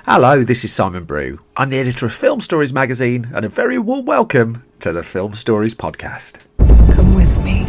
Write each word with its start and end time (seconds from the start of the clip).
Hello, 0.00 0.42
this 0.42 0.64
is 0.64 0.72
Simon 0.72 1.04
Brew. 1.04 1.38
I'm 1.56 1.68
the 1.68 1.78
editor 1.78 2.06
of 2.06 2.12
Film 2.12 2.40
Stories 2.40 2.72
magazine, 2.72 3.30
and 3.32 3.44
a 3.44 3.48
very 3.48 3.78
warm 3.78 4.04
welcome 4.04 4.64
to 4.80 4.90
the 4.90 5.04
Film 5.04 5.34
Stories 5.34 5.76
podcast. 5.76 6.38
Come 6.58 7.14
with 7.14 7.36
me. 7.44 7.60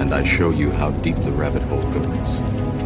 And 0.00 0.14
I 0.14 0.24
show 0.24 0.48
you 0.48 0.70
how 0.70 0.90
deep 0.90 1.16
the 1.16 1.32
rabbit 1.32 1.60
hole 1.64 1.82
goes. 1.92 2.06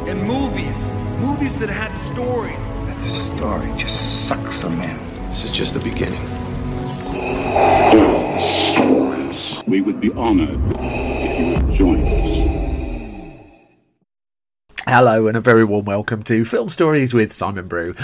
And 0.08 0.24
movies. 0.24 0.90
Movies 1.20 1.60
that 1.60 1.70
had 1.70 1.94
stories. 1.96 2.74
That 2.86 2.98
the 3.00 3.08
story 3.08 3.72
just 3.76 4.26
sucks 4.26 4.62
them 4.62 4.80
in. 4.80 5.28
This 5.28 5.44
is 5.44 5.52
just 5.52 5.74
the 5.74 5.80
beginning. 5.80 6.20
Stories. 8.40 9.62
We 9.68 9.80
would 9.82 10.00
be 10.00 10.10
honored 10.14 10.60
if 10.80 11.40
you 11.40 11.66
would 11.66 11.72
join 11.72 12.00
us. 12.02 12.43
Hello, 14.86 15.26
and 15.26 15.36
a 15.36 15.40
very 15.40 15.64
warm 15.64 15.86
welcome 15.86 16.22
to 16.24 16.44
Film 16.44 16.68
Stories 16.68 17.14
with 17.14 17.32
Simon 17.32 17.68
Brew. 17.68 17.94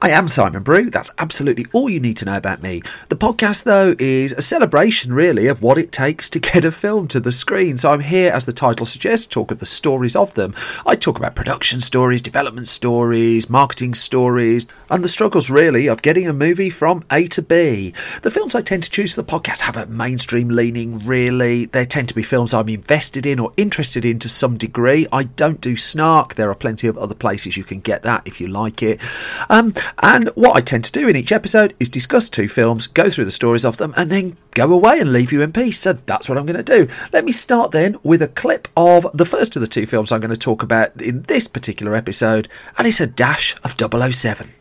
I 0.00 0.10
am 0.10 0.28
Simon 0.28 0.62
Brew. 0.62 0.88
That's 0.88 1.10
absolutely 1.18 1.66
all 1.74 1.90
you 1.90 2.00
need 2.00 2.16
to 2.16 2.24
know 2.24 2.38
about 2.38 2.62
me. 2.62 2.82
The 3.10 3.16
podcast, 3.16 3.64
though, 3.64 3.94
is 3.98 4.32
a 4.32 4.40
celebration, 4.40 5.12
really, 5.12 5.46
of 5.46 5.60
what 5.60 5.76
it 5.76 5.92
takes 5.92 6.30
to 6.30 6.40
get 6.40 6.64
a 6.64 6.72
film 6.72 7.06
to 7.08 7.20
the 7.20 7.30
screen. 7.30 7.76
So 7.76 7.92
I'm 7.92 8.00
here, 8.00 8.32
as 8.32 8.46
the 8.46 8.52
title 8.52 8.86
suggests, 8.86 9.26
talk 9.26 9.50
of 9.50 9.58
the 9.58 9.66
stories 9.66 10.16
of 10.16 10.32
them. 10.32 10.54
I 10.86 10.96
talk 10.96 11.18
about 11.18 11.34
production 11.34 11.82
stories, 11.82 12.22
development 12.22 12.66
stories, 12.66 13.50
marketing 13.50 13.92
stories, 13.92 14.66
and 14.88 15.04
the 15.04 15.08
struggles, 15.08 15.50
really, 15.50 15.86
of 15.86 16.00
getting 16.00 16.26
a 16.26 16.32
movie 16.32 16.70
from 16.70 17.04
A 17.12 17.26
to 17.28 17.42
B. 17.42 17.92
The 18.22 18.30
films 18.30 18.54
I 18.54 18.62
tend 18.62 18.84
to 18.84 18.90
choose 18.90 19.14
for 19.14 19.22
the 19.22 19.30
podcast 19.30 19.60
have 19.60 19.76
a 19.76 19.86
mainstream 19.86 20.48
leaning, 20.48 20.98
really. 21.00 21.66
They 21.66 21.84
tend 21.84 22.08
to 22.08 22.14
be 22.14 22.22
films 22.22 22.54
I'm 22.54 22.70
invested 22.70 23.26
in 23.26 23.38
or 23.38 23.52
interested 23.58 24.06
in 24.06 24.18
to 24.20 24.30
some 24.30 24.56
degree. 24.56 25.06
I 25.12 25.24
don't 25.24 25.60
do 25.60 25.76
snark. 25.76 26.21
There 26.30 26.50
are 26.50 26.54
plenty 26.54 26.86
of 26.86 26.96
other 26.96 27.14
places 27.14 27.56
you 27.56 27.64
can 27.64 27.80
get 27.80 28.02
that 28.02 28.26
if 28.26 28.40
you 28.40 28.48
like 28.48 28.82
it. 28.82 29.00
Um, 29.48 29.74
and 30.02 30.28
what 30.30 30.56
I 30.56 30.60
tend 30.60 30.84
to 30.84 30.92
do 30.92 31.08
in 31.08 31.16
each 31.16 31.32
episode 31.32 31.74
is 31.78 31.88
discuss 31.88 32.28
two 32.28 32.48
films, 32.48 32.86
go 32.86 33.10
through 33.10 33.26
the 33.26 33.30
stories 33.30 33.64
of 33.64 33.76
them, 33.76 33.94
and 33.96 34.10
then 34.10 34.36
go 34.52 34.72
away 34.72 34.98
and 35.00 35.12
leave 35.12 35.32
you 35.32 35.42
in 35.42 35.52
peace. 35.52 35.80
So 35.80 35.94
that's 35.94 36.28
what 36.28 36.38
I'm 36.38 36.46
going 36.46 36.62
to 36.62 36.86
do. 36.86 36.92
Let 37.12 37.24
me 37.24 37.32
start 37.32 37.70
then 37.70 37.96
with 38.02 38.22
a 38.22 38.28
clip 38.28 38.68
of 38.76 39.06
the 39.14 39.26
first 39.26 39.56
of 39.56 39.60
the 39.60 39.66
two 39.66 39.86
films 39.86 40.12
I'm 40.12 40.20
going 40.20 40.30
to 40.32 40.36
talk 40.36 40.62
about 40.62 41.00
in 41.00 41.22
this 41.22 41.46
particular 41.46 41.94
episode, 41.94 42.48
and 42.78 42.86
it's 42.86 43.00
a 43.00 43.06
dash 43.06 43.56
of 43.64 43.76
007. 43.78 44.52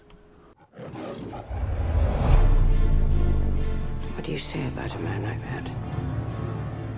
What 4.14 4.26
do 4.26 4.32
you 4.32 4.39
say 4.39 4.66
about 4.67 4.95
a? 4.95 5.00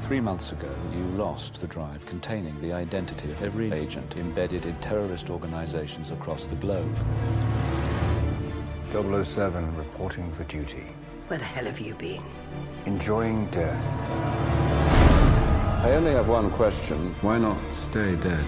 Three 0.04 0.20
months 0.20 0.52
ago, 0.52 0.70
you 0.94 1.06
lost 1.16 1.62
the 1.62 1.68
drive 1.68 2.06
containing 2.06 2.60
the 2.60 2.74
identity 2.74 3.32
of 3.32 3.42
every 3.42 3.72
agent 3.72 4.18
embedded 4.18 4.66
in 4.66 4.76
terrorist 4.76 5.30
organizations 5.30 6.12
across 6.12 6.46
the 6.46 6.56
globe. 6.56 6.94
007 8.92 9.76
reporting 9.78 10.30
for 10.34 10.44
duty. 10.44 10.88
Where 11.28 11.40
the 11.40 11.46
hell 11.46 11.64
have 11.64 11.80
you 11.80 11.96
been? 11.96 12.22
Enjoying 12.86 13.46
death. 13.46 13.82
I 15.86 15.92
only 15.94 16.12
have 16.12 16.28
one 16.28 16.52
question. 16.52 17.16
Why 17.22 17.38
not 17.38 17.58
stay 17.72 18.18
dead? 18.18 18.46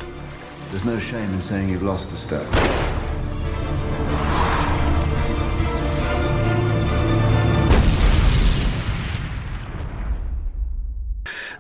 There's 0.72 0.84
no 0.84 1.00
shame 1.00 1.34
in 1.34 1.40
saying 1.40 1.70
you've 1.70 1.84
lost 1.84 2.12
a 2.12 2.18
step. 2.18 2.46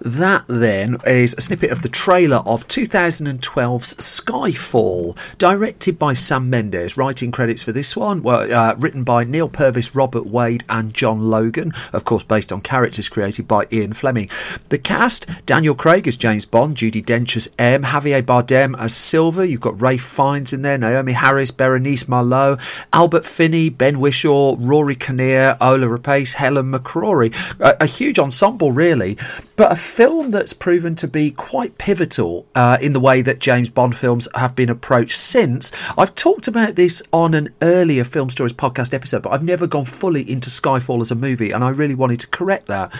That 0.05 0.45
then 0.47 0.97
is 1.07 1.33
a 1.35 1.41
snippet 1.41 1.71
of 1.71 1.81
the 1.81 1.89
trailer 1.89 2.43
of 2.45 2.67
2012's 2.67 3.95
Skyfall, 3.95 5.17
directed 5.39 5.97
by 5.97 6.13
Sam 6.13 6.47
Mendes. 6.47 6.95
Writing 6.95 7.31
credits 7.31 7.63
for 7.63 7.71
this 7.71 7.97
one 7.97 8.21
were 8.21 8.47
uh, 8.53 8.75
written 8.75 9.03
by 9.03 9.23
Neal 9.23 9.49
Purvis, 9.49 9.95
Robert 9.95 10.27
Wade, 10.27 10.63
and 10.69 10.93
John 10.93 11.21
Logan, 11.31 11.73
of 11.91 12.03
course, 12.03 12.21
based 12.21 12.53
on 12.53 12.61
characters 12.61 13.09
created 13.09 13.47
by 13.47 13.65
Ian 13.71 13.93
Fleming. 13.93 14.29
The 14.69 14.77
cast 14.77 15.25
Daniel 15.47 15.73
Craig 15.73 16.07
as 16.07 16.17
James 16.17 16.45
Bond, 16.45 16.77
Judi 16.77 17.03
Dench 17.03 17.35
as 17.35 17.55
M, 17.57 17.81
Javier 17.81 18.21
Bardem 18.21 18.79
as 18.79 18.93
Silva, 18.93 19.47
you've 19.47 19.59
got 19.59 19.81
Ralph 19.81 20.01
Fiennes 20.01 20.53
in 20.53 20.61
there, 20.61 20.77
Naomie 20.77 21.13
Harris, 21.13 21.51
Bérénice 21.51 22.05
Marlohe, 22.05 22.61
Albert 22.93 23.25
Finney, 23.25 23.69
Ben 23.69 23.95
Whishaw, 23.95 24.55
Rory 24.59 24.93
Kinnear, 24.93 25.57
Ola 25.59 25.87
Rapace, 25.87 26.33
Helen 26.33 26.71
McCrory. 26.71 27.33
A, 27.59 27.75
a 27.81 27.85
huge 27.87 28.19
ensemble, 28.19 28.71
really, 28.71 29.17
but 29.55 29.71
a 29.71 29.75
film 29.95 30.29
that's 30.29 30.51
proven 30.51 30.93
to 30.93 31.07
be 31.07 31.31
quite 31.31 31.77
pivotal 31.77 32.45
uh, 32.53 32.77
in 32.81 32.91
the 32.91 32.99
way 32.99 33.21
that 33.21 33.39
James 33.39 33.69
Bond 33.69 33.95
films 33.95 34.27
have 34.35 34.53
been 34.53 34.69
approached 34.69 35.17
since. 35.17 35.71
I've 35.97 36.13
talked 36.15 36.49
about 36.49 36.75
this 36.75 37.01
on 37.13 37.33
an 37.33 37.53
earlier 37.61 38.03
Film 38.03 38.29
Stories 38.29 38.51
podcast 38.51 38.93
episode, 38.93 39.23
but 39.23 39.29
I've 39.29 39.41
never 39.41 39.67
gone 39.67 39.85
fully 39.85 40.29
into 40.29 40.49
Skyfall 40.49 40.99
as 40.99 41.11
a 41.11 41.15
movie, 41.15 41.51
and 41.51 41.63
I 41.63 41.69
really 41.69 41.95
wanted 41.95 42.19
to 42.19 42.27
correct 42.27 42.67
that 42.67 42.93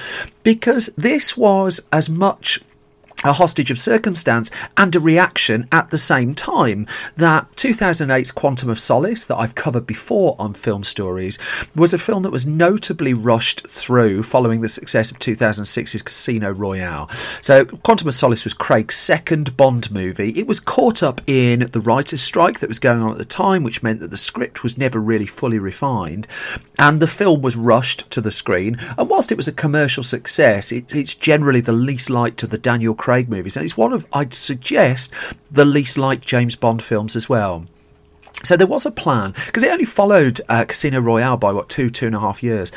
because 0.43 0.85
this 0.95 1.35
was 1.35 1.85
as 1.91 2.09
much 2.09 2.61
a 3.25 3.33
hostage 3.33 3.71
of 3.71 3.79
circumstance 3.79 4.49
and 4.77 4.95
a 4.95 4.99
reaction 4.99 5.67
at 5.71 5.89
the 5.89 5.97
same 5.97 6.33
time. 6.33 6.87
That 7.17 7.51
2008's 7.55 8.31
Quantum 8.31 8.69
of 8.69 8.79
Solace, 8.79 9.25
that 9.25 9.35
I've 9.35 9.55
covered 9.55 9.87
before 9.87 10.35
on 10.39 10.53
Film 10.53 10.83
Stories, 10.83 11.39
was 11.75 11.93
a 11.93 11.97
film 11.97 12.23
that 12.23 12.31
was 12.31 12.45
notably 12.45 13.13
rushed 13.13 13.67
through 13.67 14.23
following 14.23 14.61
the 14.61 14.69
success 14.69 15.11
of 15.11 15.19
2006's 15.19 16.03
Casino 16.03 16.51
Royale. 16.51 17.09
So, 17.41 17.65
Quantum 17.65 18.07
of 18.07 18.13
Solace 18.13 18.43
was 18.43 18.53
Craig's 18.53 18.95
second 18.95 19.57
Bond 19.57 19.91
movie. 19.91 20.29
It 20.37 20.47
was 20.47 20.59
caught 20.59 21.01
up 21.01 21.21
in 21.27 21.67
the 21.71 21.81
writer's 21.81 22.21
strike 22.21 22.59
that 22.59 22.69
was 22.69 22.79
going 22.79 23.01
on 23.01 23.11
at 23.11 23.17
the 23.17 23.25
time, 23.25 23.63
which 23.63 23.81
meant 23.81 23.99
that 24.01 24.11
the 24.11 24.17
script 24.17 24.61
was 24.61 24.77
never 24.77 24.99
really 24.99 25.25
fully 25.25 25.57
refined, 25.57 26.27
and 26.77 26.99
the 26.99 27.07
film 27.07 27.41
was 27.41 27.55
rushed 27.55 28.09
to 28.11 28.21
the 28.21 28.31
screen. 28.31 28.77
And 28.97 29.09
whilst 29.09 29.31
it 29.31 29.37
was 29.37 29.47
a 29.47 29.53
commercial 29.53 30.03
success, 30.03 30.71
it, 30.71 30.93
it's 30.93 31.15
generally 31.15 31.61
the 31.61 31.71
least 31.71 32.09
liked 32.09 32.37
to 32.39 32.47
the 32.47 32.57
Daniel 32.57 32.93
Craig 32.93 33.14
movies, 33.23 33.55
and 33.55 33.63
it's 33.63 33.77
one 33.77 33.93
of, 33.93 34.05
I'd 34.13 34.33
suggest, 34.33 35.13
the 35.51 35.65
least 35.65 35.97
liked 35.97 36.25
James 36.25 36.55
Bond 36.55 36.83
films 36.83 37.15
as 37.15 37.29
well. 37.29 37.65
So 38.43 38.55
there 38.57 38.67
was 38.67 38.85
a 38.85 38.91
plan 38.91 39.33
because 39.45 39.63
it 39.63 39.71
only 39.71 39.85
followed 39.85 40.39
uh, 40.49 40.65
Casino 40.65 40.99
Royale 40.99 41.37
by 41.37 41.51
what 41.51 41.69
two, 41.69 41.89
two 41.89 42.05
and 42.05 42.15
a 42.15 42.19
half 42.19 42.43
years. 42.43 42.71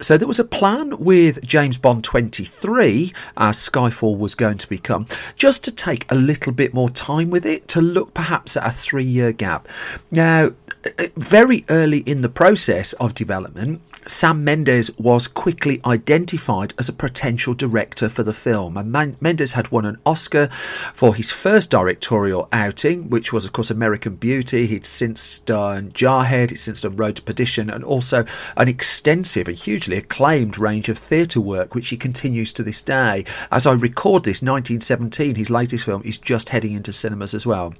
So 0.00 0.16
there 0.16 0.26
was 0.26 0.40
a 0.40 0.44
plan 0.44 0.98
with 0.98 1.44
James 1.46 1.78
Bond 1.78 2.02
23, 2.02 3.12
as 3.36 3.56
Skyfall 3.56 4.18
was 4.18 4.34
going 4.34 4.58
to 4.58 4.68
become, 4.68 5.06
just 5.36 5.62
to 5.64 5.72
take 5.72 6.10
a 6.10 6.16
little 6.16 6.52
bit 6.52 6.74
more 6.74 6.90
time 6.90 7.30
with 7.30 7.46
it 7.46 7.68
to 7.68 7.80
look 7.80 8.14
perhaps 8.14 8.56
at 8.56 8.66
a 8.66 8.70
three 8.70 9.04
year 9.04 9.32
gap. 9.32 9.68
Now, 10.10 10.52
Uh, 10.84 11.06
very 11.16 11.64
early 11.70 11.98
in 11.98 12.22
the 12.22 12.28
process 12.28 12.92
of 12.94 13.14
development, 13.14 13.80
Sam 14.06 14.42
Mendes 14.42 14.96
was 14.98 15.28
quickly 15.28 15.80
identified 15.84 16.74
as 16.76 16.88
a 16.88 16.92
potential 16.92 17.54
director 17.54 18.08
for 18.08 18.24
the 18.24 18.32
film. 18.32 18.76
And 18.76 19.16
Mendes 19.20 19.52
had 19.52 19.70
won 19.70 19.84
an 19.84 19.98
Oscar 20.04 20.48
for 20.92 21.14
his 21.14 21.30
first 21.30 21.70
directorial 21.70 22.48
outing, 22.52 23.10
which 23.10 23.32
was, 23.32 23.44
of 23.44 23.52
course, 23.52 23.70
American 23.70 24.16
Beauty. 24.16 24.66
He'd 24.66 24.84
since 24.84 25.38
done 25.38 25.90
Jarhead, 25.90 26.50
he'd 26.50 26.56
since 26.56 26.80
done 26.80 26.96
Road 26.96 27.16
to 27.16 27.22
Perdition, 27.22 27.70
and 27.70 27.84
also 27.84 28.24
an 28.56 28.66
extensive 28.68 29.46
and 29.46 29.56
hugely 29.56 29.96
acclaimed 29.96 30.58
range 30.58 30.88
of 30.88 30.98
theatre 30.98 31.40
work, 31.40 31.74
which 31.74 31.90
he 31.90 31.96
continues 31.96 32.52
to 32.54 32.64
this 32.64 32.82
day. 32.82 33.24
As 33.52 33.66
I 33.66 33.72
record 33.72 34.24
this, 34.24 34.42
1917, 34.42 35.36
his 35.36 35.50
latest 35.50 35.84
film, 35.84 36.02
is 36.04 36.18
just 36.18 36.48
heading 36.48 36.72
into 36.72 36.92
cinemas 36.92 37.34
as 37.34 37.46
well. 37.46 37.74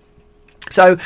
So, 0.71 0.97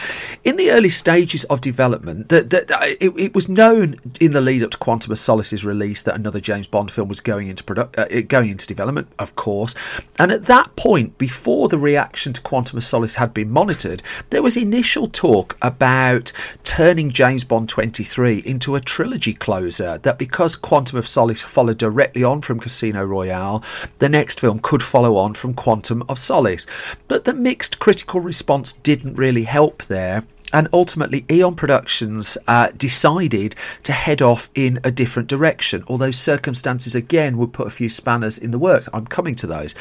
in 0.44 0.56
the 0.56 0.70
early 0.70 0.90
stages 0.90 1.44
of 1.44 1.60
development, 1.60 2.28
that 2.28 2.52
it, 3.00 3.12
it, 3.18 3.34
was 3.34 3.48
known 3.48 3.96
in 4.20 4.32
the 4.32 4.40
lead 4.40 4.62
up 4.62 4.70
to 4.72 4.78
Quantum 4.78 5.10
of 5.12 5.18
Solace's 5.18 5.64
release 5.64 6.02
that 6.02 6.14
another 6.14 6.40
James 6.40 6.66
Bond 6.66 6.90
film 6.90 7.08
was 7.08 7.20
going 7.20 7.48
into 7.48 7.64
product, 7.64 7.98
uh, 7.98 8.22
going 8.22 8.50
into 8.50 8.66
development, 8.66 9.08
of 9.18 9.34
course. 9.34 9.74
And 10.18 10.30
at 10.30 10.44
that 10.44 10.76
point, 10.76 11.18
before 11.18 11.68
the 11.68 11.78
reaction 11.78 12.32
to 12.34 12.40
Quantum 12.40 12.76
of 12.76 12.84
Solace 12.84 13.16
had 13.16 13.34
been 13.34 13.50
monitored, 13.50 14.02
there 14.30 14.42
was 14.42 14.56
initial 14.56 15.08
talk 15.08 15.56
about 15.62 16.32
turning 16.62 17.10
James 17.10 17.42
Bond 17.42 17.68
23 17.68 18.42
into 18.44 18.74
a 18.74 18.80
trilogy 18.80 19.32
closer. 19.32 19.98
That 19.98 20.18
because 20.18 20.54
Quantum 20.54 20.98
of 20.98 21.08
Solace 21.08 21.42
followed 21.42 21.78
directly 21.78 22.22
on 22.22 22.42
from 22.42 22.60
Casino 22.60 23.04
Royale, 23.04 23.64
the 23.98 24.08
next 24.08 24.38
film 24.38 24.58
could 24.60 24.82
follow 24.82 25.16
on 25.16 25.34
from 25.34 25.54
Quantum 25.54 26.04
of 26.08 26.18
Solace. 26.18 26.66
But 27.08 27.24
the 27.24 27.34
mixed 27.34 27.78
critical 27.78 28.20
response 28.20 28.72
didn't 28.72 29.16
really 29.16 29.44
help 29.46 29.84
there 29.84 30.22
and 30.52 30.68
ultimately 30.72 31.24
Eon 31.30 31.54
Productions 31.54 32.38
uh, 32.46 32.70
decided 32.76 33.54
to 33.82 33.92
head 33.92 34.22
off 34.22 34.48
in 34.54 34.80
a 34.84 34.90
different 34.90 35.28
direction, 35.28 35.84
although 35.88 36.10
circumstances 36.10 36.94
again 36.94 37.36
would 37.36 37.52
put 37.52 37.66
a 37.66 37.70
few 37.70 37.88
spanners 37.88 38.38
in 38.38 38.52
the 38.52 38.58
works. 38.58 38.88
I'm 38.92 39.06
coming 39.06 39.34
to 39.36 39.46
those. 39.46 39.74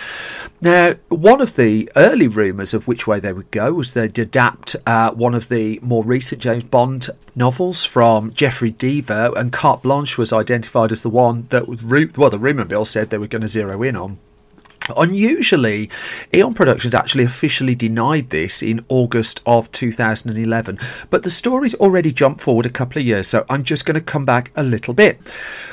Now, 0.62 0.94
one 1.10 1.42
of 1.42 1.56
the 1.56 1.90
early 1.96 2.28
rumours 2.28 2.74
of 2.74 2.88
which 2.88 3.08
way 3.08 3.20
they 3.20 3.34
would 3.34 3.52
go 3.52 3.74
was 3.74 3.94
they'd 3.94 4.18
adapt 4.18 4.76
uh, 4.86 5.12
one 5.12 5.36
of 5.36 5.50
the 5.50 5.80
more 5.82 6.04
recent 6.04 6.42
James 6.42 6.64
Bond 6.64 7.10
novels 7.36 7.84
from 7.84 8.34
Jeffery 8.34 8.72
Deaver, 8.72 9.36
and 9.38 9.52
Carte 9.54 9.84
Blanche 9.84 10.18
was 10.18 10.34
identified 10.34 10.92
as 10.92 11.02
the 11.02 11.10
one 11.10 11.48
that, 11.50 11.68
was, 11.68 11.84
well, 11.84 12.30
the 12.30 12.40
rumour 12.40 12.66
mill 12.66 12.86
said 12.86 13.10
they 13.10 13.18
were 13.18 13.28
going 13.28 13.42
to 13.42 13.48
zero 13.48 13.82
in 13.84 13.96
on. 13.96 14.18
Unusually, 14.96 15.90
Eon 16.34 16.54
Productions 16.54 16.94
actually 16.94 17.24
officially 17.24 17.76
denied 17.76 18.30
this 18.30 18.62
in 18.62 18.86
August 18.88 19.42
of 19.46 19.72
2011, 19.72 20.78
but 21.10 21.24
the 21.24 21.30
story's 21.30 21.74
already 21.76 22.12
jumped 22.12 22.42
forward 22.42 22.66
a 22.66 22.70
couple 22.70 23.00
of 23.00 23.06
years, 23.06 23.28
so 23.28 23.46
I'm 23.50 23.64
just 23.64 23.86
going 23.86 23.96
to 23.96 24.02
come 24.02 24.26
back 24.26 24.52
a 24.56 24.64
little 24.64 24.94
bit. 24.94 25.20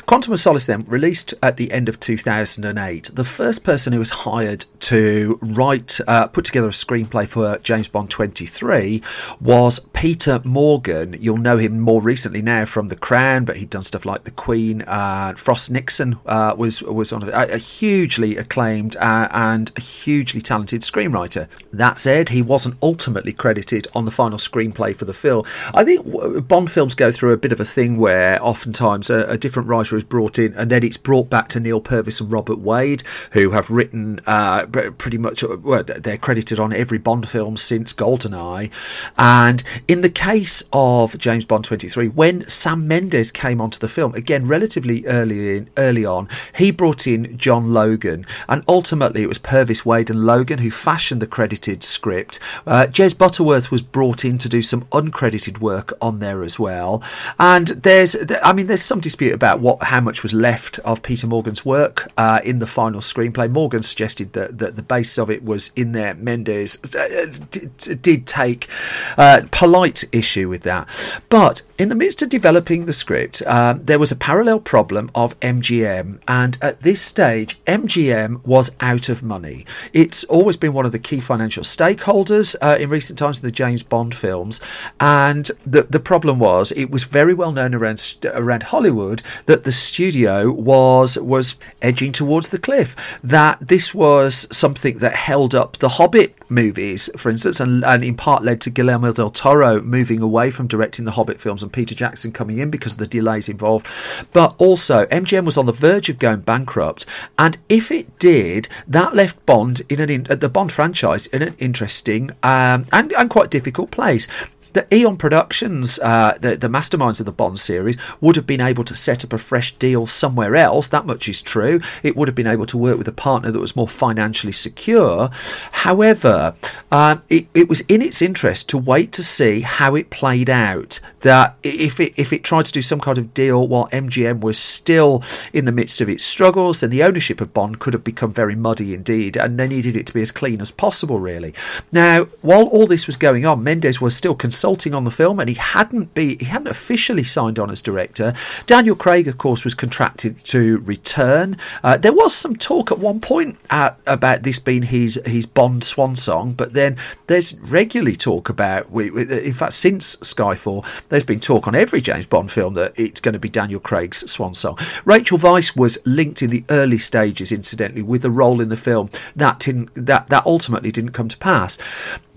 Quantum 0.06 0.32
of 0.32 0.41
Solace, 0.41 0.67
then, 0.67 0.85
released 0.87 1.35
at 1.43 1.56
the 1.56 1.73
end 1.73 1.88
of 1.88 2.00
2008. 2.00 3.11
The 3.14 3.25
first 3.25 3.64
person 3.64 3.93
who 3.93 3.99
was 3.99 4.11
hired 4.11 4.64
to 4.81 5.38
write, 5.43 6.00
uh, 6.09 6.26
put 6.29 6.44
together 6.44 6.69
a 6.69 6.70
screenplay 6.70 7.29
for 7.29 7.59
James 7.59 7.88
Bond 7.88 8.11
23 8.11 9.03
was 9.41 9.79
Peter 9.93 10.41
Morgan. 10.44 11.17
You'll 11.20 11.37
know 11.37 11.59
him 11.59 11.81
more 11.81 12.00
recently 12.00 12.43
now 12.43 12.64
from 12.64 12.88
The 12.88 12.97
Crown, 12.97 13.44
but 13.44 13.56
he'd 13.56 13.70
done 13.70 13.82
stuff 13.82 14.06
like 14.06 14.25
The 14.25 14.31
Queen. 14.31 14.82
Uh, 14.82 15.35
Frost 15.35 15.70
Nixon 15.70 16.19
uh, 16.26 16.55
was 16.56 16.82
was 16.82 17.12
one 17.12 17.23
of 17.23 17.29
the, 17.29 17.55
a 17.55 17.59
hugely 17.59 18.37
acclaimed 18.37 18.97
uh, 19.02 19.26
and 19.32 19.72
a 19.76 19.81
hugely 19.81 20.40
talented 20.40 20.82
screenwriter. 20.82 21.49
That 21.72 21.99
said, 21.99 22.28
he 22.28 22.40
wasn't 22.40 22.76
ultimately 22.81 23.32
credited 23.32 23.88
on 23.94 24.04
the 24.04 24.12
final 24.12 24.38
screenplay 24.38 24.94
for 24.94 25.04
the 25.04 25.12
film. 25.12 25.44
I 25.75 25.82
think 25.82 26.46
Bond 26.46 26.70
films 26.70 26.94
go 26.94 27.10
through 27.10 27.32
a 27.32 27.37
bit 27.37 27.50
of 27.50 27.58
a 27.58 27.64
thing 27.64 27.96
where 27.96 28.43
oftentimes 28.43 29.10
a, 29.10 29.25
a 29.25 29.37
different 29.37 29.69
writer 29.69 29.96
is 29.96 30.04
brought 30.04 30.38
in 30.38 30.54
and 30.54 30.70
then 30.70 30.84
it's 30.84 30.96
brought 30.96 31.28
back 31.28 31.49
to 31.49 31.60
Neal 31.60 31.81
Purvis 31.81 32.20
and 32.20 32.31
Robert 32.31 32.60
Wade, 32.60 33.02
who 33.32 33.50
have 33.50 33.70
written 33.70 34.20
uh, 34.26 34.66
pretty 34.66 35.19
much, 35.19 35.43
well, 35.43 35.82
they're 35.82 36.16
credited 36.16 36.60
on 36.60 36.72
every 36.72 36.99
Bond 36.99 37.28
film 37.28 37.56
since 37.56 37.93
GoldenEye. 37.93 38.70
And 39.19 39.64
in 39.88 40.02
the 40.02 40.10
case 40.10 40.62
of 40.72 41.19
James 41.19 41.44
Bond 41.44 41.64
23, 41.64 42.08
when 42.08 42.49
Sam 42.49 42.87
Mendes 42.87 43.32
came 43.32 43.60
onto 43.60 43.81
the 43.81 43.88
film, 43.88 44.14
again, 44.14 44.46
relatively 44.46 45.04
early, 45.06 45.56
in, 45.56 45.70
early 45.76 46.04
on, 46.04 46.28
he 46.54 46.70
brought 46.70 47.08
in 47.08 47.37
John 47.37 47.72
Logan 47.72 48.25
and 48.49 48.62
ultimately 48.69 48.91
ultimately 48.92 49.22
it 49.22 49.28
was 49.28 49.38
Purvis 49.38 49.86
Wade 49.86 50.10
and 50.10 50.26
Logan 50.26 50.58
who 50.58 50.70
fashioned 50.70 51.22
the 51.22 51.26
credited 51.26 51.82
script. 51.82 52.38
Uh, 52.66 52.86
Jez 52.90 53.16
Butterworth 53.16 53.70
was 53.70 53.80
brought 53.80 54.22
in 54.22 54.36
to 54.36 54.50
do 54.50 54.60
some 54.60 54.82
uncredited 54.92 55.60
work 55.60 55.94
on 56.02 56.18
there 56.18 56.42
as 56.42 56.58
well. 56.58 57.02
And 57.38 57.68
there's, 57.68 58.14
I 58.42 58.52
mean, 58.52 58.66
there's 58.66 58.82
some 58.82 59.00
dispute 59.00 59.32
about 59.32 59.60
what 59.60 59.82
how 59.84 60.02
much 60.02 60.22
was 60.22 60.34
left 60.34 60.78
of 60.80 61.02
Peter 61.02 61.26
Morgan's 61.26 61.64
work 61.64 62.12
uh, 62.18 62.40
in 62.44 62.58
the 62.58 62.66
final 62.66 63.00
screenplay. 63.00 63.50
Morgan 63.50 63.80
suggested 63.80 64.34
that, 64.34 64.58
that 64.58 64.76
the 64.76 64.82
base 64.82 65.18
of 65.18 65.30
it 65.30 65.42
was 65.42 65.72
in 65.74 65.92
there. 65.92 66.12
Mendes 66.12 66.94
uh, 66.94 67.32
did, 67.50 68.02
did 68.02 68.26
take 68.26 68.68
uh, 69.16 69.40
polite 69.52 70.04
issue 70.12 70.50
with 70.50 70.64
that. 70.64 70.86
But 71.30 71.62
in 71.78 71.88
the 71.88 71.94
midst 71.94 72.20
of 72.20 72.28
developing 72.28 72.84
the 72.84 72.92
script, 72.92 73.42
um, 73.46 73.82
there 73.84 73.98
was 73.98 74.12
a 74.12 74.16
parallel 74.16 74.60
problem 74.60 75.10
of 75.14 75.38
MGM. 75.40 76.20
And 76.28 76.58
at 76.60 76.82
this 76.82 77.00
stage, 77.00 77.58
MGM 77.64 78.44
was 78.44 78.70
out 78.82 79.08
of 79.08 79.23
money. 79.23 79.64
It's 79.93 80.25
always 80.25 80.56
been 80.58 80.73
one 80.73 80.84
of 80.84 80.93
the 80.93 80.99
key 80.99 81.20
financial 81.20 81.62
stakeholders 81.62 82.56
uh, 82.61 82.76
in 82.79 82.90
recent 82.90 83.19
times 83.19 83.38
in 83.38 83.46
the 83.46 83.52
James 83.52 83.82
Bond 83.82 84.14
films, 84.14 84.61
and 85.00 85.50
the 85.64 85.84
the 85.84 86.00
problem 86.00 86.38
was 86.38 86.73
it 86.73 86.90
was 86.90 87.05
very 87.05 87.32
well 87.32 87.52
known 87.52 87.75
around 87.75 88.17
around 88.34 88.64
Hollywood 88.64 89.23
that 89.46 89.64
the 89.64 89.73
studio 89.73 90.50
was 90.50 91.17
was 91.17 91.56
edging 91.81 92.12
towards 92.12 92.50
the 92.50 92.58
cliff. 92.58 93.20
That 93.23 93.58
this 93.61 93.94
was 93.94 94.46
something 94.55 94.99
that 94.99 95.14
held 95.14 95.55
up 95.55 95.78
the 95.78 95.90
Hobbit 95.90 96.35
movies, 96.52 97.10
for 97.16 97.31
instance, 97.31 97.60
and, 97.60 97.84
and 97.84 98.04
in 98.04 98.14
part 98.14 98.44
led 98.44 98.60
to 98.60 98.70
Guillermo 98.70 99.12
del 99.12 99.31
Toro 99.31 99.81
moving 99.81 100.20
away 100.20 100.50
from 100.50 100.66
directing 100.66 101.04
the 101.04 101.12
Hobbit 101.12 101.40
films 101.40 101.62
and 101.62 101.72
Peter 101.72 101.94
Jackson 101.94 102.31
coming 102.31 102.58
in 102.58 102.70
because 102.70 102.93
of 102.93 102.99
the 102.99 103.06
delays 103.06 103.49
involved. 103.49 103.87
But 104.32 104.54
also, 104.58 105.06
MGM 105.06 105.44
was 105.44 105.58
on 105.58 105.66
the 105.66 105.72
verge 105.72 106.08
of 106.08 106.19
going 106.19 106.40
bankrupt, 106.40 107.06
and 107.38 107.58
if 107.69 107.90
it 107.90 108.19
did, 108.19 108.69
that 108.87 109.14
left 109.16 109.44
Bond 109.46 109.82
in 109.88 110.00
an 110.00 110.10
in, 110.10 110.25
the 110.25 110.49
Bond 110.49 110.72
franchise 110.72 111.26
in 111.26 111.43
an 111.43 111.54
interesting 111.58 112.31
um, 112.43 112.87
and 112.93 113.12
and 113.12 113.31
quite 113.31 113.50
difficult 113.50 113.90
place 113.90 114.28
the 114.72 114.86
Eon 114.94 115.16
Productions, 115.16 115.98
uh, 116.00 116.38
the, 116.40 116.56
the 116.56 116.69
masterminds 116.69 117.20
of 117.20 117.26
the 117.26 117.32
Bond 117.32 117.58
series, 117.58 117.96
would 118.20 118.36
have 118.36 118.46
been 118.46 118.60
able 118.60 118.84
to 118.84 118.94
set 118.94 119.24
up 119.24 119.32
a 119.32 119.38
fresh 119.38 119.72
deal 119.74 120.06
somewhere 120.06 120.56
else. 120.56 120.88
That 120.88 121.06
much 121.06 121.28
is 121.28 121.42
true. 121.42 121.80
It 122.02 122.16
would 122.16 122.28
have 122.28 122.34
been 122.34 122.46
able 122.46 122.66
to 122.66 122.78
work 122.78 122.98
with 122.98 123.08
a 123.08 123.12
partner 123.12 123.50
that 123.50 123.58
was 123.58 123.76
more 123.76 123.88
financially 123.88 124.52
secure. 124.52 125.30
However, 125.72 126.54
um, 126.90 127.22
it, 127.28 127.48
it 127.54 127.69
was 127.69 127.80
in 127.82 128.02
its 128.02 128.22
interest 128.22 128.69
to 128.70 128.78
wait 128.78 129.12
to 129.12 129.22
see 129.22 129.60
how 129.60 129.94
it 129.94 130.10
played 130.10 130.48
out. 130.48 131.00
That 131.20 131.56
if 131.62 132.00
it 132.00 132.14
if 132.16 132.32
it 132.32 132.42
tried 132.42 132.64
to 132.64 132.72
do 132.72 132.82
some 132.82 132.98
kind 132.98 133.16
of 133.16 133.32
deal 133.32 133.68
while 133.68 133.88
MGM 133.88 134.40
was 134.40 134.58
still 134.58 135.22
in 135.52 135.66
the 135.66 135.72
midst 135.72 136.00
of 136.00 136.08
its 136.08 136.25
struggles, 136.25 136.80
then 136.80 136.90
the 136.90 137.04
ownership 137.04 137.40
of 137.40 137.54
Bond 137.54 137.78
could 137.78 137.94
have 137.94 138.02
become 138.02 138.32
very 138.32 138.56
muddy 138.56 138.92
indeed, 138.92 139.36
and 139.36 139.58
they 139.58 139.68
needed 139.68 139.94
it 139.94 140.06
to 140.06 140.14
be 140.14 140.22
as 140.22 140.32
clean 140.32 140.60
as 140.60 140.72
possible. 140.72 141.20
Really. 141.20 141.54
Now, 141.92 142.25
while 142.40 142.64
all 142.64 142.86
this 142.86 143.06
was 143.06 143.16
going 143.16 143.46
on, 143.46 143.62
Mendes 143.62 144.00
was 144.00 144.16
still 144.16 144.34
concerned 144.34 144.62
consulting 144.62 144.94
on 144.94 145.03
the 145.03 145.11
film, 145.11 145.41
and 145.41 145.49
he 145.49 145.56
hadn't 145.56 146.14
be 146.14 146.37
he 146.37 146.44
hadn't 146.44 146.69
officially 146.69 147.25
signed 147.25 147.59
on 147.59 147.69
as 147.69 147.82
director. 147.82 148.32
Daniel 148.64 148.94
Craig, 148.94 149.26
of 149.26 149.37
course, 149.37 149.64
was 149.64 149.75
contracted 149.75 150.38
to 150.44 150.79
return. 150.79 151.56
Uh, 151.82 151.97
there 151.97 152.12
was 152.12 152.32
some 152.32 152.55
talk 152.55 152.93
at 152.93 153.00
one 153.00 153.20
point 153.20 153.59
at, 153.70 153.99
about 154.06 154.44
this 154.44 154.61
being 154.61 154.82
his 154.82 155.20
his 155.26 155.47
Bond 155.47 155.82
swan 155.82 156.14
song, 156.14 156.53
but 156.53 156.75
then 156.75 156.97
there's 157.26 157.59
regularly 157.59 158.14
talk 158.14 158.49
about. 158.49 158.88
In 158.93 159.53
fact, 159.53 159.73
since 159.73 160.14
Skyfall, 160.17 160.87
there's 161.09 161.25
been 161.25 161.41
talk 161.41 161.67
on 161.67 161.75
every 161.75 162.00
James 162.00 162.26
Bond 162.26 162.53
film 162.53 162.75
that 162.75 162.97
it's 162.97 163.20
going 163.20 163.32
to 163.32 163.41
be 163.41 163.49
Daniel 163.49 163.81
Craig's 163.81 164.31
swan 164.31 164.55
song. 164.55 164.79
Rachel 165.05 165.38
Weisz 165.38 165.76
was 165.76 165.99
linked 166.06 166.41
in 166.41 166.50
the 166.50 166.62
early 166.70 166.99
stages, 166.99 167.50
incidentally, 167.50 168.03
with 168.03 168.25
a 168.25 168.31
role 168.31 168.61
in 168.61 168.69
the 168.69 168.76
film 168.76 169.11
that 169.35 169.59
didn't 169.59 169.91
that 169.97 170.29
that 170.29 170.47
ultimately 170.47 170.93
didn't 170.93 171.11
come 171.11 171.29
to 171.29 171.38
pass. 171.38 171.79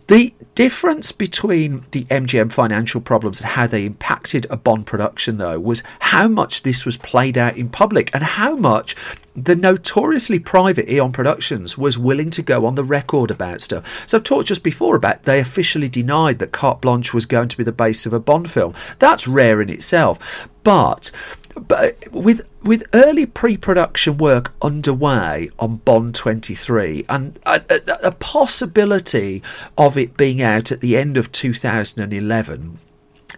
The 0.08 0.34
difference 0.56 1.12
between 1.12 1.84
the 1.92 2.06
MGM 2.06 2.52
financial 2.52 3.02
problems 3.02 3.42
and 3.42 3.52
how 3.52 3.68
they 3.68 3.86
impacted 3.86 4.48
a 4.50 4.58
Bond 4.58 4.88
production, 4.88 5.38
though, 5.38 5.60
was 5.60 5.84
how 6.00 6.28
much 6.28 6.64
this 6.64 6.86
was 6.86 6.98
played 6.98 7.38
out 7.38 7.58
in 7.58 7.70
public 7.70 8.10
and 8.14 8.24
how 8.24 8.56
much 8.56 8.96
the 9.36 9.56
notoriously 9.56 10.40
private 10.40 10.90
Eon 10.90 11.12
Productions 11.12 11.78
was 11.78 11.98
willing 11.98 12.30
to 12.30 12.42
go 12.42 12.66
on 12.66 12.76
the 12.76 12.86
record 12.86 13.30
about 13.30 13.62
stuff. 13.62 14.08
So 14.08 14.18
I've 14.18 14.24
talked 14.24 14.48
just 14.48 14.64
before 14.64 14.96
about 14.96 15.24
they 15.24 15.40
officially 15.40 15.90
denied 15.90 16.40
that 16.40 16.54
Carte 16.54 16.82
Blanche 16.82 17.14
was 17.14 17.26
going 17.26 17.50
to 17.50 17.58
be 17.58 17.64
the 17.64 17.74
base 17.74 18.06
of 18.06 18.14
a 18.14 18.20
Bond 18.20 18.50
film. 18.50 18.74
That's 19.00 19.28
rare 19.28 19.62
in 19.62 19.70
itself. 19.70 20.48
But 20.64 21.12
but 21.56 21.96
with 22.12 22.48
with 22.64 22.84
early 22.94 23.26
pre-production 23.26 24.18
work 24.18 24.54
underway 24.62 25.50
on 25.60 25.78
Bond 25.78 26.16
23 26.16 27.06
and 27.08 27.40
a, 27.46 27.62
a, 27.70 28.08
a, 28.08 28.12
possibility 28.12 29.42
of 29.78 29.98
it 29.98 30.18
being 30.18 30.42
out 30.42 30.72
at 30.72 30.82
the 30.82 30.98
end 30.98 31.16
of 31.16 31.32
2011 31.32 32.80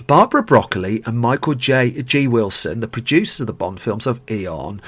Barbara 0.05 0.43
Broccoli 0.43 1.01
and 1.05 1.17
Michael 1.17 1.55
J. 1.55 2.01
G. 2.03 2.27
Wilson, 2.27 2.79
the 2.79 2.87
producers 2.87 3.41
of 3.41 3.47
the 3.47 3.53
Bond 3.53 3.79
films 3.79 4.05
of 4.05 4.21
Eon, 4.29 4.81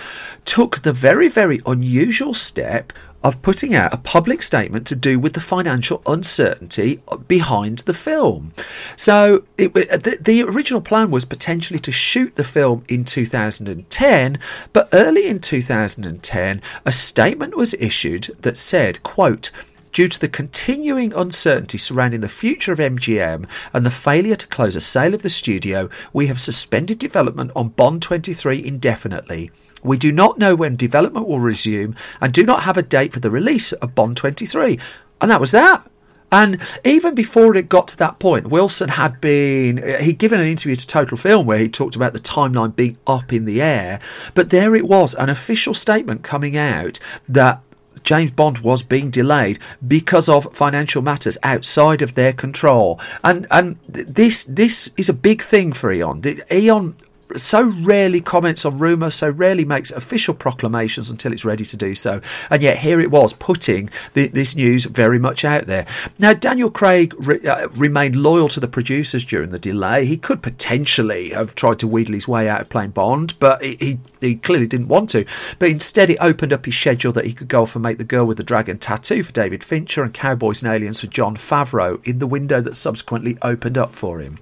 took 0.45 0.83
the 0.83 0.93
very, 0.93 1.27
very 1.27 1.61
unusual 1.65 2.33
step 2.33 2.93
of 3.23 3.41
putting 3.41 3.75
out 3.75 3.93
a 3.93 3.97
public 3.97 4.41
statement 4.41 4.87
to 4.87 4.95
do 4.95 5.19
with 5.19 5.33
the 5.33 5.41
financial 5.41 6.01
uncertainty 6.05 7.01
behind 7.27 7.79
the 7.79 7.93
film. 7.93 8.53
So 8.95 9.43
it, 9.57 9.73
the, 9.73 10.17
the, 10.21 10.43
original 10.43 10.81
plan 10.81 11.11
was 11.11 11.25
potentially 11.25 11.79
to 11.79 11.91
shoot 11.91 12.35
the 12.35 12.43
film 12.43 12.85
in 12.87 13.03
2010, 13.03 14.39
but 14.71 14.89
early 14.93 15.27
in 15.27 15.39
2010, 15.39 16.61
a 16.85 16.91
statement 16.91 17.57
was 17.57 17.73
issued 17.73 18.35
that 18.39 18.57
said, 18.57 19.03
quote, 19.03 19.51
Due 19.91 20.07
to 20.07 20.19
the 20.19 20.27
continuing 20.27 21.13
uncertainty 21.13 21.77
surrounding 21.77 22.21
the 22.21 22.27
future 22.27 22.71
of 22.71 22.79
MGM 22.79 23.49
and 23.73 23.85
the 23.85 23.89
failure 23.89 24.35
to 24.35 24.47
close 24.47 24.75
a 24.75 24.81
sale 24.81 25.13
of 25.13 25.23
the 25.23 25.29
studio, 25.29 25.89
we 26.13 26.27
have 26.27 26.39
suspended 26.39 26.99
development 26.99 27.51
on 27.55 27.69
Bond 27.69 28.01
23 28.01 28.63
indefinitely. 28.65 29.51
We 29.81 29.97
do 29.97 30.11
not 30.11 30.37
know 30.37 30.55
when 30.55 30.75
development 30.75 31.27
will 31.27 31.39
resume 31.39 31.95
and 32.21 32.33
do 32.33 32.43
not 32.43 32.63
have 32.63 32.77
a 32.77 32.83
date 32.83 33.13
for 33.13 33.19
the 33.19 33.31
release 33.31 33.71
of 33.73 33.95
Bond 33.95 34.17
23. 34.17 34.79
And 35.21 35.31
that 35.31 35.41
was 35.41 35.51
that. 35.51 35.89
And 36.31 36.61
even 36.85 37.15
before 37.15 37.55
it 37.55 37.69
got 37.69 37.87
to 37.87 37.97
that 37.97 38.19
point, 38.19 38.47
Wilson 38.47 38.89
had 38.89 39.19
been, 39.19 39.77
he'd 39.99 40.19
given 40.19 40.39
an 40.39 40.47
interview 40.47 40.75
to 40.75 40.85
Total 40.85 41.17
Film 41.17 41.47
where 41.47 41.57
he 41.57 41.67
talked 41.67 41.95
about 41.95 42.13
the 42.13 42.19
timeline 42.19 42.75
being 42.75 42.97
up 43.07 43.33
in 43.33 43.45
the 43.45 43.61
air. 43.61 43.99
But 44.35 44.51
there 44.51 44.75
it 44.75 44.87
was, 44.87 45.15
an 45.15 45.29
official 45.29 45.73
statement 45.73 46.23
coming 46.23 46.55
out 46.55 46.99
that 47.27 47.63
James 48.03 48.31
Bond 48.31 48.59
was 48.59 48.83
being 48.83 49.09
delayed 49.09 49.59
because 49.87 50.29
of 50.29 50.53
financial 50.55 51.01
matters 51.01 51.37
outside 51.43 52.01
of 52.01 52.15
their 52.15 52.33
control. 52.33 52.99
And 53.23 53.47
and 53.51 53.77
this 53.87 54.43
this 54.45 54.91
is 54.97 55.09
a 55.09 55.13
big 55.13 55.41
thing 55.41 55.71
for 55.73 55.91
Eon. 55.91 56.23
Eon 56.51 56.95
so 57.35 57.63
rarely 57.63 58.21
comments 58.21 58.65
on 58.65 58.77
rumours, 58.77 59.15
so 59.15 59.29
rarely 59.29 59.65
makes 59.65 59.91
official 59.91 60.33
proclamations 60.33 61.09
until 61.09 61.31
it's 61.31 61.45
ready 61.45 61.65
to 61.65 61.77
do 61.77 61.95
so. 61.95 62.21
And 62.49 62.61
yet 62.61 62.77
here 62.77 62.99
it 62.99 63.11
was 63.11 63.33
putting 63.33 63.89
the, 64.13 64.27
this 64.27 64.55
news 64.55 64.85
very 64.85 65.19
much 65.19 65.45
out 65.45 65.67
there. 65.67 65.85
Now, 66.17 66.33
Daniel 66.33 66.71
Craig 66.71 67.13
re, 67.17 67.39
uh, 67.47 67.67
remained 67.69 68.15
loyal 68.15 68.47
to 68.49 68.59
the 68.59 68.67
producers 68.67 69.25
during 69.25 69.51
the 69.51 69.59
delay. 69.59 70.05
He 70.05 70.17
could 70.17 70.41
potentially 70.41 71.29
have 71.29 71.55
tried 71.55 71.79
to 71.79 71.87
wheedle 71.87 72.13
his 72.13 72.27
way 72.27 72.49
out 72.49 72.61
of 72.61 72.69
playing 72.69 72.91
Bond, 72.91 73.35
but 73.39 73.63
he, 73.63 73.75
he, 73.79 73.99
he 74.21 74.35
clearly 74.35 74.67
didn't 74.67 74.87
want 74.87 75.09
to. 75.11 75.25
But 75.59 75.69
instead, 75.69 76.09
it 76.09 76.17
opened 76.19 76.53
up 76.53 76.65
his 76.65 76.77
schedule 76.77 77.11
that 77.13 77.25
he 77.25 77.33
could 77.33 77.47
go 77.47 77.63
off 77.63 77.75
and 77.75 77.83
make 77.83 77.97
The 77.97 78.03
Girl 78.03 78.25
with 78.25 78.37
the 78.37 78.43
Dragon 78.43 78.79
Tattoo 78.79 79.23
for 79.23 79.31
David 79.31 79.63
Fincher 79.63 80.03
and 80.03 80.13
Cowboys 80.13 80.63
and 80.63 80.71
Aliens 80.71 81.01
for 81.01 81.07
Jon 81.07 81.35
Favreau 81.35 82.05
in 82.07 82.19
the 82.19 82.27
window 82.27 82.61
that 82.61 82.75
subsequently 82.75 83.37
opened 83.41 83.77
up 83.77 83.93
for 83.93 84.19
him. 84.19 84.39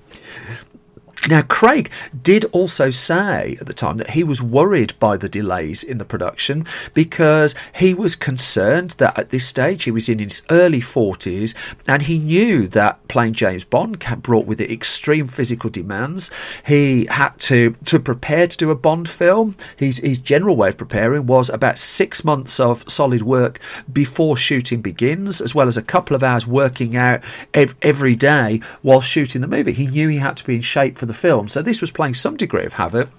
Now, 1.26 1.42
Craig 1.42 1.92
did 2.22 2.46
also 2.46 2.90
say 2.90 3.58
at 3.60 3.68
the 3.68 3.74
time 3.74 3.98
that 3.98 4.12
he 4.12 4.24
was 4.24 4.42
worried 4.42 4.94
by 5.00 5.18
the 5.18 5.28
delays 5.28 5.84
in 5.84 5.98
the 5.98 6.06
production 6.06 6.66
because 6.94 7.54
he 7.76 7.94
was 7.94 8.16
concerned 8.16 8.92
that 8.92 9.18
at 9.18 9.30
this 9.30 9.46
stage 9.46 9.84
he 9.84 9.92
was 9.92 10.08
in 10.08 10.20
his 10.20 10.44
early 10.50 10.80
40s 10.80 11.54
and 11.88 12.04
he 12.04 12.18
knew 12.18 12.68
that 12.70 13.06
playing 13.08 13.34
James 13.34 13.66
Bond 13.66 14.00
brought 14.22 14.46
with 14.46 14.62
it 14.62 14.72
extreme 14.72 15.28
physical 15.28 15.70
demands. 15.70 16.32
He 16.66 17.06
had 17.08 17.38
to, 17.40 17.76
to 17.86 18.00
prepare 18.00 18.48
to 18.48 18.58
do 18.58 18.72
a 18.72 18.76
Bond 18.76 19.10
film. 19.10 19.58
His, 19.76 19.98
his 19.98 20.20
general 20.20 20.56
way 20.56 20.70
of 20.70 20.78
preparing 20.78 21.26
was 21.26 21.50
about 21.50 21.78
six 21.78 22.24
months 22.24 22.60
of 22.60 22.90
solid 22.90 23.24
work 23.24 23.60
before 23.92 24.38
shooting 24.38 24.82
begins, 24.82 25.42
as 25.42 25.54
well 25.54 25.68
as 25.68 25.78
a 25.78 25.82
couple 25.82 26.16
of 26.16 26.24
hours 26.24 26.48
working 26.48 26.96
out 26.96 27.24
ev- 27.54 27.76
every 27.82 28.16
day 28.16 28.62
while 28.82 29.02
shooting 29.02 29.42
the 29.42 29.48
movie. 29.48 29.74
He 29.74 29.88
knew 29.88 30.08
he 30.08 30.18
had 30.18 30.38
to 30.38 30.46
be 30.46 30.56
in 30.56 30.62
shape 30.62 30.98
for 30.98 31.07
the 31.08 31.14
film. 31.14 31.48
So 31.48 31.62
this 31.62 31.82
was 31.82 31.92
playing 31.92 32.14
some 32.14 32.38
degree 32.38 32.66
of 32.66 32.74
havoc 32.74 33.10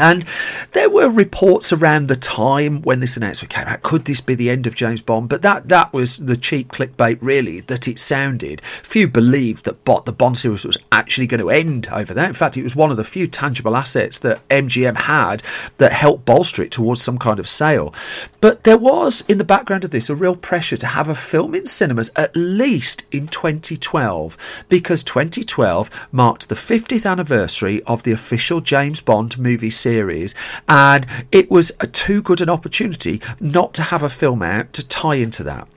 and 0.00 0.24
there 0.72 0.90
were 0.90 1.08
reports 1.08 1.72
around 1.72 2.08
the 2.08 2.16
time 2.16 2.82
when 2.82 3.00
this 3.00 3.16
announcement 3.16 3.52
came 3.52 3.66
out. 3.66 3.82
Could 3.82 4.06
this 4.06 4.20
be 4.20 4.34
the 4.34 4.50
end 4.50 4.66
of 4.66 4.74
James 4.74 5.02
Bond? 5.02 5.28
But 5.28 5.42
that 5.42 5.68
that 5.68 5.92
was 5.92 6.26
the 6.26 6.36
cheap 6.36 6.72
clickbait, 6.72 7.18
really. 7.20 7.60
That 7.60 7.86
it 7.86 7.98
sounded. 7.98 8.60
Few 8.62 9.06
believed 9.06 9.64
that 9.64 9.84
Bot 9.84 10.06
the 10.06 10.12
Bond 10.12 10.38
series 10.38 10.64
was 10.64 10.78
actually 10.90 11.26
going 11.26 11.40
to 11.40 11.50
end 11.50 11.88
over 11.88 12.14
there. 12.14 12.26
In 12.26 12.32
fact, 12.32 12.56
it 12.56 12.62
was 12.62 12.74
one 12.74 12.90
of 12.90 12.96
the 12.96 13.04
few 13.04 13.26
tangible 13.26 13.76
assets 13.76 14.18
that 14.20 14.46
MGM 14.48 14.96
had 15.02 15.42
that 15.78 15.92
helped 15.92 16.24
bolster 16.24 16.62
it 16.62 16.70
towards 16.70 17.02
some 17.02 17.18
kind 17.18 17.38
of 17.38 17.48
sale. 17.48 17.94
But 18.40 18.64
there 18.64 18.78
was 18.78 19.22
in 19.28 19.38
the 19.38 19.44
background 19.44 19.84
of 19.84 19.90
this 19.90 20.08
a 20.08 20.14
real 20.14 20.36
pressure 20.36 20.76
to 20.78 20.86
have 20.86 21.08
a 21.08 21.14
film 21.14 21.54
in 21.54 21.66
cinemas 21.66 22.10
at 22.16 22.34
least 22.34 23.06
in 23.10 23.28
2012 23.28 24.64
because 24.68 25.04
2012 25.04 26.08
marked 26.10 26.48
the 26.48 26.54
50th 26.54 27.08
anniversary 27.08 27.82
of 27.82 28.02
the 28.02 28.12
official 28.12 28.60
James 28.60 29.00
Bond 29.00 29.38
movie 29.38 29.70
series, 29.70 29.89
and 30.68 31.06
it 31.32 31.50
was 31.50 31.72
a 31.80 31.86
too 31.86 32.22
good 32.22 32.40
an 32.40 32.48
opportunity 32.48 33.20
not 33.40 33.74
to 33.74 33.82
have 33.82 34.02
a 34.02 34.08
film 34.08 34.42
out 34.42 34.72
to 34.72 34.86
tie 34.86 35.16
into 35.16 35.42
that. 35.44 35.68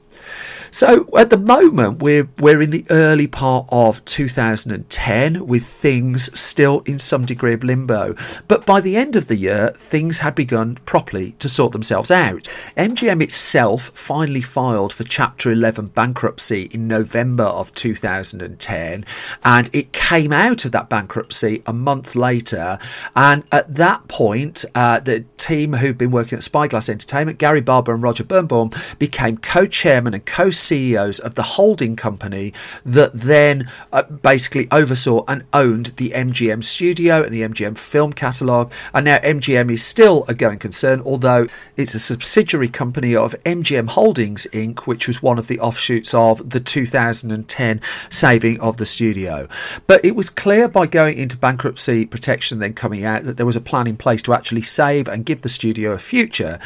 So 0.74 1.08
at 1.16 1.30
the 1.30 1.38
moment, 1.38 2.02
we're 2.02 2.28
we're 2.40 2.60
in 2.60 2.72
the 2.72 2.84
early 2.90 3.28
part 3.28 3.68
of 3.70 4.04
2010 4.06 5.46
with 5.46 5.64
things 5.64 6.38
still 6.38 6.82
in 6.88 6.98
some 6.98 7.26
degree 7.26 7.54
of 7.54 7.64
limbo. 7.64 8.16
But 8.48 8.66
by 8.66 8.82
the 8.82 8.98
end 8.98 9.16
of 9.16 9.28
the 9.28 9.36
year, 9.36 9.76
things 9.78 10.20
had 10.20 10.34
begun 10.34 10.80
properly 10.84 11.34
to 11.34 11.48
sort 11.48 11.74
themselves 11.74 12.10
out. 12.10 12.50
MGM 12.76 13.22
itself 13.22 13.92
finally 13.94 14.42
filed 14.42 14.92
for 14.94 15.04
Chapter 15.04 15.52
11 15.52 15.90
bankruptcy 15.90 16.64
in 16.72 16.88
November 16.88 17.44
of 17.44 17.72
2010, 17.76 19.06
and 19.46 19.70
it 19.74 19.94
came 19.94 20.34
out 20.34 20.66
of 20.66 20.72
that 20.72 20.90
bankruptcy 20.90 21.62
a 21.68 21.74
month 21.74 22.16
later. 22.16 22.80
And 23.16 23.44
at 23.52 23.76
that 23.76 24.08
point, 24.08 24.66
uh, 24.74 25.02
the 25.02 25.26
team 25.38 25.74
who'd 25.74 25.98
been 25.98 26.10
working 26.10 26.38
at 26.38 26.44
Spyglass 26.44 26.90
Entertainment, 26.90 27.38
Gary 27.38 27.62
Barber 27.62 27.94
and 27.94 28.02
Roger 28.02 28.24
Birnbaum, 28.24 28.72
became 28.98 29.38
co-chairman 29.38 30.14
and 30.14 30.26
co 30.26 30.50
CEOs 30.64 31.20
of 31.20 31.36
the 31.36 31.44
holding 31.44 31.96
company 31.96 32.54
that 32.86 33.12
then 33.14 33.70
uh, 33.92 34.04
basically 34.04 34.68
oversaw 34.72 35.24
and 35.28 35.44
owned 35.54 35.88
the 35.98 36.10
MGM 36.12 36.64
studio 36.64 37.22
and 37.24 37.32
the 37.32 37.42
MGM 37.42 37.78
film 37.78 38.14
catalogue. 38.14 38.72
And 38.94 39.06
now 39.06 39.18
MGM 39.20 39.72
is 39.72 39.84
still 39.84 40.26
a 40.28 40.34
going 40.34 40.60
concern, 40.60 41.02
although 41.02 41.48
it's 41.78 41.96
a 41.96 42.00
subsidiary 42.00 42.70
company 42.70 43.16
of 43.16 43.36
MGM 43.44 43.90
Holdings 43.90 44.48
Inc., 44.54 44.82
which 44.82 45.08
was 45.08 45.22
one 45.22 45.38
of 45.38 45.48
the 45.48 45.60
offshoots 45.60 46.14
of 46.14 46.50
the 46.50 46.60
2010 46.60 47.82
saving 48.10 48.60
of 48.60 48.78
the 48.78 48.86
studio. 48.86 49.48
But 49.88 50.04
it 50.06 50.16
was 50.16 50.30
clear 50.30 50.68
by 50.68 50.88
going 50.88 51.18
into 51.18 51.38
bankruptcy 51.38 52.06
protection, 52.06 52.60
then 52.60 52.74
coming 52.74 53.04
out, 53.04 53.24
that 53.24 53.38
there 53.38 53.46
was 53.46 53.56
a 53.56 53.62
plan 53.62 53.88
in 53.88 53.98
place 53.98 54.22
to 54.24 54.34
actually 54.34 54.62
save 54.62 55.08
and 55.08 55.26
give 55.26 55.42
the 55.42 55.50
studio 55.50 55.92
a 55.92 55.98
future. 55.98 56.60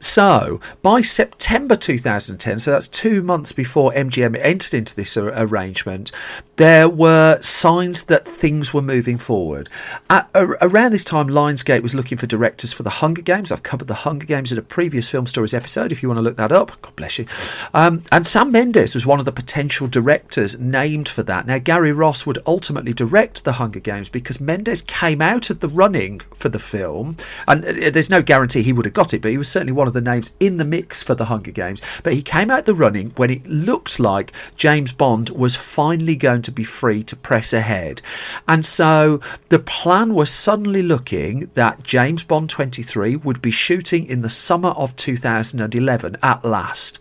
So 0.00 0.60
by 0.82 1.02
September 1.02 1.76
2010, 1.76 2.58
so 2.58 2.70
that's 2.70 2.88
two 2.88 3.22
months 3.22 3.37
before 3.52 3.92
MGM 3.92 4.38
entered 4.40 4.74
into 4.74 4.94
this 4.94 5.16
arrangement, 5.16 6.10
there 6.58 6.88
were 6.88 7.40
signs 7.40 8.04
that 8.04 8.26
things 8.26 8.74
were 8.74 8.82
moving 8.82 9.16
forward. 9.16 9.68
At, 10.10 10.28
around 10.34 10.92
this 10.92 11.04
time, 11.04 11.28
Lionsgate 11.28 11.82
was 11.82 11.94
looking 11.94 12.18
for 12.18 12.26
directors 12.26 12.72
for 12.72 12.82
the 12.82 12.90
Hunger 12.90 13.22
Games. 13.22 13.52
I've 13.52 13.62
covered 13.62 13.86
the 13.86 13.94
Hunger 13.94 14.26
Games 14.26 14.50
in 14.50 14.58
a 14.58 14.62
previous 14.62 15.08
Film 15.08 15.26
Stories 15.26 15.54
episode 15.54 15.92
if 15.92 16.02
you 16.02 16.08
want 16.08 16.18
to 16.18 16.22
look 16.22 16.36
that 16.36 16.50
up. 16.50 16.80
God 16.82 16.96
bless 16.96 17.18
you. 17.18 17.26
Um, 17.72 18.02
and 18.10 18.26
Sam 18.26 18.50
Mendes 18.50 18.94
was 18.94 19.06
one 19.06 19.20
of 19.20 19.24
the 19.24 19.32
potential 19.32 19.86
directors 19.86 20.58
named 20.58 21.08
for 21.08 21.22
that. 21.22 21.46
Now, 21.46 21.58
Gary 21.58 21.92
Ross 21.92 22.26
would 22.26 22.38
ultimately 22.44 22.92
direct 22.92 23.44
the 23.44 23.52
Hunger 23.52 23.80
Games 23.80 24.08
because 24.08 24.40
Mendes 24.40 24.82
came 24.82 25.22
out 25.22 25.50
of 25.50 25.60
the 25.60 25.68
running 25.68 26.20
for 26.34 26.48
the 26.48 26.58
film. 26.58 27.14
And 27.46 27.64
uh, 27.64 27.90
there's 27.90 28.10
no 28.10 28.20
guarantee 28.20 28.62
he 28.62 28.72
would 28.72 28.84
have 28.84 28.94
got 28.94 29.14
it, 29.14 29.22
but 29.22 29.30
he 29.30 29.38
was 29.38 29.48
certainly 29.48 29.72
one 29.72 29.86
of 29.86 29.94
the 29.94 30.00
names 30.00 30.36
in 30.40 30.56
the 30.56 30.64
mix 30.64 31.04
for 31.04 31.14
the 31.14 31.26
Hunger 31.26 31.52
Games. 31.52 31.80
But 32.02 32.14
he 32.14 32.22
came 32.22 32.50
out 32.50 32.66
the 32.66 32.74
running 32.74 33.10
when 33.10 33.30
it 33.30 33.46
looked 33.46 34.00
like 34.00 34.32
James 34.56 34.92
Bond 34.92 35.30
was 35.30 35.54
finally 35.54 36.16
going 36.16 36.42
to 36.42 36.47
be 36.52 36.64
free 36.64 37.02
to 37.04 37.16
press 37.16 37.52
ahead. 37.52 38.02
And 38.46 38.64
so 38.64 39.20
the 39.48 39.58
plan 39.58 40.14
was 40.14 40.30
suddenly 40.30 40.82
looking 40.82 41.50
that 41.54 41.82
James 41.82 42.22
Bond 42.22 42.50
23 42.50 43.16
would 43.16 43.42
be 43.42 43.50
shooting 43.50 44.06
in 44.06 44.22
the 44.22 44.30
summer 44.30 44.70
of 44.70 44.96
2011 44.96 46.16
at 46.22 46.44
last. 46.44 46.98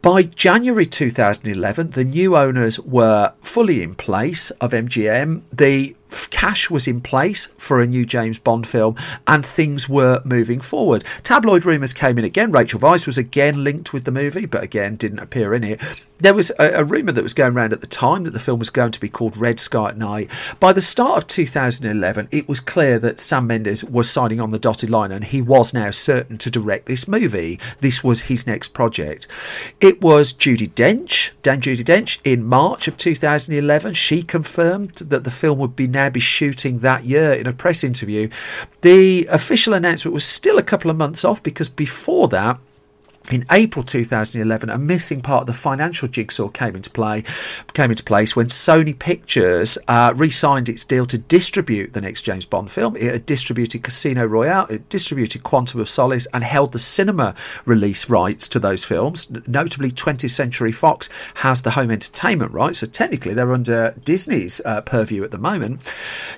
By 0.00 0.22
January 0.22 0.86
2011, 0.86 1.90
the 1.90 2.04
new 2.04 2.36
owners 2.36 2.78
were 2.78 3.32
fully 3.42 3.82
in 3.82 3.94
place 3.94 4.50
of 4.52 4.70
MGM. 4.70 5.42
The 5.52 5.96
cash 6.30 6.70
was 6.70 6.86
in 6.86 7.00
place 7.00 7.46
for 7.58 7.80
a 7.80 7.86
new 7.86 8.06
James 8.06 8.38
Bond 8.38 8.66
film 8.66 8.96
and 9.26 9.44
things 9.44 9.88
were 9.88 10.22
moving 10.24 10.60
forward. 10.60 11.04
Tabloid 11.22 11.64
rumours 11.64 11.92
came 11.92 12.18
in 12.18 12.24
again. 12.24 12.52
Rachel 12.52 12.80
Weisz 12.80 13.06
was 13.06 13.18
again 13.18 13.64
linked 13.64 13.92
with 13.92 14.04
the 14.04 14.10
movie, 14.10 14.46
but 14.46 14.62
again 14.62 14.96
didn't 14.96 15.18
appear 15.18 15.54
in 15.54 15.64
it. 15.64 15.80
There 16.18 16.34
was 16.34 16.50
a, 16.58 16.80
a 16.80 16.84
rumour 16.84 17.12
that 17.12 17.22
was 17.22 17.34
going 17.34 17.54
around 17.54 17.72
at 17.72 17.80
the 17.80 17.86
time 17.86 18.24
that 18.24 18.32
the 18.32 18.40
film 18.40 18.58
was 18.58 18.70
going 18.70 18.90
to 18.90 19.00
be 19.00 19.08
called 19.08 19.36
Red 19.36 19.60
Sky 19.60 19.88
at 19.88 19.98
Night. 19.98 20.30
By 20.58 20.72
the 20.72 20.80
start 20.80 21.18
of 21.18 21.26
2011, 21.28 22.28
it 22.30 22.48
was 22.48 22.60
clear 22.60 22.98
that 22.98 23.20
Sam 23.20 23.46
Mendes 23.46 23.84
was 23.84 24.10
signing 24.10 24.40
on 24.40 24.50
the 24.50 24.58
dotted 24.58 24.90
line 24.90 25.12
and 25.12 25.24
he 25.24 25.40
was 25.40 25.72
now 25.72 25.90
certain 25.90 26.36
to 26.38 26.50
direct 26.50 26.86
this 26.86 27.06
movie. 27.06 27.60
This 27.80 28.02
was 28.02 28.22
his 28.22 28.46
next 28.46 28.68
project. 28.68 29.28
It 29.80 30.00
was 30.00 30.32
Judi 30.32 30.68
Dench, 30.70 31.30
Dan 31.42 31.60
Judi 31.60 31.84
Dench, 31.84 32.18
in 32.24 32.44
March 32.44 32.88
of 32.88 32.96
2011. 32.96 33.94
She 33.94 34.22
confirmed 34.22 34.94
that 34.94 35.24
the 35.24 35.30
film 35.30 35.58
would 35.58 35.76
be 35.76 35.86
now 35.98 36.08
be 36.08 36.20
shooting 36.20 36.78
that 36.78 37.04
year 37.04 37.32
in 37.32 37.46
a 37.46 37.52
press 37.52 37.82
interview. 37.82 38.28
The 38.82 39.26
official 39.26 39.74
announcement 39.74 40.14
was 40.14 40.24
still 40.24 40.58
a 40.58 40.62
couple 40.62 40.90
of 40.90 40.96
months 40.96 41.24
off 41.24 41.42
because 41.42 41.68
before 41.68 42.28
that, 42.28 42.58
in 43.30 43.44
April 43.50 43.84
2011, 43.84 44.70
a 44.70 44.78
missing 44.78 45.20
part 45.20 45.42
of 45.42 45.46
the 45.46 45.52
financial 45.52 46.08
jigsaw 46.08 46.48
came 46.48 46.74
into 46.74 46.90
play, 46.90 47.24
came 47.74 47.90
into 47.90 48.02
place 48.02 48.34
when 48.34 48.46
Sony 48.46 48.98
Pictures 48.98 49.78
uh, 49.86 50.12
re-signed 50.16 50.68
its 50.68 50.84
deal 50.84 51.06
to 51.06 51.18
distribute 51.18 51.92
the 51.92 52.00
next 52.00 52.22
James 52.22 52.46
Bond 52.46 52.70
film. 52.70 52.96
It 52.96 53.12
had 53.12 53.26
distributed 53.26 53.82
Casino 53.82 54.24
Royale, 54.24 54.66
it 54.66 54.88
distributed 54.88 55.42
Quantum 55.42 55.80
of 55.80 55.88
Solace, 55.88 56.26
and 56.32 56.42
held 56.42 56.72
the 56.72 56.78
cinema 56.78 57.34
release 57.64 58.08
rights 58.08 58.48
to 58.50 58.58
those 58.58 58.84
films. 58.84 59.30
Notably, 59.46 59.90
20th 59.90 60.30
Century 60.30 60.72
Fox 60.72 61.08
has 61.36 61.62
the 61.62 61.72
home 61.72 61.90
entertainment 61.90 62.52
rights, 62.52 62.78
so 62.80 62.86
technically 62.86 63.34
they're 63.34 63.52
under 63.52 63.94
Disney's 64.04 64.60
uh, 64.64 64.80
purview 64.80 65.22
at 65.24 65.30
the 65.30 65.38
moment. 65.38 65.80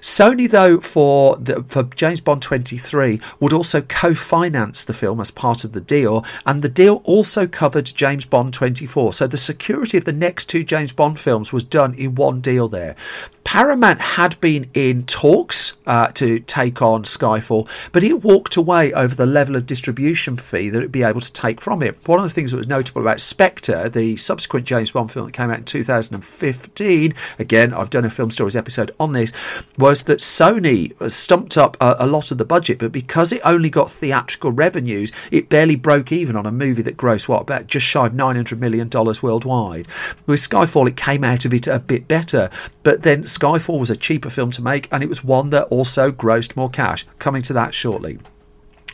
Sony, 0.00 0.50
though, 0.50 0.80
for 0.80 1.36
the, 1.36 1.62
for 1.62 1.84
James 1.84 2.20
Bond 2.20 2.42
23, 2.42 3.20
would 3.38 3.52
also 3.52 3.80
co-finance 3.82 4.84
the 4.84 4.94
film 4.94 5.20
as 5.20 5.30
part 5.30 5.64
of 5.64 5.72
the 5.72 5.80
deal, 5.80 6.24
and 6.46 6.62
the 6.62 6.79
deal 6.80 7.02
also 7.04 7.46
covered 7.46 7.84
James 7.84 8.24
Bond 8.24 8.54
24, 8.54 9.12
so 9.12 9.26
the 9.26 9.36
security 9.36 9.98
of 9.98 10.06
the 10.06 10.14
next 10.14 10.46
two 10.46 10.64
James 10.64 10.92
Bond 10.92 11.20
films 11.20 11.52
was 11.52 11.62
done 11.62 11.92
in 11.92 12.14
one 12.14 12.40
deal 12.40 12.68
there. 12.68 12.96
Paramount 13.44 14.00
had 14.00 14.40
been 14.40 14.70
in 14.74 15.02
talks 15.04 15.76
uh, 15.86 16.06
to 16.08 16.38
take 16.40 16.80
on 16.80 17.02
Skyfall, 17.02 17.68
but 17.90 18.04
it 18.04 18.22
walked 18.22 18.56
away 18.56 18.92
over 18.92 19.14
the 19.14 19.26
level 19.26 19.56
of 19.56 19.66
distribution 19.66 20.36
fee 20.36 20.70
that 20.70 20.78
it'd 20.78 20.92
be 20.92 21.02
able 21.02 21.20
to 21.20 21.32
take 21.32 21.60
from 21.60 21.82
it. 21.82 21.96
One 22.06 22.20
of 22.20 22.24
the 22.24 22.30
things 22.30 22.52
that 22.52 22.58
was 22.58 22.68
notable 22.68 23.02
about 23.02 23.20
Spectre, 23.20 23.88
the 23.88 24.16
subsequent 24.16 24.66
James 24.66 24.92
Bond 24.92 25.10
film 25.10 25.26
that 25.26 25.32
came 25.32 25.50
out 25.50 25.58
in 25.58 25.64
2015, 25.64 27.14
again, 27.38 27.74
I've 27.74 27.90
done 27.90 28.04
a 28.04 28.10
Film 28.10 28.30
Stories 28.30 28.56
episode 28.56 28.94
on 29.00 29.12
this, 29.12 29.32
was 29.76 30.04
that 30.04 30.20
Sony 30.20 30.94
stumped 31.10 31.58
up 31.58 31.76
a, 31.80 31.96
a 31.98 32.06
lot 32.06 32.30
of 32.30 32.38
the 32.38 32.44
budget, 32.44 32.78
but 32.78 32.92
because 32.92 33.32
it 33.32 33.40
only 33.44 33.68
got 33.68 33.90
theatrical 33.90 34.52
revenues, 34.52 35.12
it 35.30 35.48
barely 35.48 35.76
broke 35.76 36.12
even 36.12 36.36
on 36.36 36.46
a 36.46 36.52
movie 36.52 36.69
that 36.74 36.96
grossed, 36.96 37.28
what, 37.28 37.42
about 37.42 37.66
just 37.66 37.86
shy 37.86 38.06
of 38.06 38.12
$900 38.12 38.58
million 38.58 38.88
worldwide. 39.22 39.86
With 40.26 40.40
Skyfall, 40.40 40.88
it 40.88 40.96
came 40.96 41.24
out 41.24 41.44
of 41.44 41.52
it 41.52 41.66
a 41.66 41.78
bit 41.78 42.08
better, 42.08 42.50
but 42.82 43.02
then 43.02 43.24
Skyfall 43.24 43.78
was 43.78 43.90
a 43.90 43.96
cheaper 43.96 44.30
film 44.30 44.50
to 44.52 44.62
make, 44.62 44.88
and 44.92 45.02
it 45.02 45.08
was 45.08 45.24
one 45.24 45.50
that 45.50 45.64
also 45.64 46.10
grossed 46.10 46.56
more 46.56 46.70
cash. 46.70 47.06
Coming 47.18 47.42
to 47.42 47.52
that 47.52 47.74
shortly. 47.74 48.18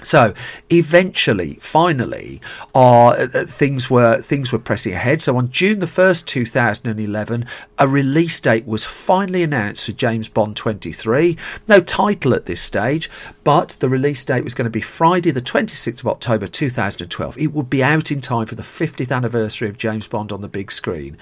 So 0.03 0.35
eventually, 0.71 1.55
finally, 1.61 2.41
uh, 2.75 3.27
things 3.29 3.89
were 3.89 4.21
things 4.21 4.53
were 4.53 4.59
pressing 4.59 4.93
ahead. 4.93 5.23
So 5.23 5.37
on 5.39 5.49
June 5.49 5.79
the 5.79 5.87
first, 5.87 6.29
two 6.29 6.45
thousand 6.45 6.91
and 6.91 7.01
eleven, 7.01 7.47
a 7.79 7.89
release 7.89 8.39
date 8.39 8.67
was 8.67 8.85
finally 8.85 9.43
announced 9.43 9.87
for 9.87 9.93
James 9.93 10.29
Bond 10.29 10.55
twenty 10.55 10.93
three. 10.93 11.39
No 11.67 11.81
title 11.81 12.35
at 12.35 12.47
this 12.47 12.61
stage, 12.61 13.11
but 13.43 13.71
the 13.81 13.89
release 13.89 14.25
date 14.25 14.45
was 14.45 14.55
going 14.55 14.67
to 14.67 14.71
be 14.71 14.83
Friday 14.83 15.31
the 15.31 15.41
twenty 15.41 15.75
sixth 15.75 16.05
of 16.05 16.09
October 16.09 16.47
two 16.47 16.69
thousand 16.69 17.03
and 17.03 17.11
twelve. 17.11 17.39
It 17.39 17.53
would 17.53 17.71
be 17.71 17.83
out 17.83 18.11
in 18.11 18.21
time 18.21 18.47
for 18.47 18.55
the 18.55 18.63
fiftieth 18.63 19.11
anniversary 19.11 19.69
of 19.69 19.79
James 19.79 20.07
Bond 20.07 20.31
on 20.31 20.43
the 20.43 20.49
big 20.49 20.71
screen 20.71 21.17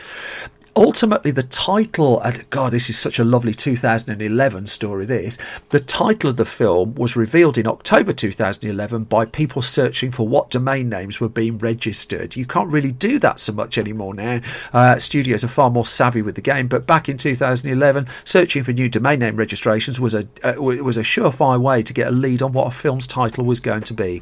ultimately 0.77 1.31
the 1.31 1.43
title 1.43 2.21
and 2.21 2.49
god 2.51 2.73
this 2.73 2.91
is 2.91 2.99
such 2.99 3.19
a 3.19 3.25
lovely 3.25 3.55
2011 3.55 4.67
story 4.67 5.05
this. 5.05 5.39
The 5.71 5.81
title 5.81 6.31
of 6.31 6.37
the 6.37 6.45
film 6.45 6.95
was 6.95 7.17
revealed 7.17 7.59
in 7.59 7.67
october 7.67 8.13
2011 8.13 9.05
by 9.05 9.27
people 9.27 9.63
searching 9.63 10.11
for 10.11 10.27
what 10.27 10.51
domain 10.51 10.89
names 10.89 11.21
were 11.21 11.29
being 11.29 11.59
registered. 11.59 12.37
You 12.37 12.47
can't 12.47 12.73
really 12.73 12.93
do 12.93 13.19
that 13.21 13.41
so 13.41 13.53
much 13.53 13.79
anymore 13.79 14.15
now. 14.15 14.41
Uh, 14.73 14.99
studios 14.99 15.45
are 15.45 15.49
far 15.49 15.71
more 15.71 15.87
savvy 15.87 16.23
with 16.23 16.35
the 16.35 16.41
game 16.41 16.67
but 16.69 16.87
back 16.87 17.09
in 17.09 17.17
2011 17.17 18.07
searching 18.25 18.63
for 18.63 18.73
new 18.73 18.89
domain 18.89 19.21
name 19.21 19.37
registrations 19.37 20.01
was 20.01 20.15
a 20.15 20.27
uh, 20.43 20.61
was 20.61 20.97
a 20.97 21.03
surefire 21.03 21.61
way 21.61 21.83
to 21.83 21.93
get 21.93 22.09
a 22.09 22.13
lead 22.13 22.43
on 22.43 22.53
what 22.53 22.67
a 22.67 22.71
film's 22.71 23.07
title 23.07 23.45
was 23.45 23.61
going 23.61 23.83
to 23.83 23.95
be. 23.95 24.21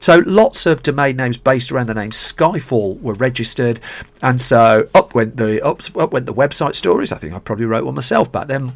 So 0.00 0.22
lots 0.26 0.66
of 0.66 0.82
domain 0.82 1.16
names 1.16 1.38
based 1.38 1.72
around 1.72 1.86
the 1.86 1.94
name 1.94 2.10
skyfall 2.10 3.00
were 3.00 3.14
registered 3.14 3.80
and 4.20 4.40
so 4.40 4.88
up 4.94 5.14
went 5.14 5.36
the 5.36 5.64
up 5.64 5.80
up 5.96 6.12
went 6.12 6.26
the 6.26 6.34
website 6.34 6.74
stories. 6.74 7.12
I 7.12 7.16
think 7.16 7.34
I 7.34 7.38
probably 7.38 7.66
wrote 7.66 7.84
one 7.84 7.94
myself 7.94 8.30
back 8.30 8.48
then. 8.48 8.72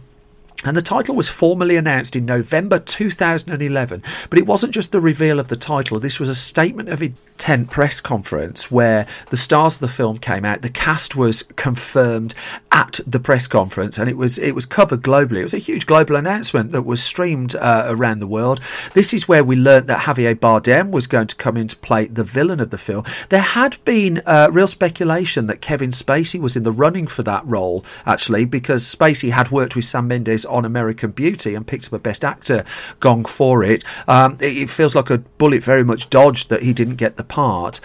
And 0.64 0.76
the 0.76 0.82
title 0.82 1.14
was 1.14 1.28
formally 1.28 1.76
announced 1.76 2.16
in 2.16 2.26
November 2.26 2.80
2011. 2.80 4.02
But 4.28 4.38
it 4.40 4.46
wasn't 4.46 4.74
just 4.74 4.90
the 4.90 5.00
reveal 5.00 5.38
of 5.38 5.46
the 5.46 5.56
title, 5.56 6.00
this 6.00 6.18
was 6.18 6.28
a 6.28 6.34
statement 6.34 6.88
of 6.88 7.00
intent 7.00 7.70
press 7.70 8.00
conference 8.00 8.68
where 8.68 9.06
the 9.30 9.36
stars 9.36 9.76
of 9.76 9.80
the 9.82 9.88
film 9.88 10.18
came 10.18 10.44
out. 10.44 10.62
The 10.62 10.68
cast 10.68 11.14
was 11.14 11.44
confirmed 11.54 12.34
at 12.72 12.98
the 13.06 13.20
press 13.20 13.46
conference 13.46 13.98
and 13.98 14.10
it 14.10 14.16
was 14.16 14.36
it 14.38 14.56
was 14.56 14.66
covered 14.66 15.02
globally. 15.02 15.38
It 15.38 15.44
was 15.44 15.54
a 15.54 15.58
huge 15.58 15.86
global 15.86 16.16
announcement 16.16 16.72
that 16.72 16.82
was 16.82 17.00
streamed 17.00 17.54
uh, 17.54 17.84
around 17.86 18.18
the 18.18 18.26
world. 18.26 18.60
This 18.94 19.14
is 19.14 19.28
where 19.28 19.44
we 19.44 19.54
learnt 19.54 19.86
that 19.86 20.00
Javier 20.00 20.34
Bardem 20.34 20.90
was 20.90 21.06
going 21.06 21.28
to 21.28 21.36
come 21.36 21.56
in 21.56 21.68
to 21.68 21.76
play 21.76 22.06
the 22.06 22.24
villain 22.24 22.58
of 22.58 22.70
the 22.70 22.78
film. 22.78 23.04
There 23.28 23.40
had 23.40 23.76
been 23.84 24.22
uh, 24.26 24.48
real 24.50 24.66
speculation 24.66 25.46
that 25.46 25.60
Kevin 25.60 25.90
Spacey 25.90 26.40
was 26.40 26.56
in 26.56 26.64
the 26.64 26.72
running 26.72 27.06
for 27.06 27.22
that 27.22 27.46
role, 27.46 27.84
actually, 28.04 28.44
because 28.44 28.82
Spacey 28.82 29.30
had 29.30 29.52
worked 29.52 29.76
with 29.76 29.84
Sam 29.84 30.08
Mendes 30.08 30.44
on 30.48 30.64
American 30.64 31.10
Beauty 31.10 31.54
and 31.54 31.66
picked 31.66 31.86
up 31.86 31.92
a 31.92 31.98
Best 31.98 32.24
Actor 32.24 32.64
gong 33.00 33.24
for 33.24 33.62
it. 33.62 33.84
Um, 34.08 34.36
it, 34.40 34.56
it 34.56 34.70
feels 34.70 34.94
like 34.94 35.10
a 35.10 35.18
bullet 35.18 35.62
very 35.62 35.84
much 35.84 36.10
dodged 36.10 36.48
that 36.48 36.62
he 36.62 36.72
didn't 36.72 36.96
get 36.96 37.16
the 37.16 37.24
part. 37.24 37.80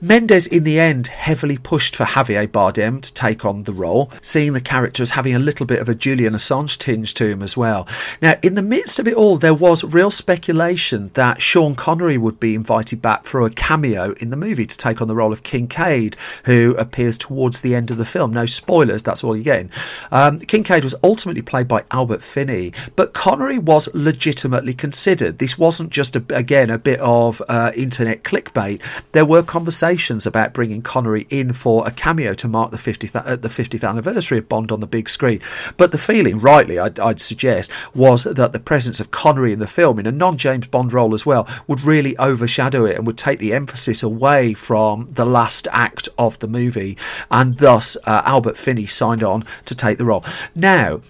Mendes, 0.00 0.46
in 0.46 0.64
the 0.64 0.78
end, 0.78 1.08
heavily 1.08 1.58
pushed 1.58 1.96
for 1.96 2.04
Javier 2.04 2.46
Bardem 2.46 3.00
to 3.00 3.14
take 3.14 3.44
on 3.44 3.64
the 3.64 3.72
role, 3.72 4.10
seeing 4.22 4.52
the 4.52 4.60
character 4.60 5.02
as 5.02 5.12
having 5.12 5.34
a 5.34 5.38
little 5.38 5.66
bit 5.66 5.80
of 5.80 5.88
a 5.88 5.94
Julian 5.94 6.34
Assange 6.34 6.76
tinge 6.78 7.14
to 7.14 7.26
him 7.26 7.42
as 7.42 7.56
well. 7.56 7.86
Now, 8.20 8.34
in 8.42 8.54
the 8.54 8.62
midst 8.62 8.98
of 8.98 9.08
it 9.08 9.14
all, 9.14 9.36
there 9.36 9.54
was 9.54 9.84
real 9.84 10.10
speculation 10.10 11.10
that 11.14 11.40
Sean 11.40 11.74
Connery 11.74 12.18
would 12.18 12.40
be 12.40 12.54
invited 12.54 13.00
back 13.00 13.24
for 13.24 13.44
a 13.44 13.50
cameo 13.50 14.12
in 14.20 14.30
the 14.30 14.36
movie 14.36 14.66
to 14.66 14.76
take 14.76 15.00
on 15.00 15.08
the 15.08 15.14
role 15.14 15.32
of 15.32 15.42
Kincaid, 15.42 16.16
who 16.44 16.74
appears 16.78 17.18
towards 17.18 17.60
the 17.60 17.74
end 17.74 17.90
of 17.90 17.96
the 17.96 18.04
film. 18.04 18.32
No 18.32 18.46
spoilers, 18.46 19.02
that's 19.02 19.22
all 19.22 19.36
you're 19.36 19.44
getting. 19.44 19.70
Um, 20.10 20.40
Kincaid 20.40 20.84
was 20.84 20.94
ultimately 21.02 21.42
played 21.42 21.68
by 21.68 21.84
Albert 22.08 22.22
Finney, 22.22 22.72
but 22.96 23.12
Connery 23.12 23.58
was 23.58 23.86
legitimately 23.92 24.72
considered. 24.72 25.38
This 25.40 25.58
wasn't 25.58 25.90
just 25.90 26.16
a, 26.16 26.24
again 26.30 26.70
a 26.70 26.78
bit 26.78 26.98
of 27.00 27.42
uh, 27.50 27.70
internet 27.76 28.22
clickbait. 28.22 28.80
There 29.12 29.26
were 29.26 29.42
conversations 29.42 30.26
about 30.26 30.54
bringing 30.54 30.80
Connery 30.80 31.26
in 31.28 31.52
for 31.52 31.86
a 31.86 31.90
cameo 31.90 32.32
to 32.32 32.48
mark 32.48 32.70
the 32.70 32.78
50th 32.78 33.14
uh, 33.14 33.36
the 33.36 33.48
50th 33.48 33.86
anniversary 33.86 34.38
of 34.38 34.48
Bond 34.48 34.72
on 34.72 34.80
the 34.80 34.86
big 34.86 35.10
screen. 35.10 35.42
But 35.76 35.92
the 35.92 35.98
feeling, 35.98 36.38
rightly, 36.38 36.78
I'd, 36.78 36.98
I'd 36.98 37.20
suggest, 37.20 37.70
was 37.94 38.24
that 38.24 38.54
the 38.54 38.58
presence 38.58 39.00
of 39.00 39.10
Connery 39.10 39.52
in 39.52 39.58
the 39.58 39.66
film 39.66 39.98
in 39.98 40.06
a 40.06 40.12
non 40.12 40.38
James 40.38 40.66
Bond 40.66 40.94
role 40.94 41.12
as 41.12 41.26
well 41.26 41.46
would 41.66 41.84
really 41.84 42.16
overshadow 42.16 42.86
it 42.86 42.96
and 42.96 43.06
would 43.06 43.18
take 43.18 43.38
the 43.38 43.52
emphasis 43.52 44.02
away 44.02 44.54
from 44.54 45.08
the 45.08 45.26
last 45.26 45.68
act 45.72 46.08
of 46.16 46.38
the 46.38 46.48
movie, 46.48 46.96
and 47.30 47.58
thus 47.58 47.98
uh, 48.06 48.22
Albert 48.24 48.56
Finney 48.56 48.86
signed 48.86 49.22
on 49.22 49.44
to 49.66 49.74
take 49.74 49.98
the 49.98 50.06
role. 50.06 50.24
Now, 50.54 51.02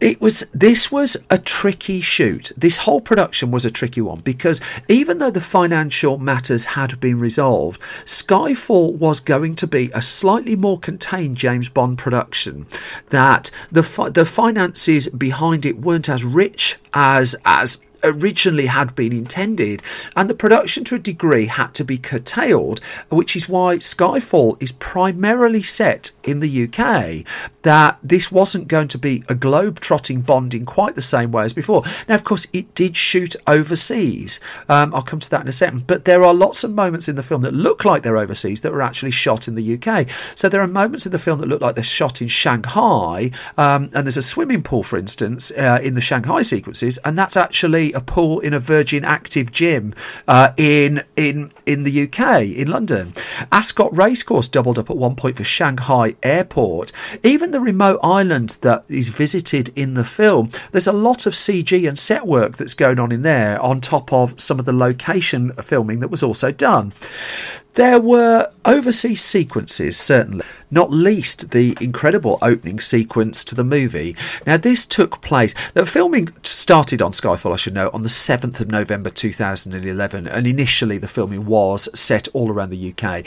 it 0.00 0.20
was 0.20 0.46
this 0.52 0.92
was 0.92 1.16
a 1.30 1.38
tricky 1.38 2.00
shoot. 2.00 2.52
This 2.56 2.78
whole 2.78 3.00
production 3.00 3.50
was 3.50 3.64
a 3.64 3.70
tricky 3.70 4.00
one 4.00 4.20
because 4.20 4.60
even 4.88 5.18
though 5.18 5.30
the 5.30 5.40
financial 5.40 6.18
matters 6.18 6.64
had 6.66 7.00
been 7.00 7.18
resolved 7.18 7.80
skyfall 8.04 8.94
was 8.94 9.20
going 9.20 9.54
to 9.54 9.66
be 9.66 9.90
a 9.94 10.02
slightly 10.02 10.56
more 10.56 10.78
contained 10.78 11.36
james 11.36 11.68
bond 11.68 11.98
production 11.98 12.66
that 13.08 13.50
the 13.70 13.82
the 14.12 14.24
finances 14.26 15.08
behind 15.08 15.64
it 15.66 15.78
weren't 15.80 16.08
as 16.08 16.24
rich 16.24 16.76
as 16.94 17.36
as 17.44 17.82
originally 18.02 18.66
had 18.66 18.94
been 18.94 19.12
intended, 19.12 19.82
and 20.16 20.28
the 20.28 20.34
production 20.34 20.84
to 20.84 20.94
a 20.94 20.98
degree 20.98 21.46
had 21.46 21.74
to 21.74 21.84
be 21.84 21.98
curtailed, 21.98 22.80
which 23.08 23.36
is 23.36 23.48
why 23.48 23.76
Skyfall 23.76 24.60
is 24.62 24.72
primarily 24.72 25.62
set 25.62 26.12
in 26.24 26.40
the 26.40 26.64
UK. 26.64 27.24
That 27.62 27.98
this 28.02 28.32
wasn't 28.32 28.68
going 28.68 28.88
to 28.88 28.98
be 28.98 29.24
a 29.28 29.34
globe 29.34 29.80
trotting 29.80 30.22
Bond 30.22 30.54
in 30.54 30.64
quite 30.64 30.94
the 30.94 31.02
same 31.02 31.32
way 31.32 31.44
as 31.44 31.52
before. 31.52 31.82
Now, 32.08 32.14
of 32.14 32.24
course, 32.24 32.46
it 32.52 32.74
did 32.74 32.96
shoot 32.96 33.36
overseas. 33.46 34.40
Um, 34.68 34.94
I'll 34.94 35.02
come 35.02 35.20
to 35.20 35.30
that 35.30 35.42
in 35.42 35.48
a 35.48 35.52
second, 35.52 35.86
but 35.86 36.04
there 36.04 36.24
are 36.24 36.34
lots 36.34 36.64
of 36.64 36.72
moments 36.72 37.08
in 37.08 37.16
the 37.16 37.22
film 37.22 37.42
that 37.42 37.54
look 37.54 37.84
like 37.84 38.02
they're 38.02 38.16
overseas 38.16 38.60
that 38.62 38.72
were 38.72 38.82
actually 38.82 39.10
shot 39.10 39.48
in 39.48 39.54
the 39.54 39.74
UK. 39.74 40.08
So 40.34 40.48
there 40.48 40.62
are 40.62 40.66
moments 40.66 41.06
in 41.06 41.12
the 41.12 41.18
film 41.18 41.40
that 41.40 41.48
look 41.48 41.60
like 41.60 41.74
they're 41.74 41.84
shot 41.84 42.22
in 42.22 42.28
Shanghai, 42.28 43.30
um, 43.56 43.90
and 43.94 44.06
there's 44.06 44.16
a 44.16 44.22
swimming 44.22 44.62
pool, 44.62 44.82
for 44.82 44.98
instance, 44.98 45.50
uh, 45.52 45.80
in 45.82 45.94
the 45.94 46.00
Shanghai 46.00 46.42
sequences, 46.42 46.98
and 46.98 47.18
that's 47.18 47.36
actually 47.36 47.87
a 47.92 48.00
pool 48.00 48.40
in 48.40 48.52
a 48.52 48.60
Virgin 48.60 49.04
Active 49.04 49.52
gym 49.52 49.94
uh, 50.26 50.52
in 50.56 51.04
in 51.16 51.52
in 51.66 51.84
the 51.84 52.02
UK 52.02 52.42
in 52.42 52.70
London. 52.70 53.14
Ascot 53.52 53.96
Racecourse 53.96 54.48
doubled 54.48 54.78
up 54.78 54.90
at 54.90 54.96
one 54.96 55.16
point 55.16 55.36
for 55.36 55.44
Shanghai 55.44 56.14
Airport. 56.22 56.92
Even 57.22 57.50
the 57.50 57.60
remote 57.60 58.00
island 58.02 58.58
that 58.62 58.84
is 58.88 59.08
visited 59.08 59.70
in 59.76 59.94
the 59.94 60.04
film, 60.04 60.50
there's 60.72 60.86
a 60.86 60.92
lot 60.92 61.26
of 61.26 61.32
CG 61.32 61.88
and 61.88 61.98
set 61.98 62.26
work 62.26 62.56
that's 62.56 62.74
going 62.74 62.98
on 62.98 63.12
in 63.12 63.22
there 63.22 63.60
on 63.60 63.80
top 63.80 64.12
of 64.12 64.38
some 64.40 64.58
of 64.58 64.64
the 64.64 64.72
location 64.72 65.52
filming 65.62 66.00
that 66.00 66.08
was 66.08 66.22
also 66.22 66.52
done. 66.52 66.92
There 67.74 68.00
were 68.00 68.50
overseas 68.68 69.24
sequences, 69.24 69.96
certainly, 69.96 70.44
not 70.70 70.90
least 70.90 71.52
the 71.52 71.76
incredible 71.80 72.38
opening 72.42 72.78
sequence 72.78 73.42
to 73.42 73.54
the 73.54 73.64
movie. 73.64 74.14
Now, 74.46 74.58
this 74.58 74.86
took 74.86 75.22
place, 75.22 75.54
the 75.70 75.86
filming 75.86 76.28
started 76.42 77.00
on 77.00 77.12
Skyfall, 77.12 77.54
I 77.54 77.56
should 77.56 77.72
know, 77.72 77.90
on 77.94 78.02
the 78.02 78.08
7th 78.08 78.60
of 78.60 78.70
November 78.70 79.08
2011, 79.08 80.28
and 80.28 80.46
initially 80.46 80.98
the 80.98 81.08
filming 81.08 81.46
was 81.46 81.88
set 81.98 82.28
all 82.34 82.50
around 82.52 82.70
the 82.70 82.94
UK. 82.94 83.24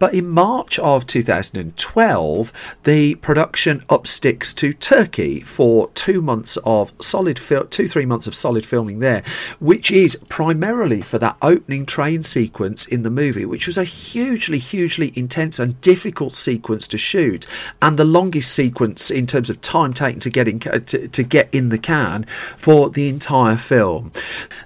But 0.00 0.14
in 0.14 0.28
March 0.28 0.80
of 0.80 1.06
2012, 1.06 2.76
the 2.82 3.14
production 3.16 3.80
upsticks 3.88 4.52
to 4.56 4.72
Turkey 4.72 5.40
for 5.40 5.90
two 5.90 6.20
months 6.20 6.58
of 6.64 6.92
solid, 7.00 7.38
fil- 7.38 7.66
two, 7.66 7.86
three 7.86 8.06
months 8.06 8.26
of 8.26 8.34
solid 8.34 8.66
filming 8.66 8.98
there, 8.98 9.22
which 9.60 9.92
is 9.92 10.16
primarily 10.28 11.02
for 11.02 11.18
that 11.18 11.36
opening 11.40 11.86
train 11.86 12.24
sequence 12.24 12.86
in 12.86 13.04
the 13.04 13.10
movie, 13.10 13.44
which 13.44 13.68
was 13.68 13.78
a 13.78 13.84
hugely, 13.84 14.58
hugely 14.72 15.12
intense 15.14 15.58
and 15.58 15.80
difficult 15.80 16.34
sequence 16.34 16.88
to 16.88 16.98
shoot, 16.98 17.46
and 17.80 17.96
the 17.96 18.04
longest 18.04 18.52
sequence 18.52 19.10
in 19.10 19.26
terms 19.26 19.50
of 19.50 19.60
time 19.60 19.92
taken 19.92 20.18
to 20.20 20.30
get 20.30 20.48
in 20.48 20.58
to, 20.58 21.08
to 21.08 21.22
get 21.22 21.48
in 21.52 21.68
the 21.68 21.78
can 21.78 22.24
for 22.56 22.90
the 22.90 23.08
entire 23.08 23.56
film. 23.56 24.10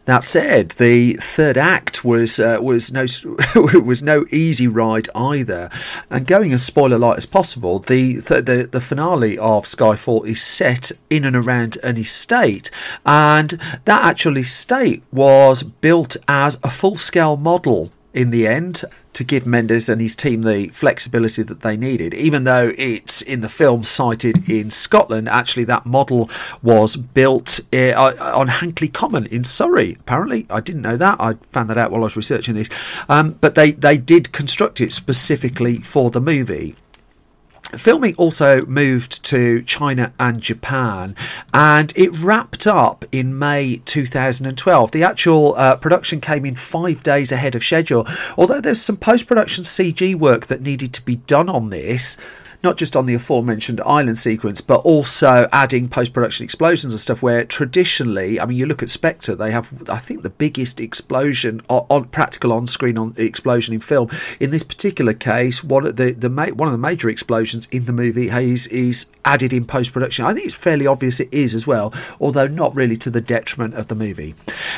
That 0.05 0.25
said, 0.25 0.71
the 0.71 1.15
third 1.15 1.59
act 1.59 2.05
was 2.05 2.39
uh, 2.39 2.59
was 2.63 2.93
no 2.93 3.07
was 3.55 4.03
no 4.03 4.25
easy 4.31 4.69
ride 4.69 5.09
either, 5.15 5.71
and 6.09 6.27
going 6.27 6.53
as 6.53 6.65
spoiler 6.65 6.99
light 6.99 7.19
as 7.19 7.27
possible, 7.27 7.81
the, 7.81 8.17
the 8.17 8.69
the 8.71 8.81
finale 8.81 9.37
of 9.39 9.65
Skyfall 9.65 10.27
is 10.27 10.41
set 10.41 10.93
in 11.11 11.25
and 11.25 11.37
around 11.37 11.79
an 11.83 11.99
estate, 11.99 12.71
and 13.05 13.51
that 13.85 14.05
actual 14.05 14.39
estate 14.39 15.03
was 15.13 15.63
built 15.63 16.17
as 16.29 16.59
a 16.63 16.71
full 16.71 16.97
scale 16.97 17.37
model 17.37 17.91
in 18.17 18.31
the 18.31 18.49
end 18.49 18.83
to 19.13 19.25
give 19.25 19.47
Mendes 19.47 19.89
and 19.89 20.01
his 20.01 20.17
team 20.17 20.43
the 20.43 20.69
flexibility 20.69 21.43
that 21.43 21.61
they 21.61 21.77
needed. 21.77 22.15
Even 22.15 22.45
though 22.45 22.73
it's 22.77 23.23
in 23.23 23.41
the 23.41 23.49
film 23.49 23.85
cited 23.85 24.49
in 24.49 24.71
Scotland, 24.71 25.29
actually 25.29 25.65
that 25.65 25.87
model 25.87 26.29
was 26.63 26.97
built 26.97 27.61
uh, 27.73 28.13
on 28.35 28.49
Hankley 28.49 28.89
Common 28.89 29.27
in 29.27 29.45
Surrey. 29.45 29.97
Apparently, 30.01 30.47
I 30.51 30.61
didn't 30.61 30.83
know 30.83 30.97
that. 30.97 31.21
I 31.21 31.35
found 31.51 31.71
that 31.71 31.79
out 31.79 31.91
while 31.91 32.03
I 32.03 32.05
was 32.05 32.17
researching 32.17 32.55
this. 32.55 32.71
Um, 33.09 33.33
but 33.41 33.55
they 33.55 33.73
they 33.73 33.99
did 33.99 34.33
construct 34.33 34.81
it 34.81 34.93
specifically 34.93 35.79
for 35.79 36.11
the 36.11 36.21
movie 36.21 36.75
filming 37.73 38.15
also 38.17 38.65
moved 38.67 39.25
to 39.25 39.63
China 39.63 40.13
and 40.19 40.41
Japan, 40.41 41.15
and 41.53 41.93
it 41.97 42.19
wrapped 42.19 42.67
up 42.67 43.05
in 43.13 43.39
May 43.39 43.81
2012. 43.85 44.93
The 44.93 45.03
actual 45.03 45.55
uh, 45.57 45.77
production 45.77 46.21
came 46.21 46.45
in 46.47 46.55
five 46.55 47.03
days 47.03 47.33
ahead 47.33 47.55
of 47.55 47.65
schedule, 47.65 48.07
although 48.37 48.61
there's 48.61 48.81
some 48.81 48.97
post 48.97 49.27
production 49.27 49.65
CG 49.65 50.15
work 50.15 50.47
that 50.47 50.63
needed 50.63 50.93
to 50.95 51.05
be 51.05 51.17
done 51.17 51.49
on 51.49 51.71
this 51.71 52.17
not 52.63 52.77
just 52.77 52.97
on 52.97 53.07
the 53.07 53.15
aforementioned 53.15 53.81
island 53.83 54.19
sequence, 54.19 54.61
but 54.61 54.79
also 54.81 55.49
adding 55.53 55.89
post 55.89 56.13
production 56.13 56.45
explosions 56.45 56.93
and 56.93 57.01
stuff. 57.01 57.23
Where 57.23 57.45
traditionally, 57.45 58.41
I 58.41 58.47
mean, 58.47 58.57
you 58.57 58.67
look 58.67 58.83
at 58.83 58.91
Spectre, 58.91 59.35
they 59.35 59.51
have, 59.51 59.73
I 59.89 59.99
think, 59.99 60.23
the 60.23 60.31
biggest 60.31 60.81
explosion 60.81 61.61
on, 61.69 61.87
on 61.89 62.05
practical 62.07 62.53
on 62.53 62.67
screen 62.67 62.99
on 62.99 63.15
explosion 63.17 63.75
in 63.75 63.81
film. 63.81 64.11
In 64.41 64.51
this 64.51 64.63
particular 64.63 65.13
case, 65.13 65.63
one 65.63 65.87
of 65.87 65.97
the, 65.97 66.13
the 66.13 66.31
one 66.55 66.69
of 66.69 66.73
the 66.73 66.79
major 66.79 67.09
explosions 67.09 67.67
in 67.71 67.85
the 67.87 67.93
movie 67.93 68.29
is 68.29 68.67
is 68.69 69.07
added 69.25 69.53
in 69.53 69.65
post 69.65 69.93
production. 69.93 70.25
I 70.25 70.33
think 70.33 70.47
it's 70.47 70.55
fairly 70.55 70.87
obvious 70.87 71.21
it 71.21 71.33
is 71.33 71.55
as 71.55 71.67
well, 71.67 71.93
although 72.21 72.47
not 72.47 72.75
really 72.75 72.97
to 72.99 73.11
the 73.11 73.21
detriment 73.21 73.75
of 73.75 73.89
the 73.89 73.95
movie. 73.95 74.35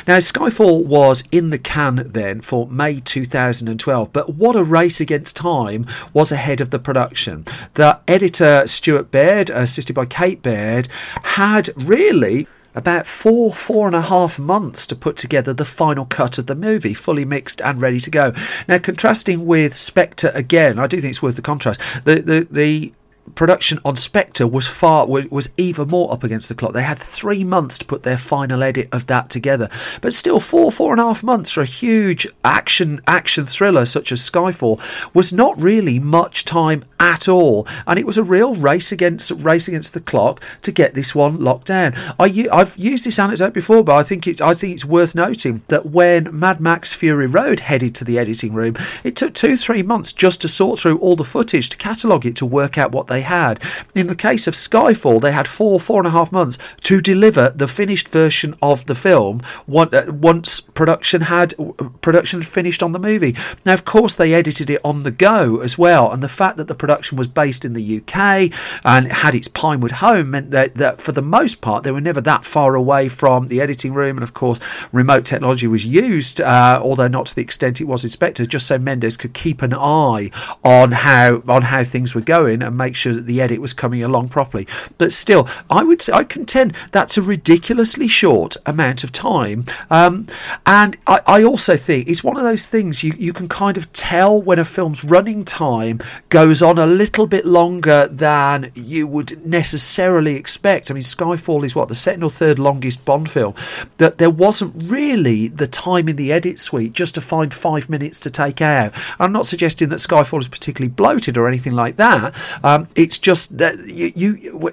Now, 0.06 0.16
Skyfall 0.18 0.86
was 0.86 1.24
in 1.30 1.50
the 1.50 1.58
can 1.58 2.10
then 2.10 2.40
for 2.40 2.66
May 2.68 3.00
2012, 3.00 4.12
but 4.12 4.34
what 4.34 4.56
a 4.56 4.64
race 4.64 5.00
against 5.00 5.36
time 5.36 5.86
was 6.12 6.32
ahead 6.32 6.60
of 6.60 6.70
the 6.70 6.78
production 6.78 7.44
the 7.74 8.00
editor 8.08 8.66
Stuart 8.66 9.10
Baird, 9.10 9.50
assisted 9.50 9.94
by 9.94 10.06
Kate 10.06 10.42
Baird, 10.42 10.88
had 11.22 11.70
really 11.76 12.46
about 12.74 13.06
four, 13.06 13.52
four 13.52 13.86
and 13.86 13.96
a 13.96 14.02
half 14.02 14.38
months 14.38 14.86
to 14.86 14.94
put 14.94 15.16
together 15.16 15.52
the 15.52 15.64
final 15.64 16.04
cut 16.04 16.38
of 16.38 16.46
the 16.46 16.54
movie, 16.54 16.94
fully 16.94 17.24
mixed 17.24 17.60
and 17.62 17.80
ready 17.80 17.98
to 17.98 18.10
go. 18.10 18.32
Now, 18.68 18.78
contrasting 18.78 19.46
with 19.46 19.76
Spectre 19.76 20.30
again, 20.34 20.78
I 20.78 20.86
do 20.86 21.00
think 21.00 21.10
it's 21.10 21.22
worth 21.22 21.36
the 21.36 21.42
contrast. 21.42 21.80
The 22.04 22.20
the 22.20 22.48
the 22.50 22.92
production 23.34 23.78
on 23.84 23.96
Spectre 23.96 24.46
was 24.46 24.66
far 24.66 25.06
was 25.06 25.50
even 25.56 25.88
more 25.88 26.12
up 26.12 26.24
against 26.24 26.48
the 26.48 26.54
clock. 26.54 26.72
They 26.72 26.82
had 26.82 26.98
three 26.98 27.44
months 27.44 27.78
to 27.78 27.84
put 27.84 28.02
their 28.02 28.18
final 28.18 28.62
edit 28.62 28.88
of 28.92 29.06
that 29.06 29.30
together, 29.30 29.68
but 30.00 30.14
still 30.14 30.40
four 30.40 30.72
four 30.72 30.92
and 30.92 31.00
a 31.00 31.04
half 31.04 31.22
months 31.22 31.52
for 31.52 31.62
a 31.62 31.66
huge 31.66 32.26
action 32.44 33.00
action 33.06 33.46
thriller 33.46 33.84
such 33.84 34.12
as 34.12 34.20
Skyfall 34.20 34.80
was 35.14 35.32
not 35.32 35.60
really 35.60 35.98
much 35.98 36.44
time 36.44 36.84
at 37.00 37.28
all, 37.28 37.66
and 37.86 37.98
it 37.98 38.06
was 38.06 38.18
a 38.18 38.24
real 38.24 38.54
race 38.54 38.92
against 38.92 39.30
race 39.30 39.68
against 39.68 39.94
the 39.94 40.00
clock 40.00 40.42
to 40.62 40.72
get 40.72 40.94
this 40.94 41.14
one 41.14 41.40
locked 41.40 41.66
down. 41.66 41.94
I 42.18 42.48
I've 42.52 42.76
used 42.76 43.04
this 43.04 43.18
anecdote 43.18 43.54
before, 43.54 43.84
but 43.84 43.96
I 43.96 44.02
think 44.02 44.26
it's 44.26 44.40
I 44.40 44.54
think 44.54 44.74
it's 44.74 44.84
worth 44.84 45.14
noting 45.14 45.62
that 45.68 45.86
when 45.86 46.28
Mad 46.36 46.60
Max 46.60 46.92
Fury 46.94 47.26
Road 47.26 47.60
headed 47.60 47.94
to 47.96 48.04
the 48.04 48.18
editing 48.18 48.52
room, 48.52 48.76
it 49.04 49.16
took 49.16 49.34
two 49.34 49.56
three 49.56 49.82
months 49.82 50.12
just 50.12 50.40
to 50.42 50.48
sort 50.48 50.80
through 50.80 50.98
all 50.98 51.16
the 51.16 51.24
footage 51.24 51.68
to 51.68 51.76
catalogue 51.76 52.26
it 52.26 52.36
to 52.36 52.46
work 52.46 52.78
out 52.78 52.92
what 52.92 53.06
they 53.06 53.17
had. 53.22 53.62
In 53.94 54.06
the 54.06 54.14
case 54.14 54.46
of 54.46 54.54
Skyfall, 54.54 55.20
they 55.20 55.32
had 55.32 55.48
four, 55.48 55.80
four 55.80 56.00
and 56.00 56.06
a 56.06 56.10
half 56.10 56.32
months 56.32 56.58
to 56.82 57.00
deliver 57.00 57.50
the 57.50 57.68
finished 57.68 58.08
version 58.08 58.54
of 58.62 58.86
the 58.86 58.94
film 58.94 59.42
uh, 59.68 60.02
once 60.08 60.60
production 60.60 61.22
had 61.22 61.54
production 62.00 62.42
finished 62.42 62.82
on 62.82 62.92
the 62.92 62.98
movie. 62.98 63.34
Now, 63.64 63.74
of 63.74 63.84
course, 63.84 64.14
they 64.14 64.34
edited 64.34 64.70
it 64.70 64.80
on 64.84 65.02
the 65.02 65.10
go 65.10 65.60
as 65.60 65.78
well, 65.78 66.10
and 66.10 66.22
the 66.22 66.28
fact 66.28 66.56
that 66.56 66.68
the 66.68 66.74
production 66.74 67.18
was 67.18 67.26
based 67.26 67.64
in 67.64 67.72
the 67.72 67.98
UK 67.98 68.52
and 68.84 69.12
had 69.12 69.34
its 69.34 69.48
Pinewood 69.48 69.92
home 69.92 70.30
meant 70.30 70.50
that, 70.50 70.74
that 70.76 71.00
for 71.00 71.12
the 71.12 71.22
most 71.22 71.60
part 71.60 71.84
they 71.84 71.90
were 71.90 72.00
never 72.00 72.20
that 72.20 72.44
far 72.44 72.74
away 72.74 73.08
from 73.08 73.48
the 73.48 73.60
editing 73.60 73.92
room, 73.94 74.16
and 74.16 74.24
of 74.24 74.34
course, 74.34 74.60
remote 74.92 75.24
technology 75.24 75.66
was 75.66 75.84
used, 75.84 76.40
uh, 76.40 76.80
although 76.82 77.08
not 77.08 77.26
to 77.26 77.34
the 77.34 77.42
extent 77.42 77.80
it 77.80 77.84
was 77.84 78.04
in 78.04 78.10
Spectre, 78.10 78.46
just 78.46 78.66
so 78.66 78.78
Mendes 78.78 79.16
could 79.16 79.34
keep 79.34 79.62
an 79.62 79.74
eye 79.74 80.30
on 80.64 80.92
how 80.92 81.42
on 81.48 81.62
how 81.62 81.84
things 81.84 82.14
were 82.14 82.20
going 82.20 82.62
and 82.62 82.76
make 82.76 82.94
sure 82.94 83.07
that 83.14 83.26
the 83.26 83.40
edit 83.40 83.60
was 83.60 83.74
coming 83.74 84.02
along 84.02 84.28
properly. 84.28 84.66
But 84.96 85.12
still, 85.12 85.48
I 85.70 85.84
would 85.84 86.02
say, 86.02 86.12
I 86.12 86.24
contend 86.24 86.74
that's 86.92 87.16
a 87.16 87.22
ridiculously 87.22 88.08
short 88.08 88.56
amount 88.66 89.04
of 89.04 89.12
time. 89.12 89.64
Um, 89.90 90.26
and 90.66 90.96
I, 91.06 91.20
I, 91.26 91.42
also 91.42 91.76
think 91.76 92.08
it's 92.08 92.24
one 92.24 92.36
of 92.36 92.42
those 92.42 92.66
things 92.66 93.02
you, 93.02 93.14
you 93.18 93.32
can 93.32 93.48
kind 93.48 93.76
of 93.76 93.90
tell 93.92 94.40
when 94.40 94.58
a 94.58 94.64
film's 94.64 95.04
running 95.04 95.44
time 95.44 96.00
goes 96.28 96.62
on 96.62 96.78
a 96.78 96.86
little 96.86 97.26
bit 97.26 97.46
longer 97.46 98.06
than 98.08 98.70
you 98.74 99.06
would 99.06 99.44
necessarily 99.46 100.34
expect. 100.36 100.90
I 100.90 100.94
mean, 100.94 101.02
Skyfall 101.02 101.64
is 101.64 101.74
what 101.74 101.88
the 101.88 101.94
second 101.94 102.22
or 102.22 102.30
third 102.30 102.58
longest 102.58 103.04
Bond 103.04 103.30
film. 103.30 103.54
That 103.98 104.18
there 104.18 104.30
wasn't 104.30 104.90
really 104.90 105.48
the 105.48 105.66
time 105.66 106.08
in 106.08 106.16
the 106.16 106.32
edit 106.32 106.58
suite 106.58 106.92
just 106.92 107.14
to 107.14 107.20
find 107.20 107.52
five 107.52 107.88
minutes 107.88 108.20
to 108.20 108.30
take 108.30 108.60
out. 108.60 108.92
I'm 109.18 109.32
not 109.32 109.46
suggesting 109.46 109.88
that 109.88 109.96
Skyfall 109.96 110.40
is 110.40 110.48
particularly 110.48 110.92
bloated 110.92 111.36
or 111.36 111.48
anything 111.48 111.72
like 111.72 111.96
that. 111.96 112.34
Um, 112.62 112.88
it's 112.98 113.16
just 113.16 113.58
that 113.58 113.78
you, 113.86 114.10
you 114.16 114.70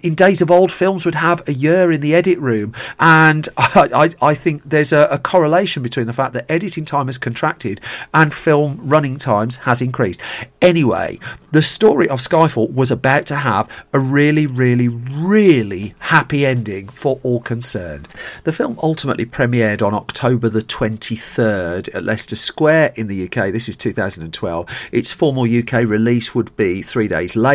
in 0.00 0.14
days 0.14 0.40
of 0.40 0.52
old, 0.52 0.70
films 0.70 1.04
would 1.04 1.16
have 1.16 1.46
a 1.48 1.52
year 1.52 1.90
in 1.90 2.00
the 2.00 2.14
edit 2.14 2.38
room, 2.38 2.72
and 3.00 3.48
I, 3.56 3.88
I, 3.92 4.28
I 4.28 4.34
think 4.34 4.62
there's 4.64 4.92
a, 4.92 5.08
a, 5.10 5.18
correlation 5.18 5.82
between 5.82 6.06
the 6.06 6.12
fact 6.12 6.32
that 6.34 6.48
editing 6.48 6.84
time 6.84 7.06
has 7.06 7.18
contracted 7.18 7.80
and 8.14 8.32
film 8.32 8.78
running 8.80 9.18
times 9.18 9.56
has 9.58 9.82
increased. 9.82 10.20
Anyway, 10.62 11.18
the 11.50 11.60
story 11.60 12.08
of 12.08 12.20
Skyfall 12.20 12.72
was 12.72 12.92
about 12.92 13.26
to 13.26 13.36
have 13.36 13.84
a 13.92 13.98
really, 13.98 14.46
really, 14.46 14.86
really 14.86 15.94
happy 15.98 16.46
ending 16.46 16.86
for 16.86 17.18
all 17.24 17.40
concerned. 17.40 18.06
The 18.44 18.52
film 18.52 18.78
ultimately 18.80 19.26
premiered 19.26 19.84
on 19.84 19.92
October 19.92 20.48
the 20.48 20.60
23rd 20.60 21.92
at 21.92 22.04
Leicester 22.04 22.36
Square 22.36 22.92
in 22.94 23.08
the 23.08 23.24
UK. 23.24 23.52
This 23.52 23.68
is 23.68 23.76
2012. 23.76 24.88
Its 24.92 25.10
formal 25.10 25.44
UK 25.44 25.88
release 25.88 26.32
would 26.32 26.56
be 26.56 26.80
three 26.80 27.08
days 27.08 27.34
later. 27.34 27.45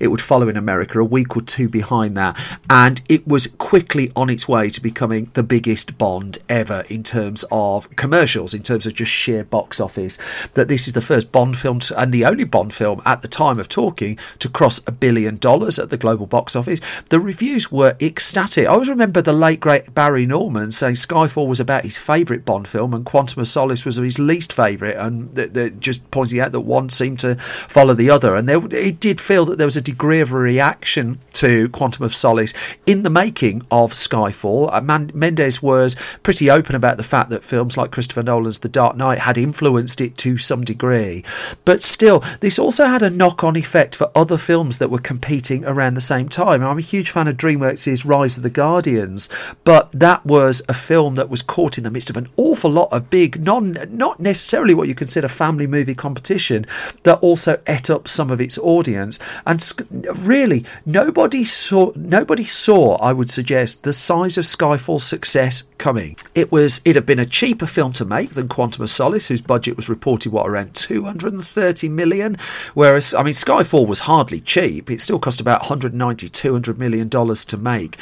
It 0.00 0.08
would 0.08 0.20
follow 0.20 0.48
in 0.48 0.56
America 0.56 1.00
a 1.00 1.04
week 1.04 1.36
or 1.36 1.42
two 1.42 1.68
behind 1.68 2.16
that, 2.16 2.38
and 2.68 3.00
it 3.08 3.26
was 3.26 3.46
quickly 3.46 4.12
on 4.16 4.30
its 4.30 4.48
way 4.48 4.70
to 4.70 4.80
becoming 4.80 5.30
the 5.34 5.42
biggest 5.42 5.98
Bond 5.98 6.38
ever 6.48 6.84
in 6.88 7.02
terms 7.02 7.44
of 7.50 7.94
commercials, 7.96 8.54
in 8.54 8.62
terms 8.62 8.86
of 8.86 8.94
just 8.94 9.10
sheer 9.10 9.44
box 9.44 9.80
office. 9.80 10.18
That 10.54 10.68
this 10.68 10.86
is 10.86 10.92
the 10.92 11.00
first 11.00 11.32
Bond 11.32 11.58
film 11.58 11.80
to, 11.80 11.98
and 11.98 12.12
the 12.12 12.24
only 12.24 12.44
Bond 12.44 12.74
film 12.74 13.02
at 13.04 13.22
the 13.22 13.28
time 13.28 13.58
of 13.58 13.68
talking 13.68 14.18
to 14.38 14.48
cross 14.48 14.80
a 14.86 14.92
billion 14.92 15.36
dollars 15.36 15.78
at 15.78 15.90
the 15.90 15.96
global 15.96 16.26
box 16.26 16.56
office. 16.56 16.80
The 17.10 17.20
reviews 17.20 17.70
were 17.70 17.96
ecstatic. 18.00 18.66
I 18.66 18.70
always 18.70 18.88
remember 18.88 19.22
the 19.22 19.32
late 19.32 19.60
great 19.60 19.94
Barry 19.94 20.26
Norman 20.26 20.70
saying 20.70 20.94
Skyfall 20.94 21.46
was 21.46 21.60
about 21.60 21.84
his 21.84 21.98
favourite 21.98 22.44
Bond 22.44 22.68
film 22.68 22.94
and 22.94 23.04
Quantum 23.04 23.40
of 23.40 23.48
Solace 23.48 23.84
was 23.84 23.96
his 23.96 24.18
least 24.18 24.52
favourite, 24.52 24.96
and 24.96 25.34
the, 25.34 25.46
the, 25.46 25.70
just 25.70 26.10
pointing 26.10 26.40
out 26.40 26.52
that 26.52 26.60
one 26.60 26.88
seemed 26.88 27.18
to 27.20 27.36
follow 27.36 27.94
the 27.94 28.10
other. 28.10 28.34
And 28.34 28.48
there, 28.48 28.60
it 28.70 29.00
did 29.00 29.13
feel 29.20 29.44
that 29.46 29.58
there 29.58 29.66
was 29.66 29.76
a 29.76 29.82
degree 29.82 30.20
of 30.20 30.32
a 30.32 30.36
reaction 30.36 31.18
to 31.34 31.68
Quantum 31.70 32.04
of 32.04 32.14
Solace 32.14 32.54
in 32.86 33.02
the 33.02 33.10
making 33.10 33.62
of 33.70 33.92
Skyfall. 33.92 34.72
Uh, 34.72 34.80
Man- 34.80 35.10
Mendes 35.14 35.62
was 35.62 35.96
pretty 36.22 36.50
open 36.50 36.74
about 36.74 36.96
the 36.96 37.02
fact 37.02 37.30
that 37.30 37.44
films 37.44 37.76
like 37.76 37.90
Christopher 37.90 38.22
Nolan's 38.22 38.60
The 38.60 38.68
Dark 38.68 38.96
Knight 38.96 39.20
had 39.20 39.38
influenced 39.38 40.00
it 40.00 40.16
to 40.18 40.38
some 40.38 40.64
degree. 40.64 41.24
But 41.64 41.82
still, 41.82 42.22
this 42.40 42.58
also 42.58 42.86
had 42.86 43.02
a 43.02 43.10
knock 43.10 43.44
on 43.44 43.56
effect 43.56 43.94
for 43.94 44.10
other 44.14 44.38
films 44.38 44.78
that 44.78 44.90
were 44.90 44.98
competing 44.98 45.64
around 45.64 45.94
the 45.94 46.00
same 46.00 46.28
time. 46.28 46.62
I'm 46.62 46.78
a 46.78 46.82
huge 46.82 47.10
fan 47.10 47.28
of 47.28 47.36
DreamWorks' 47.36 48.04
Rise 48.04 48.36
of 48.36 48.42
the 48.42 48.50
Guardians, 48.50 49.28
but 49.64 49.90
that 49.92 50.24
was 50.24 50.62
a 50.68 50.74
film 50.74 51.14
that 51.16 51.30
was 51.30 51.42
caught 51.42 51.78
in 51.78 51.84
the 51.84 51.90
midst 51.90 52.10
of 52.10 52.16
an 52.16 52.28
awful 52.36 52.70
lot 52.70 52.88
of 52.92 53.10
big, 53.10 53.42
non 53.42 53.76
not 53.90 54.20
necessarily 54.20 54.74
what 54.74 54.88
you 54.88 54.94
consider 54.94 55.28
family 55.28 55.66
movie 55.66 55.94
competition, 55.94 56.66
that 57.02 57.18
also 57.18 57.60
ate 57.66 57.90
up 57.90 58.08
some 58.08 58.30
of 58.30 58.40
its 58.40 58.58
audience 58.58 59.03
and 59.46 59.72
really 60.18 60.64
nobody 60.86 61.44
saw 61.44 61.92
nobody 61.94 62.44
saw. 62.44 62.96
I 62.96 63.12
would 63.12 63.30
suggest 63.30 63.82
the 63.82 63.92
size 63.92 64.38
of 64.38 64.44
Skyfall's 64.44 65.04
success 65.04 65.64
coming. 65.78 66.16
It 66.34 66.50
was 66.52 66.80
it 66.84 66.96
had 66.96 67.06
been 67.06 67.18
a 67.18 67.26
cheaper 67.26 67.66
film 67.66 67.92
to 67.94 68.04
make 68.04 68.34
than 68.34 68.48
Quantum 68.48 68.82
of 68.82 68.90
Solace, 68.90 69.28
whose 69.28 69.40
budget 69.40 69.76
was 69.76 69.88
reported 69.88 70.32
what 70.32 70.48
around 70.48 70.74
230 70.74 71.88
million, 71.88 72.36
whereas 72.74 73.14
I 73.14 73.22
mean 73.22 73.34
Skyfall 73.34 73.86
was 73.86 74.00
hardly 74.00 74.40
cheap. 74.40 74.90
It 74.90 75.00
still 75.00 75.18
cost 75.18 75.40
about 75.40 75.60
190 75.62 76.28
200 76.28 76.78
million 76.78 77.08
dollars 77.08 77.44
to 77.46 77.56
make, 77.56 77.96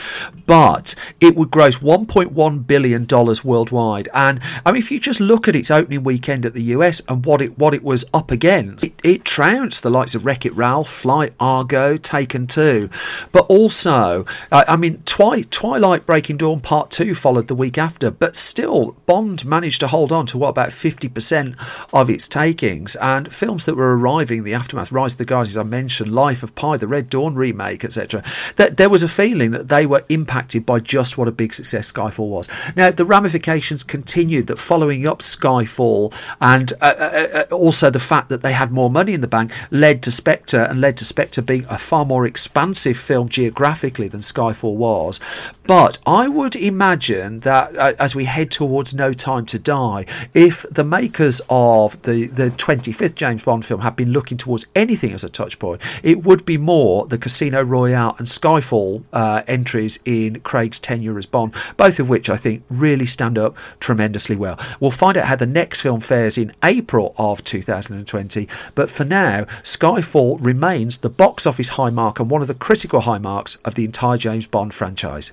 but 0.46 0.94
it 1.20 1.36
would 1.36 1.50
gross 1.50 1.78
1.1 1.78 2.66
billion 2.66 3.04
dollars 3.04 3.44
worldwide. 3.44 4.08
And 4.14 4.40
I 4.64 4.72
mean, 4.72 4.82
if 4.82 4.90
you 4.90 5.00
just 5.00 5.20
look 5.20 5.48
at 5.48 5.56
its 5.56 5.70
opening 5.70 6.04
weekend 6.04 6.46
at 6.46 6.54
the 6.54 6.62
US 6.74 7.02
and 7.08 7.24
what 7.24 7.40
it 7.40 7.58
what 7.58 7.74
it 7.74 7.82
was 7.82 8.04
up 8.12 8.30
against, 8.30 8.84
it, 8.84 8.92
it 9.02 9.24
trounced 9.24 9.82
the 9.82 9.90
likes 9.90 10.14
of 10.14 10.24
Wreck 10.24 10.46
It 10.46 10.54
Ralph, 10.54 10.88
Flight, 10.92 11.32
Argo, 11.40 11.96
Taken 11.96 12.46
2, 12.46 12.88
but 13.32 13.46
also 13.46 14.24
I, 14.50 14.76
mean, 14.76 15.02
Twi- 15.04 15.44
Twilight 15.50 16.06
Breaking 16.06 16.36
Dawn 16.36 16.60
Part 16.60 16.90
Two 16.90 17.14
followed 17.14 17.48
the 17.48 17.54
week 17.54 17.78
after, 17.78 18.10
but 18.10 18.36
still 18.36 18.96
Bond 19.06 19.44
managed 19.44 19.80
to 19.80 19.88
hold 19.88 20.12
on 20.12 20.26
to 20.26 20.38
what 20.38 20.50
about 20.50 20.70
50% 20.70 21.88
of 21.92 22.10
its 22.10 22.28
takings, 22.28 22.96
and 22.96 23.32
films 23.32 23.64
that 23.64 23.76
were 23.76 23.96
arriving 23.96 24.38
in 24.38 24.44
the 24.44 24.54
aftermath, 24.54 24.92
Rise 24.92 25.14
of 25.14 25.18
the 25.18 25.24
Guardians, 25.24 25.56
I 25.56 25.62
mentioned, 25.62 26.12
Life 26.12 26.42
of 26.42 26.54
Pi, 26.54 26.76
the 26.76 26.86
Red 26.86 27.08
Dawn 27.08 27.34
remake, 27.34 27.84
etc. 27.84 28.22
That 28.56 28.76
there 28.76 28.90
was 28.90 29.02
a 29.02 29.08
feeling 29.08 29.52
that 29.52 29.68
they 29.68 29.86
were 29.86 30.04
impacted 30.08 30.66
by 30.66 30.80
just 30.80 31.16
what 31.16 31.28
a 31.28 31.32
big 31.32 31.54
success 31.54 31.90
Skyfall 31.90 32.28
was. 32.28 32.48
Now 32.76 32.90
the 32.90 33.04
ramifications 33.04 33.82
continued 33.84 34.46
that 34.48 34.58
following 34.58 35.06
up 35.06 35.20
Skyfall 35.20 36.14
and 36.40 36.72
uh, 36.80 36.94
uh, 36.98 37.44
uh, 37.50 37.54
also 37.54 37.90
the 37.90 38.00
fact 38.00 38.28
that 38.28 38.42
they 38.42 38.52
had 38.52 38.70
more 38.70 38.90
money 38.90 39.14
in 39.14 39.20
the 39.20 39.28
bank 39.28 39.50
led 39.70 40.02
to 40.02 40.10
Spectre 40.10 40.62
and 40.62 40.80
led 40.82 40.98
to 40.98 41.04
Spectre 41.04 41.40
being 41.40 41.64
a 41.70 41.78
far 41.78 42.04
more 42.04 42.26
expansive 42.26 42.98
film 42.98 43.28
geographically 43.28 44.08
than 44.08 44.20
Skyfall 44.20 44.74
was. 44.76 45.18
But 45.64 46.00
I 46.04 46.26
would 46.26 46.56
imagine 46.56 47.40
that 47.40 47.76
uh, 47.76 47.92
as 47.98 48.14
we 48.14 48.24
head 48.24 48.50
towards 48.50 48.94
No 48.94 49.12
Time 49.12 49.46
to 49.46 49.58
Die, 49.58 50.04
if 50.34 50.66
the 50.70 50.82
makers 50.82 51.40
of 51.48 52.00
the, 52.02 52.26
the 52.26 52.50
25th 52.50 53.14
James 53.14 53.44
Bond 53.44 53.64
film 53.64 53.82
have 53.82 53.94
been 53.94 54.10
looking 54.10 54.36
towards 54.36 54.66
anything 54.74 55.12
as 55.12 55.22
a 55.22 55.28
touch 55.28 55.58
point, 55.60 55.80
it 56.02 56.24
would 56.24 56.44
be 56.44 56.58
more 56.58 57.06
the 57.06 57.18
Casino 57.18 57.62
Royale 57.62 58.16
and 58.18 58.26
Skyfall 58.26 59.04
uh, 59.12 59.42
entries 59.46 60.00
in 60.04 60.40
Craig's 60.40 60.80
tenure 60.80 61.16
as 61.16 61.26
Bond, 61.26 61.54
both 61.76 62.00
of 62.00 62.08
which 62.08 62.28
I 62.28 62.36
think 62.36 62.64
really 62.68 63.06
stand 63.06 63.38
up 63.38 63.56
tremendously 63.78 64.34
well. 64.34 64.58
We'll 64.80 64.90
find 64.90 65.16
out 65.16 65.26
how 65.26 65.36
the 65.36 65.46
next 65.46 65.80
film 65.80 66.00
fares 66.00 66.36
in 66.36 66.52
April 66.64 67.14
of 67.16 67.44
2020, 67.44 68.48
but 68.74 68.90
for 68.90 69.04
now, 69.04 69.44
Skyfall 69.62 70.44
remains 70.44 70.98
the 70.98 71.10
box 71.10 71.46
office 71.46 71.70
high 71.70 71.90
mark 71.90 72.18
and 72.18 72.28
one 72.28 72.42
of 72.42 72.48
the 72.48 72.54
critical 72.54 73.02
high 73.02 73.18
marks 73.18 73.56
of 73.56 73.76
the 73.76 73.84
entire 73.84 74.16
James 74.16 74.46
Bond 74.46 74.74
franchise. 74.74 75.32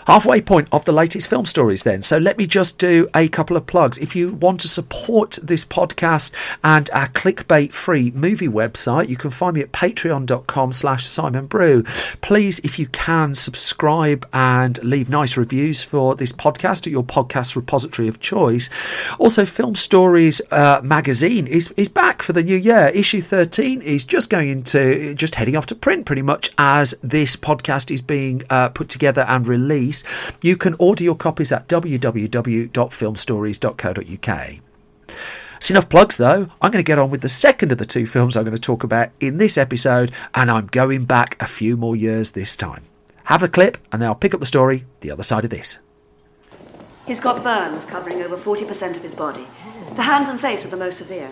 Halfway 0.07 0.41
point 0.41 0.67
of 0.71 0.85
the 0.85 0.91
latest 0.91 1.29
film 1.29 1.45
stories, 1.45 1.83
then. 1.83 2.01
So 2.01 2.17
let 2.17 2.37
me 2.37 2.47
just 2.47 2.79
do 2.79 3.07
a 3.15 3.27
couple 3.27 3.55
of 3.55 3.67
plugs. 3.67 3.99
If 3.99 4.15
you 4.15 4.33
want 4.33 4.59
to 4.61 4.67
support 4.67 5.37
this 5.43 5.63
podcast 5.63 6.33
and 6.63 6.89
our 6.91 7.07
clickbait 7.09 7.71
free 7.71 8.11
movie 8.11 8.47
website, 8.47 9.09
you 9.09 9.15
can 9.15 9.29
find 9.29 9.55
me 9.55 9.61
at 9.61 9.71
patreon.com 9.71 10.73
slash 10.73 11.05
Simon 11.05 11.45
Brew. 11.45 11.83
Please, 12.21 12.59
if 12.59 12.79
you 12.79 12.87
can, 12.87 13.35
subscribe 13.35 14.27
and 14.33 14.83
leave 14.83 15.09
nice 15.09 15.37
reviews 15.37 15.83
for 15.83 16.15
this 16.15 16.31
podcast 16.31 16.87
at 16.87 16.91
your 16.91 17.03
podcast 17.03 17.55
repository 17.55 18.07
of 18.07 18.19
choice. 18.19 18.69
Also, 19.19 19.45
Film 19.45 19.75
Stories 19.75 20.41
uh, 20.51 20.81
magazine 20.83 21.45
is, 21.47 21.71
is 21.77 21.89
back 21.89 22.23
for 22.23 22.33
the 22.33 22.43
new 22.43 22.55
year. 22.55 22.87
Issue 22.93 23.21
13 23.21 23.81
is 23.81 24.03
just 24.03 24.29
going 24.29 24.49
into, 24.49 25.13
just 25.13 25.35
heading 25.35 25.55
off 25.55 25.67
to 25.67 25.75
print 25.75 26.05
pretty 26.05 26.21
much 26.23 26.51
as 26.57 26.95
this 27.03 27.35
podcast 27.35 27.91
is 27.91 28.01
being 28.01 28.41
uh, 28.49 28.69
put 28.69 28.89
together 28.89 29.21
and 29.27 29.47
released. 29.47 29.90
You 30.41 30.57
can 30.57 30.75
order 30.79 31.03
your 31.03 31.15
copies 31.15 31.51
at 31.51 31.67
www.filmstories.co.uk. 31.67 34.49
It's 35.57 35.69
enough 35.69 35.89
plugs 35.89 36.17
though. 36.17 36.49
I'm 36.59 36.71
going 36.71 36.83
to 36.83 36.85
get 36.87 36.97
on 36.97 37.11
with 37.11 37.21
the 37.21 37.29
second 37.29 37.71
of 37.71 37.77
the 37.77 37.85
two 37.85 38.07
films 38.07 38.35
I'm 38.35 38.45
going 38.45 38.55
to 38.55 38.61
talk 38.61 38.83
about 38.83 39.09
in 39.19 39.37
this 39.37 39.59
episode, 39.59 40.11
and 40.33 40.49
I'm 40.49 40.65
going 40.65 41.05
back 41.05 41.39
a 41.39 41.45
few 41.45 41.77
more 41.77 41.95
years 41.95 42.31
this 42.31 42.57
time. 42.57 42.81
Have 43.25 43.43
a 43.43 43.47
clip, 43.47 43.77
and 43.91 44.01
then 44.01 44.09
I'll 44.09 44.15
pick 44.15 44.33
up 44.33 44.39
the 44.39 44.47
story 44.47 44.85
the 45.01 45.11
other 45.11 45.21
side 45.21 45.43
of 45.43 45.51
this. 45.51 45.81
He's 47.05 47.19
got 47.19 47.43
burns 47.43 47.85
covering 47.85 48.23
over 48.23 48.37
40% 48.37 48.95
of 48.95 49.03
his 49.03 49.13
body. 49.13 49.45
The 49.95 50.01
hands 50.01 50.29
and 50.29 50.39
face 50.39 50.65
are 50.65 50.69
the 50.69 50.77
most 50.77 50.97
severe. 50.97 51.29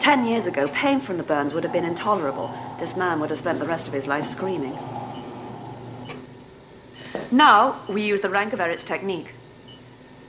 Ten 0.00 0.26
years 0.26 0.46
ago, 0.46 0.66
pain 0.68 1.00
from 1.00 1.16
the 1.16 1.22
burns 1.22 1.52
would 1.52 1.64
have 1.64 1.72
been 1.72 1.84
intolerable. 1.84 2.50
This 2.78 2.96
man 2.96 3.20
would 3.20 3.30
have 3.30 3.38
spent 3.38 3.58
the 3.58 3.66
rest 3.66 3.88
of 3.88 3.92
his 3.92 4.06
life 4.06 4.26
screaming. 4.26 4.78
Now, 7.30 7.80
we 7.88 8.02
use 8.02 8.20
the 8.20 8.28
Rangeveritz 8.28 8.84
technique. 8.84 9.34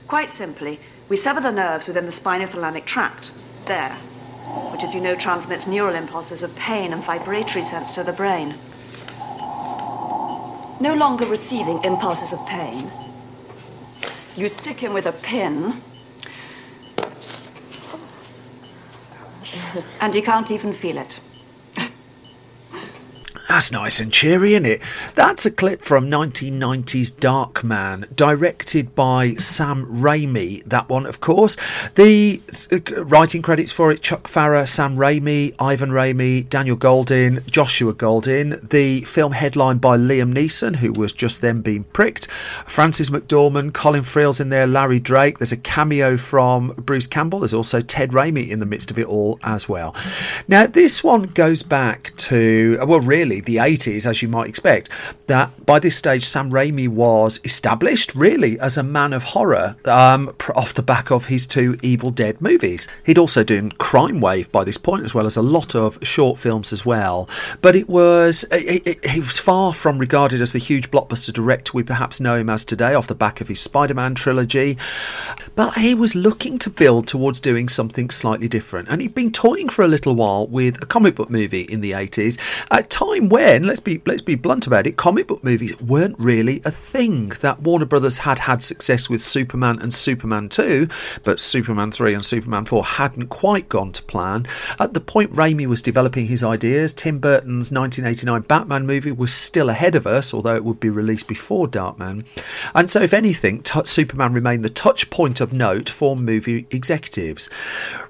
Quite 0.08 0.30
simply, 0.30 0.80
we 1.08 1.16
sever 1.16 1.40
the 1.40 1.52
nerves 1.52 1.86
within 1.86 2.06
the 2.06 2.12
spinothalamic 2.12 2.84
tract, 2.84 3.30
there, 3.66 3.94
which, 4.72 4.82
as 4.82 4.94
you 4.94 5.00
know, 5.00 5.14
transmits 5.14 5.66
neural 5.66 5.94
impulses 5.94 6.42
of 6.42 6.54
pain 6.56 6.92
and 6.92 7.04
vibratory 7.04 7.62
sense 7.62 7.94
to 7.94 8.04
the 8.04 8.12
brain. 8.12 8.54
No 10.80 10.94
longer 10.94 11.26
receiving 11.26 11.82
impulses 11.84 12.32
of 12.32 12.44
pain, 12.46 12.90
you 14.36 14.48
stick 14.48 14.80
him 14.80 14.92
with 14.92 15.06
a 15.06 15.12
pin, 15.12 15.80
and 20.00 20.14
he 20.14 20.20
can't 20.20 20.50
even 20.50 20.72
feel 20.72 20.98
it. 20.98 21.20
That's 23.48 23.70
nice 23.70 24.00
and 24.00 24.10
cheery, 24.10 24.54
isn't 24.54 24.64
it? 24.64 24.82
That's 25.14 25.44
a 25.44 25.50
clip 25.50 25.82
from 25.82 26.10
1990's 26.10 27.12
Darkman, 27.12 28.14
directed 28.16 28.94
by 28.94 29.34
Sam 29.34 29.84
Raimi. 29.84 30.64
That 30.64 30.88
one, 30.88 31.04
of 31.04 31.20
course. 31.20 31.56
The 31.94 32.40
uh, 32.72 33.04
writing 33.04 33.42
credits 33.42 33.70
for 33.70 33.90
it 33.90 34.00
Chuck 34.00 34.28
Pfarrer, 34.28 34.66
Sam 34.66 34.96
Raimi, 34.96 35.54
Ivan 35.58 35.90
Raimi, 35.90 36.48
Daniel 36.48 36.76
Goldin, 36.76 37.46
Joshua 37.50 37.92
Goldin. 37.92 38.66
The 38.70 39.02
film 39.02 39.32
headlined 39.32 39.82
by 39.82 39.98
Liam 39.98 40.32
Neeson, 40.32 40.76
who 40.76 40.94
was 40.94 41.12
just 41.12 41.42
then 41.42 41.60
being 41.60 41.84
pricked. 41.84 42.30
Frances 42.30 43.10
McDormand, 43.10 43.74
Colin 43.74 44.02
Friels 44.02 44.40
in 44.40 44.48
there, 44.48 44.66
Larry 44.66 45.00
Drake. 45.00 45.38
There's 45.38 45.52
a 45.52 45.58
cameo 45.58 46.16
from 46.16 46.68
Bruce 46.78 47.06
Campbell. 47.06 47.40
There's 47.40 47.54
also 47.54 47.82
Ted 47.82 48.12
Raimi 48.12 48.48
in 48.48 48.58
the 48.58 48.66
midst 48.66 48.90
of 48.90 48.98
it 48.98 49.06
all 49.06 49.38
as 49.42 49.68
well. 49.68 49.94
Now, 50.48 50.66
this 50.66 51.04
one 51.04 51.24
goes 51.24 51.62
back 51.62 52.16
to, 52.16 52.78
well, 52.86 53.00
really 53.00 53.33
the 53.40 53.56
80s, 53.56 54.06
as 54.06 54.22
you 54.22 54.28
might 54.28 54.48
expect, 54.48 54.90
that 55.26 55.66
by 55.66 55.78
this 55.78 55.96
stage 55.96 56.24
Sam 56.24 56.50
Raimi 56.50 56.88
was 56.88 57.40
established 57.44 58.14
really 58.14 58.58
as 58.60 58.76
a 58.76 58.82
man 58.82 59.12
of 59.12 59.22
horror 59.22 59.76
um, 59.84 60.34
off 60.54 60.74
the 60.74 60.82
back 60.82 61.10
of 61.10 61.26
his 61.26 61.46
two 61.46 61.78
Evil 61.82 62.10
Dead 62.10 62.40
movies. 62.40 62.88
He'd 63.04 63.18
also 63.18 63.44
done 63.44 63.72
Crime 63.72 64.20
Wave 64.20 64.50
by 64.52 64.64
this 64.64 64.78
point, 64.78 65.04
as 65.04 65.14
well 65.14 65.26
as 65.26 65.36
a 65.36 65.42
lot 65.42 65.74
of 65.74 65.98
short 66.02 66.38
films 66.38 66.72
as 66.72 66.84
well. 66.84 67.28
But 67.62 67.76
it 67.76 67.88
was, 67.88 68.44
he 68.52 69.20
was 69.20 69.38
far 69.38 69.72
from 69.72 69.98
regarded 69.98 70.40
as 70.40 70.52
the 70.52 70.58
huge 70.58 70.90
blockbuster 70.90 71.32
director 71.32 71.72
we 71.74 71.82
perhaps 71.82 72.20
know 72.20 72.36
him 72.36 72.50
as 72.50 72.64
today 72.64 72.94
off 72.94 73.06
the 73.06 73.14
back 73.14 73.40
of 73.40 73.48
his 73.48 73.60
Spider 73.60 73.94
Man 73.94 74.14
trilogy. 74.14 74.76
But 75.54 75.74
he 75.74 75.94
was 75.94 76.14
looking 76.14 76.58
to 76.58 76.70
build 76.70 77.06
towards 77.06 77.40
doing 77.40 77.68
something 77.68 78.10
slightly 78.10 78.48
different. 78.48 78.88
And 78.88 79.00
he'd 79.00 79.14
been 79.14 79.32
toying 79.32 79.68
for 79.68 79.82
a 79.82 79.88
little 79.88 80.14
while 80.14 80.46
with 80.46 80.82
a 80.82 80.86
comic 80.86 81.14
book 81.14 81.30
movie 81.30 81.62
in 81.62 81.80
the 81.80 81.92
80s, 81.92 82.38
a 82.70 82.82
time 82.82 83.23
when, 83.28 83.64
let's 83.64 83.80
be 83.80 84.02
let's 84.06 84.22
be 84.22 84.34
blunt 84.34 84.66
about 84.66 84.86
it, 84.86 84.96
comic 84.96 85.26
book 85.26 85.42
movies 85.44 85.78
weren't 85.80 86.18
really 86.18 86.60
a 86.64 86.70
thing. 86.70 87.28
That 87.40 87.62
Warner 87.62 87.84
Brothers 87.84 88.18
had 88.18 88.40
had 88.40 88.62
success 88.62 89.08
with 89.08 89.20
Superman 89.20 89.78
and 89.80 89.92
Superman 89.92 90.48
2, 90.48 90.88
but 91.22 91.40
Superman 91.40 91.90
3 91.90 92.14
and 92.14 92.24
Superman 92.24 92.64
4 92.64 92.84
hadn't 92.84 93.28
quite 93.28 93.68
gone 93.68 93.92
to 93.92 94.02
plan. 94.02 94.46
At 94.78 94.94
the 94.94 95.00
point 95.00 95.32
Raimi 95.32 95.66
was 95.66 95.82
developing 95.82 96.26
his 96.26 96.44
ideas, 96.44 96.92
Tim 96.92 97.18
Burton's 97.18 97.70
1989 97.70 98.42
Batman 98.42 98.86
movie 98.86 99.12
was 99.12 99.32
still 99.32 99.70
ahead 99.70 99.94
of 99.94 100.06
us, 100.06 100.34
although 100.34 100.54
it 100.54 100.64
would 100.64 100.80
be 100.80 100.90
released 100.90 101.28
before 101.28 101.66
Darkman. 101.66 102.24
And 102.74 102.90
so, 102.90 103.02
if 103.02 103.14
anything, 103.14 103.62
t- 103.62 103.80
Superman 103.84 104.32
remained 104.32 104.64
the 104.64 104.68
touch 104.68 105.10
point 105.10 105.40
of 105.40 105.52
note 105.52 105.88
for 105.88 106.16
movie 106.16 106.66
executives. 106.70 107.48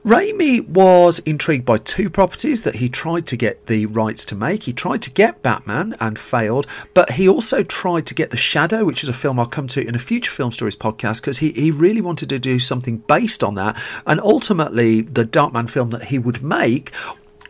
Raimi 0.05 0.67
was 0.69 1.21
intrigued 1.21 1.65
by 1.65 1.79
two 1.79 2.11
properties 2.11 2.63
that 2.63 2.77
he 2.77 2.89
tried 2.89 3.27
to 3.27 3.37
get 3.37 3.67
the 3.67 3.87
rights 3.87 4.25
to 4.27 4.35
make. 4.35 4.65
He 4.65 4.73
tried 4.73 5.03
to 5.05 5.11
get 5.11 5.43
Batman 5.43 5.95
and 6.01 6.19
failed, 6.19 6.67
but 6.93 7.13
he 7.13 7.29
also 7.29 7.63
tried 7.63 8.07
to 8.07 8.15
get 8.15 8.31
The 8.31 8.37
Shadow, 8.37 8.85
which 8.85 9.03
is 9.03 9.09
a 9.09 9.15
film 9.15 9.39
I'll 9.39 9.47
come 9.47 9.69
to 9.69 9.87
in 9.87 9.95
a 9.95 9.99
future 9.99 10.31
Film 10.31 10.51
Stories 10.51 10.77
podcast, 10.77 11.21
because 11.21 11.39
he, 11.39 11.53
he 11.53 11.71
really 11.71 12.01
wanted 12.01 12.29
to 12.31 12.39
do 12.39 12.59
something 12.59 12.99
based 12.99 13.45
on 13.45 13.55
that. 13.55 13.81
And 14.07 14.21
ultimately, 14.21 15.03
the 15.03 15.25
Darkman 15.25 15.71
film 15.71 15.91
that 15.91 16.05
he 16.05 16.19
would 16.19 16.43
make 16.43 16.93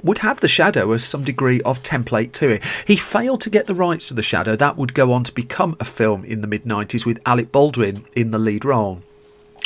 would 0.02 0.18
have 0.18 0.40
the 0.40 0.48
Shadow 0.48 0.92
as 0.92 1.02
some 1.02 1.24
degree 1.24 1.62
of 1.62 1.82
template 1.82 2.32
to 2.32 2.50
it. 2.50 2.64
He 2.86 2.96
failed 2.96 3.40
to 3.42 3.50
get 3.50 3.66
the 3.66 3.74
rights 3.74 4.08
to 4.08 4.14
the 4.14 4.22
Shadow. 4.22 4.54
That 4.54 4.76
would 4.76 4.92
go 4.92 5.12
on 5.12 5.24
to 5.24 5.32
become 5.32 5.76
a 5.80 5.84
film 5.84 6.24
in 6.24 6.42
the 6.42 6.46
mid 6.46 6.64
90s 6.64 7.06
with 7.06 7.20
Alec 7.24 7.50
Baldwin 7.50 8.04
in 8.14 8.30
the 8.30 8.38
lead 8.38 8.64
role. 8.64 9.00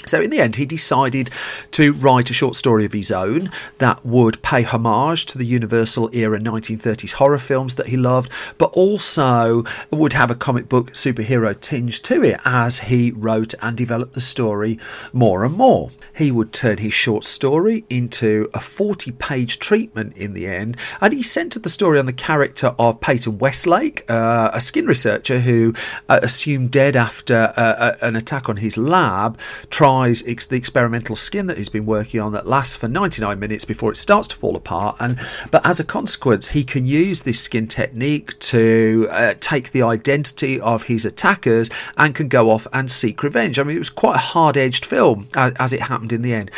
So, 0.07 0.23
in 0.23 0.31
the 0.31 0.41
end, 0.41 0.57
he 0.57 0.65
decided 0.65 1.31
to 1.73 1.93
write 1.93 2.31
a 2.31 2.35
short 2.35 2.57
story 2.57 2.85
of 2.85 2.93
his 2.93 3.11
own 3.11 3.51
that 3.79 4.05
would 4.07 4.41
pay 4.43 4.63
homage 4.63 5.27
to 5.27 5.39
the 5.39 5.45
Universal 5.45 6.11
era 6.15 6.39
1930s 6.39 7.13
horror 7.13 7.39
films 7.39 7.75
that 7.75 7.89
he 7.89 7.97
loved, 7.97 8.31
but 8.59 8.71
also 8.73 9.65
would 9.91 10.13
have 10.13 10.31
a 10.31 10.35
comic 10.35 10.69
book 10.69 10.93
superhero 10.93 11.59
tinge 11.61 12.01
to 12.03 12.23
it 12.23 12.41
as 12.45 12.81
he 12.81 13.11
wrote 13.11 13.55
and 13.61 13.77
developed 13.77 14.15
the 14.15 14.21
story 14.21 14.79
more 15.13 15.45
and 15.45 15.55
more. 15.55 15.91
He 16.17 16.31
would 16.31 16.53
turn 16.53 16.79
his 16.79 16.95
short 16.95 17.25
story 17.25 17.85
into 17.91 18.49
a 18.55 18.61
40 18.61 19.13
page 19.13 19.59
treatment 19.59 20.17
in 20.17 20.33
the 20.33 20.47
end, 20.47 20.77
and 21.01 21.13
he 21.13 21.23
centered 21.23 21.65
the 21.65 21.69
story 21.69 21.99
on 21.99 22.07
the 22.07 22.13
character 22.13 22.75
of 22.79 23.01
Peyton 23.01 23.39
Westlake, 23.39 24.09
uh, 24.11 24.51
a 24.55 24.61
skin 24.61 24.87
researcher 24.87 25.41
who, 25.41 25.75
uh, 26.09 26.21
assumed 26.23 26.71
dead 26.71 26.97
after 26.97 27.53
uh, 27.57 27.97
an 28.01 28.17
attack 28.17 28.49
on 28.49 28.59
his 28.59 28.79
lab, 28.79 29.39
tries 29.89 30.27
ex- 30.27 30.47
the 30.47 30.57
experimental 30.57 31.17
skin 31.17 31.47
that 31.47 31.57
he's 31.57 31.71
been 31.71 31.87
working 31.87 32.21
on 32.21 32.33
that 32.33 32.47
lasts 32.47 32.77
for 32.77 32.89
99 32.89 33.39
minutes 33.39 33.65
before 33.65 33.91
it 33.91 33.97
starts 33.97 34.29
to 34.29 34.37
fall 34.37 34.55
apart. 34.55 34.97
And 35.01 35.19
but 35.51 35.65
as 35.65 35.81
a 35.81 35.85
consequence, 35.85 36.49
he 36.49 36.63
can 36.63 36.85
use 36.85 37.23
this 37.23 37.41
skin 37.41 37.67
technique 37.67 38.39
to 38.41 39.09
uh, 39.11 39.35
take 39.41 39.71
the 39.71 39.83
identity 39.83 40.61
of 40.61 40.83
his 40.83 41.07
attackers 41.07 41.71
and 41.97 42.15
can 42.15 42.29
go 42.29 42.51
off 42.51 42.67
and 42.75 42.91
seek 42.91 43.23
revenge. 43.23 43.59
I 43.59 43.63
mean, 43.63 43.77
it 43.77 43.79
was 43.79 43.89
quite 43.89 44.17
a 44.17 44.31
hard-edged 44.35 44.85
film 44.85 45.27
as, 45.35 45.55
as 45.55 45.73
it 45.73 45.81
happened 45.81 46.13
in 46.13 46.21
the 46.21 46.35
end. 46.35 46.51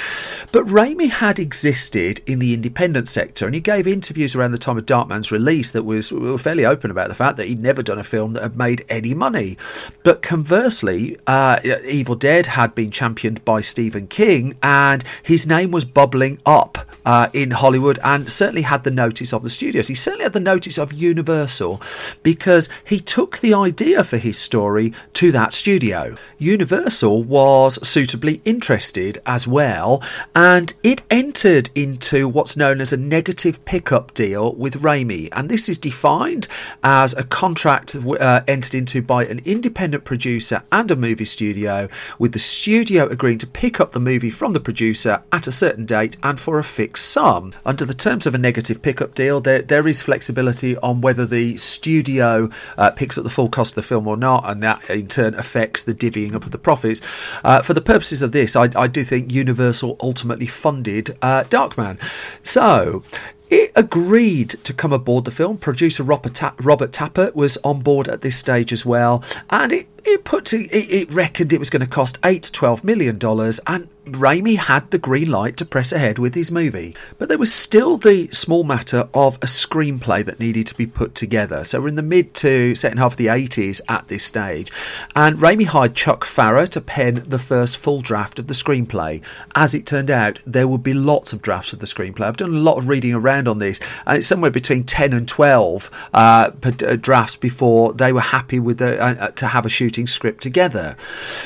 But 0.51 0.67
Raimi 0.67 1.11
had 1.11 1.39
existed 1.39 2.21
in 2.27 2.41
the 2.41 2.53
independent 2.53 3.07
sector, 3.07 3.47
and 3.47 3.55
he 3.55 3.61
gave 3.61 3.87
interviews 3.87 4.35
around 4.35 4.51
the 4.51 4.59
time 4.59 4.77
of 4.77 4.87
Darkman's 4.87 5.31
release 5.31 5.71
that 5.71 5.85
was 5.85 6.11
were 6.11 6.37
fairly 6.37 6.67
open 6.67 6.91
about 6.91 7.09
the 7.09 7.15
fact 7.15 7.37
that 7.37 7.47
he'd 7.47 7.63
never 7.63 7.83
done 7.83 7.99
a 8.01 8.05
film 8.05 8.33
that 8.33 8.43
had 8.43 8.57
made 8.57 8.85
any 8.89 9.15
money. 9.15 9.57
But 10.03 10.21
conversely, 10.21 11.17
uh, 11.29 11.61
Evil 11.87 12.17
Dead 12.17 12.47
had 12.47 12.75
been 12.75 12.91
championed 12.91 13.20
by 13.45 13.61
Stephen 13.61 14.07
King, 14.07 14.57
and 14.63 15.05
his 15.23 15.47
name 15.47 15.71
was 15.71 15.85
bubbling 15.85 16.41
up 16.47 16.79
uh, 17.05 17.29
in 17.33 17.51
Hollywood 17.51 17.99
and 18.03 18.31
certainly 18.31 18.63
had 18.63 18.85
the 18.85 18.91
notice 18.91 19.33
of 19.33 19.43
the 19.43 19.51
studios. 19.51 19.89
He 19.89 19.95
certainly 19.95 20.25
had 20.25 20.33
the 20.33 20.41
notice 20.41 20.79
of 20.79 20.93
Universal 20.93 21.81
because 22.23 22.69
he 22.85 23.01
took 23.01 23.39
the 23.39 23.55
idea 23.55 24.05
for 24.05 24.19
his 24.19 24.39
story 24.39 24.93
to 25.15 25.33
that 25.33 25.53
studio. 25.53 26.17
Universal 26.39 27.23
was 27.25 27.87
suitably 27.87 28.41
interested 28.45 29.19
as 29.27 29.47
well, 29.47 30.03
and 30.35 30.75
it 30.83 31.03
entered 31.11 31.71
into 31.75 32.29
what's 32.29 32.57
known 32.57 32.81
as 32.81 32.93
a 32.93 32.97
negative 32.97 33.65
pickup 33.65 34.15
deal 34.15 34.55
with 34.55 34.83
Raimi. 34.83 35.29
And 35.33 35.49
this 35.49 35.69
is 35.69 35.79
defined 35.79 36.49
as 36.83 37.15
a 37.15 37.25
contract 37.25 37.97
uh, 37.97 38.41
entered 38.47 38.75
into 38.75 39.03
by 39.03 39.25
an 39.27 39.41
independent 39.45 40.05
producer 40.05 40.63
and 40.73 40.91
a 40.91 40.97
movie 40.97 41.25
studio, 41.25 41.89
with 42.19 42.33
the 42.33 42.39
studio 42.39 43.00
agreeing 43.09 43.39
to 43.39 43.47
pick 43.47 43.81
up 43.81 43.93
the 43.93 44.01
movie 44.01 44.31
from 44.31 44.53
the 44.53 44.61
producer 44.61 45.23
at 45.33 45.47
a 45.47 45.53
certain 45.53 45.87
date 45.87 46.17
and 46.23 46.41
for 46.41 46.59
a 46.59 46.65
fixed 46.65 47.11
sum. 47.11 47.53
Under 47.65 47.85
the 47.85 47.95
terms 47.95 48.27
of 48.27 48.35
a 48.35 48.39
negative 48.39 48.83
pickup 48.83 49.15
deal, 49.15 49.41
there, 49.41 49.63
there 49.63 49.87
is 49.87 50.03
flexibility 50.03 50.77
on 50.79 51.01
whether 51.01 51.27
the 51.27 51.57
studio 51.57 52.51
uh, 52.77 52.91
picks 52.91 53.17
up 53.19 53.25
the 53.25 53.31
full 53.31 53.49
cost 53.49 53.73
of 53.73 53.77
the 53.77 53.83
film 53.83 54.07
or 54.07 54.17
not, 54.17 54.49
and 54.49 54.63
that 54.63 54.89
in 54.91 55.09
turn 55.09 55.35
affects 55.35 55.83
the 55.83 55.95
divvying 55.95 56.35
up 56.35 56.45
of 56.45 56.51
the 56.51 56.59
profits. 56.59 57.01
Uh, 57.45 57.63
for 57.63 57.75
the 57.75 57.81
purposes 57.81 58.23
of 58.23 58.33
this, 58.33 58.57
I, 58.57 58.69
I, 58.77 58.87
do 58.87 59.05
think 59.05 59.33
Universal 59.33 59.97
ultimately 60.01 60.47
funded 60.47 61.17
uh, 61.23 61.45
Darkman. 61.45 62.01
So 62.45 63.03
it 63.51 63.73
agreed 63.75 64.51
to 64.51 64.73
come 64.73 64.93
aboard 64.93 65.25
the 65.25 65.31
film. 65.31 65.59
Producer 65.59 66.03
Robert, 66.03 66.33
Tapert 66.35 67.35
was 67.35 67.59
on 67.59 67.81
board 67.81 68.09
at 68.09 68.21
this 68.21 68.37
stage 68.37 68.73
as 68.73 68.87
well, 68.87 69.23
and 69.51 69.73
it 69.73 69.89
it 70.05 70.25
put 70.25 70.53
it, 70.53 70.69
it 70.71 71.13
reckoned 71.13 71.53
it 71.53 71.59
was 71.59 71.69
going 71.71 71.81
to 71.81 71.89
cost 71.89 72.19
eight 72.25 72.45
to 72.45 72.53
twelve 72.53 72.85
million 72.85 73.19
dollars, 73.19 73.61
and 73.67 73.89
Raimi 74.15 74.57
had 74.57 74.91
the 74.91 74.99
green 74.99 75.31
light 75.31 75.57
to 75.59 75.65
press 75.65 75.93
ahead 75.93 76.19
with 76.19 76.35
his 76.35 76.51
movie. 76.51 76.95
But 77.19 77.29
there 77.29 77.39
was 77.39 77.53
still 77.53 77.97
the 77.97 78.29
small 78.29 78.65
matter 78.65 79.09
of 79.15 79.37
a 79.37 79.47
screenplay 79.47 80.25
that 80.25 80.41
needed 80.41 80.67
to 80.69 80.75
be 80.75 80.87
put 80.87 81.15
together. 81.15 81.65
So 81.65 81.81
we're 81.81 81.89
in 81.89 81.97
the 81.97 82.03
mid 82.03 82.35
to 82.35 82.75
second 82.75 82.99
half 82.99 83.13
of 83.13 83.17
the 83.19 83.27
80s 83.27 83.81
at 83.89 84.09
this 84.09 84.25
stage, 84.25 84.73
and 85.15 85.39
Raimi 85.39 85.67
hired 85.67 85.95
Chuck 85.95 86.25
Pfarrer 86.25 86.69
to 86.69 86.81
pen 86.81 87.23
the 87.27 87.39
first 87.39 87.77
full 87.77 88.01
draft 88.01 88.39
of 88.39 88.47
the 88.47 88.55
screenplay. 88.55 89.23
As 89.55 89.75
it 89.75 89.87
turned 89.87 90.11
out, 90.11 90.39
there 90.47 90.69
would 90.69 90.83
be 90.83 90.95
lots 90.95 91.33
of 91.33 91.43
drafts 91.43 91.73
of 91.73 91.79
the 91.79 91.87
screenplay. 91.87 92.23
I've 92.23 92.37
done 92.37 92.55
a 92.55 92.59
lot 92.59 92.79
of 92.79 92.89
reading 92.89 93.15
around 93.15 93.49
on 93.49 93.59
this, 93.59 93.81
and 94.07 94.19
it's 94.19 94.27
somewhere 94.27 94.51
between 94.51 94.85
10 94.85 95.13
and 95.13 95.29
12 95.29 95.91
uh, 96.13 96.51
uh 96.65 96.71
drafts 96.97 97.37
before 97.37 97.93
they 97.93 98.13
were 98.13 98.21
happy 98.21 98.59
with 98.59 98.79
the, 98.79 99.01
uh, 99.03 99.15
uh, 99.15 99.31
to 99.33 99.47
have 99.47 99.67
a 99.67 99.69
shooting 99.69 100.07
script 100.07 100.43
together. 100.43 100.97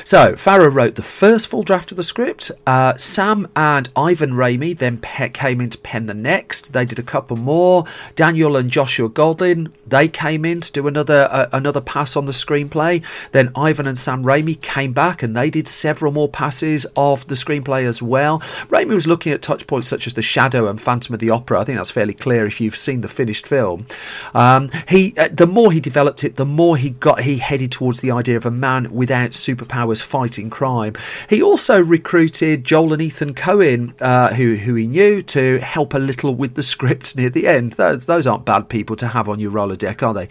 So 0.05 0.35
Pfarrer 0.35 0.73
wrote 0.73 0.95
the 0.95 1.03
first 1.03 1.49
full 1.49 1.63
draft 1.63 1.91
of 1.91 1.97
the 1.97 2.03
script. 2.03 2.51
Uh, 2.67 2.97
Sam 2.97 3.49
and 3.57 3.89
Ivan 3.97 4.33
Raimi 4.33 4.77
then 4.77 4.99
pe- 4.99 5.31
came 5.31 5.61
in 5.61 5.71
to 5.71 5.79
pen 5.79 6.07
the 6.07 6.15
next. 6.15 6.73
They 6.73 6.85
did 6.85 6.99
a 6.99 7.03
couple 7.03 7.37
more. 7.37 7.85
Daniel 8.15 8.57
and 8.57 8.71
Joshua 8.71 9.09
Goldin 9.09 9.73
they 9.87 10.09
came 10.09 10.45
in 10.45 10.61
to 10.61 10.73
do 10.73 10.87
another 10.87 11.29
uh, 11.31 11.49
another 11.53 11.81
pass 11.81 12.17
on 12.17 12.27
the 12.27 12.33
screenplay. 12.33 13.05
Then 13.33 13.51
Ivan 13.55 13.87
and 13.87 13.99
Sam 13.99 14.25
Raimi 14.25 14.61
came 14.61 14.93
back 14.93 15.23
and 15.23 15.37
they 15.37 15.51
did 15.51 15.69
several 15.69 16.13
more 16.13 16.29
passes 16.29 16.87
of 16.97 17.27
the 17.29 17.35
screenplay 17.35 17.85
as 17.85 18.03
well. 18.03 18.41
Raimi 18.69 18.95
was 18.95 19.07
looking 19.07 19.33
at 19.33 19.43
touch 19.43 19.67
points 19.67 19.89
such 19.89 20.07
as 20.07 20.15
the 20.15 20.23
Shadow 20.23 20.69
and 20.69 20.81
Phantom 20.81 21.15
of 21.15 21.21
the 21.21 21.31
Opera. 21.31 21.61
I 21.61 21.65
think 21.65 21.79
that's 21.79 21.91
fairly 21.91 22.15
clear 22.15 22.47
if 22.47 22.61
you've 22.61 22.77
seen 22.77 23.03
the 23.03 23.09
finished 23.09 23.47
film. 23.47 23.87
Um, 24.35 24.71
he 24.89 25.15
uh, 25.17 25.29
the 25.31 25.47
more 25.47 25.71
he 25.71 25.81
developed 25.81 26.25
it, 26.25 26.37
the 26.37 26.47
more 26.47 26.77
he 26.77 26.91
got 26.91 27.21
he 27.21 27.37
headed 27.39 27.73
towards 27.73 28.01
the 28.01 28.11
idea 28.11 28.37
of 28.37 28.47
a 28.47 28.51
man 28.51 28.91
without 28.93 29.31
superpowers 29.31 30.03
fighting 30.03 30.51
crime. 30.51 30.95
He 31.29 31.43
also 31.43 31.83
recruited 31.83 32.44
Joel 32.63 32.93
and 32.93 33.03
Ethan 33.03 33.35
Coen, 33.35 34.01
uh, 34.01 34.35
who 34.35 34.57
who 34.57 34.75
he 34.75 34.87
knew, 34.87 35.23
to 35.23 35.59
help 35.59 35.95
a 35.95 35.99
little 35.99 36.35
with 36.35 36.55
the 36.55 36.63
script 36.63 37.17
near 37.17 37.31
the 37.31 37.47
end. 37.47 37.73
Those 37.73 38.07
those 38.07 38.27
aren't 38.27 38.45
bad 38.45 38.69
people 38.69 38.97
to 38.97 39.09
have 39.09 39.29
on 39.29 39.41
your 39.41 39.51
Rolodex, 39.51 40.03
are 40.03 40.15
they? 40.15 40.29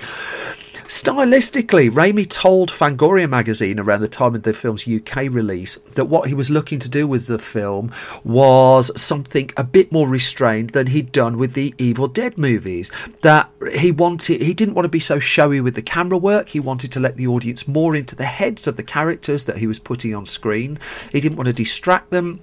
Stylistically, 0.73 1.89
Raimi 1.89 2.27
told 2.27 2.71
Fangoria 2.71 3.29
magazine 3.29 3.79
around 3.79 4.01
the 4.01 4.07
time 4.07 4.33
of 4.33 4.43
the 4.43 4.53
film's 4.53 4.87
UK 4.87 5.29
release 5.29 5.75
that 5.95 6.05
what 6.05 6.27
he 6.27 6.33
was 6.33 6.49
looking 6.49 6.79
to 6.79 6.89
do 6.89 7.07
with 7.07 7.27
the 7.27 7.37
film 7.37 7.91
was 8.23 8.91
something 8.99 9.51
a 9.55 9.63
bit 9.63 9.91
more 9.91 10.07
restrained 10.07 10.71
than 10.71 10.87
he'd 10.87 11.11
done 11.11 11.37
with 11.37 11.53
the 11.53 11.75
Evil 11.77 12.07
Dead 12.07 12.37
movies. 12.37 12.91
That 13.21 13.49
he 13.71 13.91
wanted, 13.91 14.41
he 14.41 14.53
didn't 14.53 14.73
want 14.73 14.85
to 14.85 14.89
be 14.89 14.99
so 14.99 15.19
showy 15.19 15.61
with 15.61 15.75
the 15.75 15.81
camera 15.81 16.17
work. 16.17 16.49
He 16.49 16.59
wanted 16.59 16.91
to 16.93 16.99
let 16.99 17.17
the 17.17 17.27
audience 17.27 17.67
more 17.67 17.95
into 17.95 18.15
the 18.15 18.25
heads 18.25 18.65
of 18.65 18.75
the 18.75 18.83
characters 18.83 19.45
that 19.45 19.57
he 19.57 19.67
was 19.67 19.79
putting 19.79 20.15
on 20.15 20.25
screen. 20.25 20.79
He 21.11 21.19
didn't 21.19 21.37
want 21.37 21.47
to 21.47 21.53
distract 21.53 22.09
them. 22.09 22.41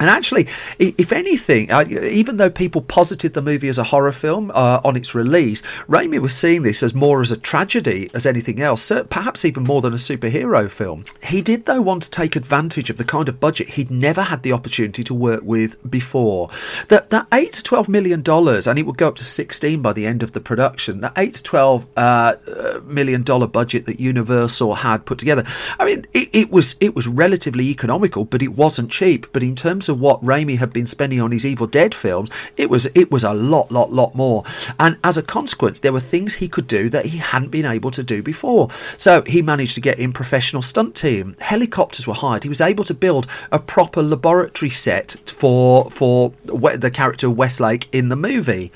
And 0.00 0.10
actually, 0.10 0.48
if 0.78 1.12
anything, 1.12 1.70
uh, 1.70 1.84
even 1.88 2.38
though 2.38 2.50
people 2.50 2.80
posited 2.80 3.34
the 3.34 3.42
movie 3.42 3.68
as 3.68 3.78
a 3.78 3.84
horror 3.84 4.12
film 4.12 4.50
uh, 4.52 4.80
on 4.82 4.96
its 4.96 5.14
release, 5.14 5.60
Raimi 5.88 6.18
was 6.18 6.34
seeing 6.34 6.62
this 6.62 6.82
as 6.82 6.94
more 6.94 7.20
as 7.20 7.30
a 7.30 7.36
tragedy 7.36 8.10
as 8.14 8.24
anything 8.24 8.60
else, 8.60 8.90
perhaps 9.10 9.44
even 9.44 9.64
more 9.64 9.82
than 9.82 9.92
a 9.92 9.96
superhero 9.96 10.70
film. 10.70 11.04
He 11.22 11.42
did, 11.42 11.66
though, 11.66 11.82
want 11.82 12.02
to 12.04 12.10
take 12.10 12.34
advantage 12.34 12.88
of 12.88 12.96
the 12.96 13.04
kind 13.04 13.28
of 13.28 13.38
budget 13.38 13.68
he'd 13.68 13.90
never 13.90 14.22
had 14.22 14.42
the 14.42 14.52
opportunity 14.52 15.04
to 15.04 15.12
work 15.12 15.42
with 15.42 15.76
before. 15.90 16.48
That 16.88 17.10
that 17.10 17.26
eight 17.34 17.52
to 17.52 17.62
twelve 17.62 17.88
million 17.88 18.22
dollars, 18.22 18.66
and 18.66 18.78
it 18.78 18.86
would 18.86 18.96
go 18.96 19.08
up 19.08 19.16
to 19.16 19.24
sixteen 19.26 19.82
by 19.82 19.92
the 19.92 20.06
end 20.06 20.22
of 20.22 20.32
the 20.32 20.40
production. 20.40 21.00
That 21.02 21.12
eight 21.18 21.34
to 21.34 21.42
twelve 21.42 21.86
uh, 21.98 22.36
million 22.84 23.22
dollar 23.22 23.46
budget 23.46 23.84
that 23.84 24.00
Universal 24.00 24.76
had 24.76 25.04
put 25.04 25.18
together. 25.18 25.44
I 25.78 25.84
mean, 25.84 26.06
it, 26.14 26.30
it 26.32 26.50
was 26.50 26.76
it 26.80 26.94
was 26.94 27.06
relatively 27.06 27.68
economical, 27.68 28.24
but 28.24 28.42
it 28.42 28.54
wasn't 28.54 28.90
cheap. 28.90 29.30
But 29.32 29.42
in 29.42 29.54
terms 29.54 29.89
what 29.94 30.22
Raimi 30.22 30.58
had 30.58 30.72
been 30.72 30.86
spending 30.86 31.20
on 31.20 31.32
his 31.32 31.46
Evil 31.46 31.66
Dead 31.66 31.94
films, 31.94 32.30
it 32.56 32.70
was 32.70 32.86
it 32.94 33.10
was 33.10 33.24
a 33.24 33.34
lot, 33.34 33.70
lot, 33.70 33.92
lot 33.92 34.14
more. 34.14 34.44
And 34.78 34.98
as 35.04 35.18
a 35.18 35.22
consequence, 35.22 35.80
there 35.80 35.92
were 35.92 36.00
things 36.00 36.34
he 36.34 36.48
could 36.48 36.66
do 36.66 36.88
that 36.90 37.06
he 37.06 37.18
hadn't 37.18 37.50
been 37.50 37.66
able 37.66 37.90
to 37.92 38.02
do 38.02 38.22
before. 38.22 38.70
So 38.96 39.22
he 39.22 39.42
managed 39.42 39.74
to 39.74 39.80
get 39.80 39.98
in 39.98 40.12
professional 40.12 40.62
stunt 40.62 40.94
team. 40.94 41.36
Helicopters 41.40 42.06
were 42.06 42.14
hired. 42.14 42.42
He 42.42 42.48
was 42.48 42.60
able 42.60 42.84
to 42.84 42.94
build 42.94 43.26
a 43.52 43.58
proper 43.58 44.02
laboratory 44.02 44.70
set 44.70 45.16
for 45.26 45.90
for 45.90 46.32
the 46.44 46.90
character 46.92 47.30
Westlake 47.30 47.88
in 47.92 48.08
the 48.08 48.16
movie. 48.16 48.72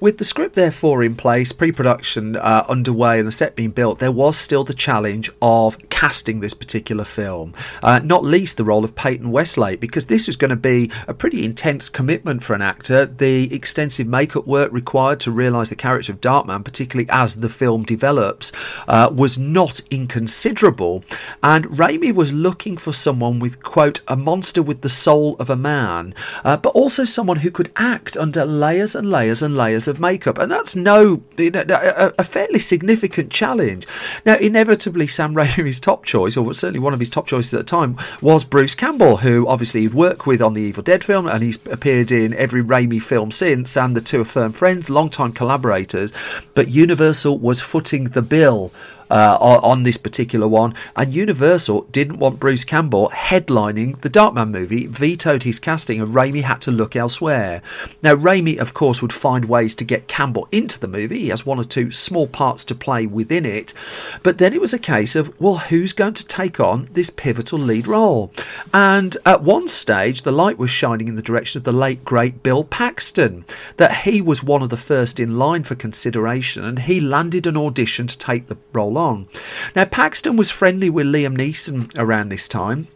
With 0.00 0.16
the 0.16 0.24
script 0.24 0.54
therefore 0.54 1.02
in 1.02 1.14
place, 1.14 1.52
pre 1.52 1.72
production 1.72 2.34
uh, 2.36 2.64
underway, 2.70 3.18
and 3.18 3.28
the 3.28 3.32
set 3.32 3.54
being 3.54 3.70
built, 3.70 3.98
there 3.98 4.10
was 4.10 4.34
still 4.38 4.64
the 4.64 4.72
challenge 4.72 5.30
of 5.42 5.76
casting 5.90 6.40
this 6.40 6.54
particular 6.54 7.04
film, 7.04 7.52
uh, 7.82 8.00
not 8.02 8.24
least 8.24 8.56
the 8.56 8.64
role 8.64 8.82
of 8.82 8.94
Peyton 8.94 9.30
Westlake, 9.30 9.78
because 9.78 10.06
this 10.06 10.26
was 10.26 10.36
going 10.36 10.48
to 10.48 10.56
be 10.56 10.90
a 11.06 11.12
pretty 11.12 11.44
intense 11.44 11.90
commitment 11.90 12.42
for 12.42 12.54
an 12.54 12.62
actor. 12.62 13.04
The 13.04 13.54
extensive 13.54 14.06
makeup 14.06 14.46
work 14.46 14.72
required 14.72 15.20
to 15.20 15.30
realise 15.30 15.68
the 15.68 15.76
character 15.76 16.12
of 16.12 16.22
Darkman, 16.22 16.64
particularly 16.64 17.10
as 17.10 17.36
the 17.36 17.50
film 17.50 17.82
develops, 17.82 18.52
uh, 18.88 19.10
was 19.12 19.38
not 19.38 19.82
inconsiderable. 19.90 21.04
And 21.42 21.66
Raimi 21.66 22.14
was 22.14 22.32
looking 22.32 22.78
for 22.78 22.94
someone 22.94 23.38
with, 23.38 23.62
quote, 23.62 24.00
a 24.08 24.16
monster 24.16 24.62
with 24.62 24.80
the 24.80 24.88
soul 24.88 25.36
of 25.38 25.50
a 25.50 25.56
man, 25.56 26.14
uh, 26.42 26.56
but 26.56 26.70
also 26.70 27.04
someone 27.04 27.40
who 27.40 27.50
could 27.50 27.70
act 27.76 28.16
under 28.16 28.46
layers 28.46 28.94
and 28.94 29.10
layers 29.10 29.42
and 29.42 29.54
layers 29.54 29.89
of 29.90 30.00
makeup, 30.00 30.38
and 30.38 30.50
that's 30.50 30.74
no 30.74 31.22
you 31.36 31.50
know, 31.50 31.64
a, 31.68 32.12
a, 32.18 32.24
fairly 32.24 32.58
significant 32.58 33.30
challenge. 33.30 33.86
Now, 34.24 34.36
inevitably, 34.36 35.06
Sam 35.06 35.34
Raimi's 35.34 35.80
top 35.80 36.06
choice, 36.06 36.36
or 36.36 36.54
certainly 36.54 36.80
one 36.80 36.94
of 36.94 37.00
his 37.00 37.10
top 37.10 37.26
choices 37.26 37.52
at 37.52 37.58
the 37.58 37.64
time, 37.64 37.98
was 38.22 38.44
Bruce 38.44 38.74
Campbell, 38.74 39.18
who 39.18 39.46
obviously 39.46 39.82
he'd 39.82 39.94
worked 39.94 40.26
with 40.26 40.40
on 40.40 40.54
the 40.54 40.62
Evil 40.62 40.82
Dead 40.82 41.04
film, 41.04 41.26
and 41.26 41.42
he's 41.42 41.58
appeared 41.66 42.10
in 42.10 42.32
every 42.34 42.62
Raimi 42.62 43.02
film 43.02 43.30
since, 43.30 43.76
and 43.76 43.94
the 43.94 44.00
two 44.00 44.22
are 44.22 44.24
firm 44.24 44.52
friends, 44.52 44.88
long-time 44.88 45.32
collaborators. 45.32 46.12
But 46.54 46.68
Universal 46.68 47.38
was 47.38 47.60
footing 47.60 48.04
the 48.04 48.22
bill 48.22 48.72
uh, 49.10 49.36
on 49.40 49.82
this 49.82 49.96
particular 49.96 50.48
one. 50.48 50.74
And 50.96 51.12
Universal 51.12 51.82
didn't 51.90 52.18
want 52.18 52.40
Bruce 52.40 52.64
Campbell 52.64 53.10
headlining 53.10 54.00
the 54.00 54.10
Darkman 54.10 54.50
movie, 54.50 54.86
vetoed 54.86 55.42
his 55.42 55.58
casting, 55.58 56.00
and 56.00 56.10
Raimi 56.10 56.42
had 56.42 56.60
to 56.62 56.70
look 56.70 56.96
elsewhere. 56.96 57.62
Now, 58.02 58.14
Raimi, 58.14 58.58
of 58.58 58.74
course, 58.74 59.02
would 59.02 59.12
find 59.12 59.44
ways 59.46 59.74
to 59.76 59.84
get 59.84 60.08
Campbell 60.08 60.48
into 60.52 60.78
the 60.78 60.88
movie. 60.88 61.20
He 61.20 61.28
has 61.28 61.46
one 61.46 61.58
or 61.58 61.64
two 61.64 61.90
small 61.90 62.26
parts 62.26 62.64
to 62.66 62.74
play 62.74 63.06
within 63.06 63.44
it. 63.44 63.72
But 64.22 64.38
then 64.38 64.52
it 64.52 64.60
was 64.60 64.74
a 64.74 64.78
case 64.78 65.16
of, 65.16 65.38
well, 65.40 65.56
who's 65.56 65.92
going 65.92 66.14
to 66.14 66.26
take 66.26 66.60
on 66.60 66.88
this 66.92 67.10
pivotal 67.10 67.58
lead 67.58 67.86
role? 67.86 68.32
And 68.72 69.16
at 69.26 69.42
one 69.42 69.68
stage, 69.68 70.22
the 70.22 70.32
light 70.32 70.58
was 70.58 70.70
shining 70.70 71.08
in 71.08 71.16
the 71.16 71.22
direction 71.22 71.58
of 71.58 71.64
the 71.64 71.72
late, 71.72 72.04
great 72.04 72.42
Bill 72.42 72.64
Paxton, 72.64 73.44
that 73.76 74.02
he 74.04 74.20
was 74.20 74.42
one 74.42 74.62
of 74.62 74.70
the 74.70 74.76
first 74.76 75.18
in 75.20 75.38
line 75.38 75.62
for 75.64 75.74
consideration, 75.74 76.64
and 76.64 76.80
he 76.80 77.00
landed 77.00 77.46
an 77.46 77.56
audition 77.56 78.06
to 78.06 78.18
take 78.18 78.46
the 78.46 78.56
role 78.72 78.98
on. 79.00 79.26
Now, 79.74 79.86
Paxton 79.86 80.36
was 80.36 80.50
friendly 80.50 80.90
with 80.90 81.06
Liam 81.06 81.36
Neeson 81.36 81.90
around 81.98 82.28
this 82.28 82.46
time. 82.46 82.86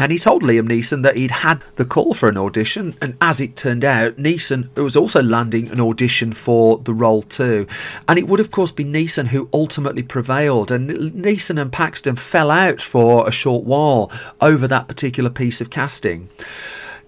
And 0.00 0.12
he 0.12 0.18
told 0.18 0.44
Liam 0.44 0.68
Neeson 0.68 1.02
that 1.02 1.16
he'd 1.16 1.32
had 1.32 1.60
the 1.74 1.84
call 1.84 2.14
for 2.14 2.28
an 2.28 2.36
audition, 2.36 2.94
and 3.02 3.16
as 3.20 3.40
it 3.40 3.56
turned 3.56 3.84
out, 3.84 4.16
Neeson 4.16 4.72
was 4.76 4.96
also 4.96 5.20
landing 5.20 5.72
an 5.72 5.80
audition 5.80 6.32
for 6.32 6.78
the 6.78 6.94
role 6.94 7.22
too. 7.22 7.66
And 8.06 8.16
it 8.16 8.28
would, 8.28 8.38
of 8.38 8.52
course, 8.52 8.70
be 8.70 8.84
Neeson 8.84 9.26
who 9.26 9.48
ultimately 9.52 10.04
prevailed. 10.04 10.70
And 10.70 10.88
Neeson 10.88 11.60
and 11.60 11.72
Paxton 11.72 12.14
fell 12.14 12.52
out 12.52 12.80
for 12.80 13.26
a 13.26 13.32
short 13.32 13.64
while 13.64 14.12
over 14.40 14.68
that 14.68 14.86
particular 14.86 15.30
piece 15.30 15.60
of 15.60 15.70
casting. 15.70 16.28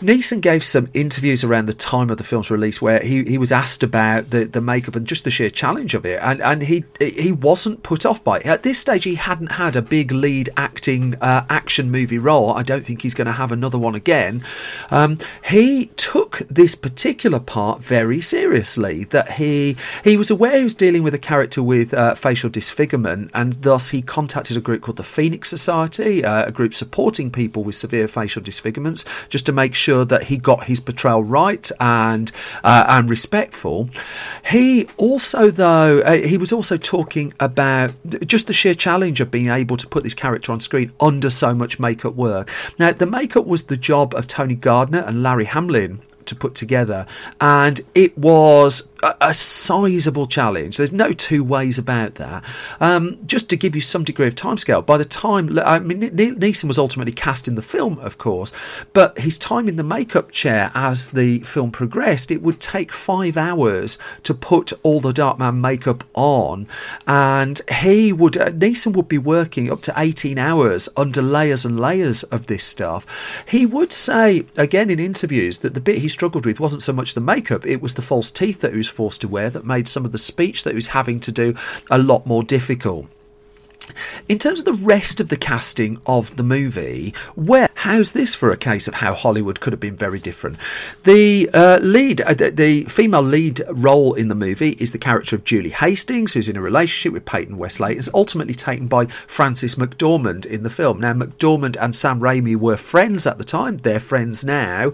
Neeson 0.01 0.41
gave 0.41 0.65
some 0.65 0.89
interviews 0.95 1.45
around 1.45 1.67
the 1.67 1.75
time 1.75 2.09
of 2.09 2.17
the 2.17 2.25
film's 2.25 2.51
release 2.51 2.81
where 2.81 3.01
he, 3.01 3.23
he 3.25 3.37
was 3.37 3.53
asked 3.53 3.83
about 3.83 4.31
the, 4.31 4.45
the 4.45 4.61
makeup 4.63 4.97
and 4.97 5.07
just 5.07 5.25
the 5.25 5.31
sheer 5.31 5.51
challenge 5.51 5.95
of 5.95 6.07
it, 6.07 6.19
and 6.23 6.41
and 6.41 6.63
he 6.63 6.85
he 6.99 7.33
wasn't 7.33 7.83
put 7.83 8.07
off 8.07 8.25
by 8.25 8.39
it. 8.39 8.47
At 8.47 8.63
this 8.63 8.79
stage, 8.79 9.05
he 9.05 9.15
hadn't 9.15 9.53
had 9.53 9.77
a 9.77 9.83
big 9.83 10.11
lead 10.11 10.49
acting 10.57 11.17
uh, 11.17 11.45
action 11.51 11.91
movie 11.91 12.17
role. 12.17 12.55
I 12.55 12.63
don't 12.63 12.83
think 12.83 13.03
he's 13.03 13.13
going 13.13 13.27
to 13.27 13.33
have 13.33 13.53
another 13.53 13.77
one 13.77 13.95
again. 13.95 14.43
Um, 14.91 15.19
he 15.45 15.87
took 15.97 16.39
this 16.49 16.75
particular 16.75 17.39
part 17.39 17.83
very 17.83 18.23
seriously. 18.23 19.05
That 19.05 19.33
he 19.33 19.77
he 20.03 20.17
was 20.17 20.31
aware 20.31 20.57
he 20.57 20.65
was 20.65 20.75
dealing 20.75 21.03
with 21.03 21.13
a 21.13 21.19
character 21.19 21.63
with 21.63 21.93
uh, 21.93 22.15
facial 22.15 22.49
disfigurement, 22.49 23.31
and 23.35 23.53
thus 23.55 23.91
he 23.91 24.01
contacted 24.01 24.57
a 24.57 24.61
group 24.61 24.81
called 24.81 24.97
the 24.97 25.03
Phoenix 25.03 25.51
Society, 25.51 26.25
uh, 26.25 26.47
a 26.47 26.53
group 26.53 26.73
supporting 26.73 27.31
people 27.31 27.65
with 27.65 27.75
severe 27.75 28.09
facial 28.09 28.41
disfigurements, 28.41 29.05
just 29.29 29.45
to 29.45 29.53
make 29.53 29.75
sure 29.75 29.90
sure 29.91 30.05
that 30.05 30.25
he 30.25 30.37
got 30.39 30.65
his 30.65 30.79
portrayal 30.79 31.25
right 31.25 31.69
and 31.81 32.31
uh, 32.63 32.85
and 32.89 33.11
respectful. 33.11 33.89
He 34.47 34.87
also, 34.97 35.51
though, 35.51 36.01
uh, 36.01 36.19
he 36.33 36.39
was 36.39 36.53
also 36.53 36.77
talking 36.77 37.35
about 37.41 37.91
just 38.25 38.47
the 38.47 38.53
sheer 38.53 38.75
challenge 38.75 39.21
of 39.21 39.33
being 39.33 39.49
able 39.49 39.77
to 39.77 39.89
put 39.89 40.05
this 40.05 40.15
character 40.15 40.53
on 40.53 40.61
screen 40.61 40.93
under 41.01 41.29
so 41.29 41.55
much 41.55 41.81
makeup 41.81 42.15
work. 42.15 42.49
Now, 42.79 42.93
the 42.93 43.07
makeup 43.07 43.47
was 43.47 43.65
the 43.65 43.77
job 43.77 44.15
of 44.15 44.29
Tony 44.29 44.55
Gardner 44.55 45.01
and 45.01 45.25
Larry 45.25 45.47
Hamlin 45.47 46.01
to 46.31 46.35
put 46.35 46.55
together, 46.55 47.07
and 47.41 47.81
it 47.95 48.17
was 48.17 48.89
a, 49.03 49.15
a 49.21 49.35
sizable 49.35 50.27
challenge. 50.27 50.77
There's 50.77 50.93
no 50.93 51.13
two 51.13 51.45
ways 51.45 51.79
about 51.79 52.15
that. 52.17 52.45
Um, 52.81 53.19
just 53.27 53.51
to 53.51 53.57
give 53.57 53.75
you 53.75 53.81
some 53.81 54.05
degree 54.05 54.27
of 54.27 54.35
timescale, 54.35 54.85
by 54.85 54.97
the 54.97 55.05
time 55.05 55.59
I 55.59 55.79
mean 55.79 56.01
Neeson 56.01 56.65
was 56.65 56.79
ultimately 56.79 57.13
cast 57.13 57.49
in 57.49 57.55
the 57.55 57.63
film, 57.63 57.99
of 57.99 58.19
course, 58.19 58.53
but 58.93 59.19
his 59.19 59.39
time 59.39 59.69
in 59.69 59.77
the 59.77 59.83
makeup 59.83 60.31
chair 60.31 60.71
as 60.75 61.11
the 61.11 61.41
film 61.41 61.71
progressed, 61.71 62.31
it 62.31 62.43
would 62.43 62.61
take 62.61 62.93
five 62.93 63.37
hours 63.37 63.99
to 64.23 64.35
put 64.35 64.73
all 64.83 65.01
the 65.01 65.13
Darkman 65.13 65.61
makeup 65.61 66.05
on, 66.15 66.67
and 67.07 67.61
he 67.71 68.13
would 68.13 68.37
uh, 68.37 68.51
Neeson 68.51 68.95
would 68.95 69.09
be 69.09 69.19
working 69.19 69.71
up 69.71 69.83
to 69.83 69.95
18 69.97 70.39
hours 70.39 70.89
under 70.97 71.23
layers 71.23 71.65
and 71.65 71.79
layers 71.79 72.23
of 72.25 72.47
this 72.47 72.65
stuff. 72.65 73.45
He 73.49 73.67
would 73.67 73.93
say 73.93 74.47
again 74.57 74.91
in 74.91 74.99
interviews 74.99 75.59
that 75.59 75.75
the 75.75 75.81
bit 75.81 75.99
he 75.99 76.09
struggled 76.09 76.20
with 76.45 76.61
wasn't 76.61 76.83
so 76.83 76.93
much 76.93 77.15
the 77.15 77.21
makeup; 77.21 77.65
it 77.67 77.81
was 77.81 77.95
the 77.95 78.03
false 78.03 78.31
teeth 78.31 78.61
that 78.61 78.73
he 78.73 78.79
was 78.79 78.89
forced 78.89 79.23
to 79.23 79.29
wear 79.29 79.49
that 79.51 79.65
made 79.65 79.89
some 79.89 80.05
of 80.05 80.13
the 80.13 80.19
speech 80.19 80.65
that 80.65 80.71
he 80.71 80.75
was 80.75 80.89
having 80.89 81.19
to 81.21 81.33
do 81.33 81.55
a 81.91 81.99
lot 81.99 82.27
more 82.27 82.43
difficult. 82.43 83.07
In 84.29 84.39
terms 84.39 84.61
of 84.61 84.65
the 84.65 84.73
rest 84.73 85.21
of 85.21 85.29
the 85.29 85.37
casting 85.37 86.01
of 86.07 86.37
the 86.37 86.43
movie, 86.43 87.15
where 87.35 87.69
how's 87.77 88.13
this 88.13 88.35
for 88.35 88.51
a 88.51 88.57
case 88.57 88.89
of 88.89 88.95
how 88.95 89.15
Hollywood 89.15 89.61
could 89.61 89.73
have 89.73 89.81
been 89.81 89.97
very 89.97 90.19
different? 90.19 90.59
The 91.05 91.51
uh, 91.53 91.79
lead, 91.83 92.21
uh, 92.21 92.35
the, 92.35 92.51
the, 92.51 92.85
female 92.85 93.23
lead 93.23 93.63
role 93.71 94.15
in 94.15 94.29
the 94.29 94.35
movie 94.35 94.71
is 94.79 94.93
the 94.93 94.99
character 94.99 95.37
of 95.37 95.45
Julie 95.45 95.71
Hastings, 95.71 96.35
who's 96.35 96.49
in 96.49 96.57
a 96.57 96.61
relationship 96.61 97.13
with 97.13 97.25
Peyton 97.25 97.59
Westlake, 97.59 97.99
is 97.99 98.11
ultimately 98.15 98.55
taken 98.55 98.87
by 98.87 99.07
Frances 99.07 99.77
McDormand 99.77 100.47
in 100.47 100.63
the 100.63 100.71
film. 100.71 101.01
Now, 101.01 101.13
McDormand 101.13 101.77
and 101.81 101.95
Sam 101.95 102.21
Raimi 102.21 102.57
were 102.57 102.77
friends 102.77 103.27
at 103.27 103.39
the 103.39 103.45
time; 103.45 103.79
they're 103.79 104.01
friends 104.01 104.45
now, 104.45 104.93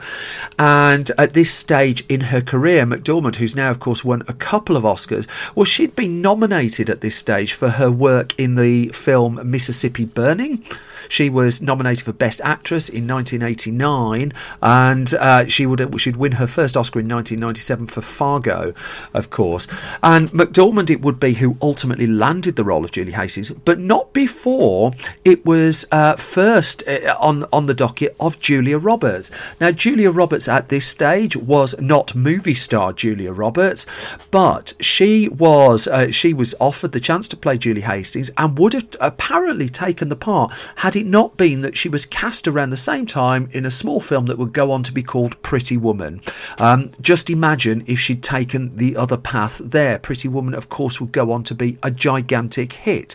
and 0.59 1.11
at 1.19 1.35
this 1.35 1.53
stage 1.53 2.05
in 2.09 2.21
her 2.21 2.41
career, 2.41 2.85
McDormand, 2.87 3.37
who's 3.37 3.57
now 3.57 3.71
of 3.71 3.81
course 3.81 4.05
won 4.05 4.23
a 4.29 4.35
couple 4.35 4.77
of 4.77 4.85
Oscars, 4.85 5.27
well, 5.55 5.65
she'd 5.65 5.97
been 5.97 6.23
nominated 6.23 6.89
at 6.89 7.01
this 7.01 7.17
stage 7.17 7.53
for 7.53 7.71
her 7.71 7.91
work 7.91 8.39
in 8.39 8.55
the 8.55 8.86
film 8.91 9.41
Mississippi 9.45 10.05
Burning. 10.05 10.63
She 11.09 11.31
was 11.31 11.63
nominated 11.63 12.05
for 12.05 12.13
Best 12.13 12.41
Actress 12.43 12.89
in 12.89 13.07
1989, 13.07 14.33
and 14.63 15.15
uh, 15.15 15.47
she 15.47 15.67
would 15.67 16.01
she'd 16.01 16.17
win 16.17 16.33
her 16.33 16.47
first 16.47 16.77
Oscar 16.77 17.01
in 17.01 17.09
1997 17.09 17.87
for 17.87 18.01
Fargo, 18.01 18.75
of 19.15 19.31
course. 19.31 19.67
And 20.03 20.31
McDormand 20.31 20.91
it 20.91 21.03
would 21.03 21.21
be 21.21 21.35
who 21.35 21.57
ultimately 21.61 22.07
landed 22.07 22.57
the 22.57 22.65
role 22.65 22.85
of 22.85 22.93
Julie 22.93 23.13
Hastings, 23.13 23.51
but 23.51 23.79
not 23.79 24.13
before 24.13 24.93
it 25.25 25.45
was 25.45 25.87
uh, 25.93 26.17
first 26.17 26.87
uh, 26.89 27.17
on 27.21 27.45
on 27.53 27.67
the 27.67 27.75
docket 27.75 28.17
of 28.19 28.41
Julia 28.41 28.79
Roberts. 28.79 29.31
Now 29.61 29.71
Julia 29.71 30.11
Roberts 30.11 30.49
at 30.49 30.69
this 30.69 30.87
stage 30.87 31.37
was 31.37 31.79
not 31.81 32.15
movie 32.15 32.55
star 32.55 32.93
Julia 32.93 33.33
Roberts, 33.33 33.87
but 34.31 34.73
she 34.81 35.29
was 35.29 35.87
uh, 35.89 36.11
she 36.11 36.33
was 36.33 36.55
offered 36.61 36.93
the 36.93 37.01
chance 37.01 37.29
to 37.29 37.37
play 37.37 37.59
Julie 37.59 37.83
Hastings 37.83 38.31
and 38.37 38.59
would 38.59 38.73
have 38.73 38.89
apparently 39.01 39.69
taken 39.69 40.09
the 40.09 40.17
part 40.17 40.53
had 40.77 40.96
it 40.97 41.07
not 41.07 41.37
been 41.37 41.61
that 41.61 41.77
she 41.77 41.89
was 41.89 42.07
cast 42.07 42.49
around 42.49 42.71
the 42.71 42.77
same 42.77 43.07
time 43.07 43.49
in 43.53 43.65
a 43.65 43.71
small 43.71 44.01
film 44.01 44.27
that 44.27 44.39
would 44.39 44.53
go 44.53 44.73
on 44.73 44.83
to 44.85 44.93
be 44.93 45.03
called 45.03 45.41
Pretty 45.43 45.77
Woman. 45.77 46.21
Um, 46.59 46.91
just 47.01 47.31
imagine 47.31 47.85
if 47.87 48.01
she'd 48.01 48.23
taken 48.23 48.77
the 48.77 48.97
other 48.97 49.17
path 49.17 49.61
there. 49.63 49.99
Pretty 49.99 50.29
Woman, 50.29 50.55
of 50.55 50.69
course, 50.69 51.01
would 51.01 51.13
go 51.13 51.31
on 51.31 51.45
to 51.45 51.55
be 51.55 51.79
a 51.83 51.91
gigantic 51.91 52.73
hit. 52.73 53.15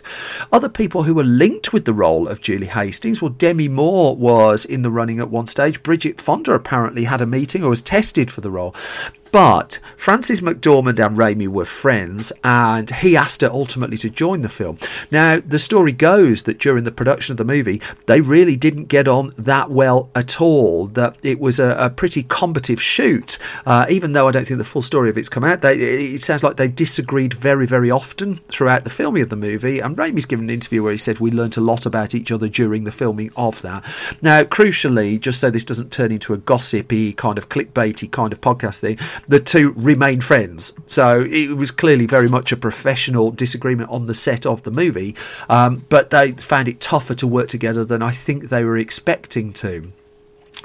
Other 0.52 0.68
people 0.68 1.02
who 1.02 1.14
were 1.14 1.24
linked 1.24 1.72
with 1.72 1.84
the 1.84 1.92
role 1.92 2.28
of 2.28 2.40
Julie 2.40 2.66
Hastings, 2.66 3.20
well, 3.20 3.30
Demi 3.30 3.68
Moore 3.68 4.16
was 4.16 4.64
in 4.64 4.82
the 4.82 4.90
running 4.90 5.18
at 5.18 5.30
one 5.30 5.46
stage. 5.46 5.82
Bridget 5.82 6.20
Fonda 6.20 6.52
apparently 6.52 7.04
had 7.04 7.20
a 7.20 7.26
meeting 7.26 7.62
or 7.62 7.70
was 7.70 7.82
tested 7.82 8.30
for 8.30 8.40
the 8.40 8.50
role. 8.50 8.74
But 9.32 9.80
Frances 9.96 10.42
McDormand 10.42 11.04
and 11.04 11.16
Raimi 11.16 11.48
were 11.48 11.64
friends, 11.64 12.32
and 12.44 12.90
he 12.90 13.16
asked 13.16 13.40
her 13.40 13.48
ultimately 13.50 13.96
to 13.98 14.10
join 14.10 14.42
the 14.42 14.50
film. 14.50 14.76
Now, 15.10 15.40
the 15.40 15.58
story 15.58 15.92
goes 15.92 16.42
that 16.42 16.58
during 16.58 16.84
the 16.84 16.92
production 16.92 17.32
of 17.32 17.38
the 17.38 17.44
movie, 17.44 17.80
they 18.06 18.20
really 18.20 18.56
didn't 18.56 18.84
get 18.84 19.08
on 19.08 19.32
that 19.38 19.70
well 19.70 20.10
at 20.14 20.40
all. 20.40 20.86
That 20.88 21.16
it 21.22 21.40
was 21.40 21.58
a, 21.58 21.74
a 21.78 21.88
pretty 21.88 22.24
combative 22.24 22.80
shoot, 22.80 23.38
uh, 23.64 23.86
even 23.88 24.12
though 24.12 24.28
I 24.28 24.32
don't 24.32 24.46
think 24.46 24.58
the 24.58 24.64
full 24.64 24.82
story 24.82 25.08
of 25.08 25.16
it's 25.16 25.30
come 25.30 25.44
out. 25.44 25.62
They, 25.62 25.78
it 25.78 26.22
sounds 26.22 26.42
like 26.42 26.56
they 26.56 26.68
disagreed 26.68 27.32
very, 27.32 27.66
very 27.66 27.90
often 27.90 28.36
throughout 28.36 28.84
the 28.84 28.90
filming 28.90 29.22
of 29.22 29.30
the 29.30 29.36
movie. 29.36 29.80
And 29.80 29.96
Raimi's 29.96 30.26
given 30.26 30.44
an 30.44 30.50
interview 30.50 30.82
where 30.82 30.92
he 30.92 30.98
said 30.98 31.20
we 31.20 31.30
learnt 31.30 31.56
a 31.56 31.62
lot 31.62 31.86
about 31.86 32.14
each 32.14 32.30
other 32.30 32.48
during 32.48 32.84
the 32.84 32.92
filming 32.92 33.30
of 33.34 33.62
that. 33.62 33.82
Now, 34.20 34.42
crucially, 34.44 35.18
just 35.18 35.40
so 35.40 35.50
this 35.50 35.64
doesn't 35.64 35.90
turn 35.90 36.12
into 36.12 36.34
a 36.34 36.38
gossipy 36.38 37.14
kind 37.14 37.38
of 37.38 37.48
clickbaity 37.48 38.10
kind 38.10 38.32
of 38.32 38.42
podcast 38.42 38.80
thing, 38.80 38.98
the 39.28 39.40
two 39.40 39.72
remain 39.76 40.20
friends. 40.20 40.74
So 40.86 41.24
it 41.28 41.56
was 41.56 41.70
clearly 41.70 42.06
very 42.06 42.28
much 42.28 42.52
a 42.52 42.56
professional 42.56 43.30
disagreement 43.30 43.90
on 43.90 44.06
the 44.06 44.14
set 44.14 44.46
of 44.46 44.62
the 44.62 44.70
movie, 44.70 45.14
um, 45.48 45.84
but 45.88 46.10
they 46.10 46.32
found 46.32 46.68
it 46.68 46.80
tougher 46.80 47.14
to 47.14 47.26
work 47.26 47.48
together 47.48 47.84
than 47.84 48.02
I 48.02 48.10
think 48.10 48.48
they 48.48 48.64
were 48.64 48.78
expecting 48.78 49.52
to. 49.54 49.92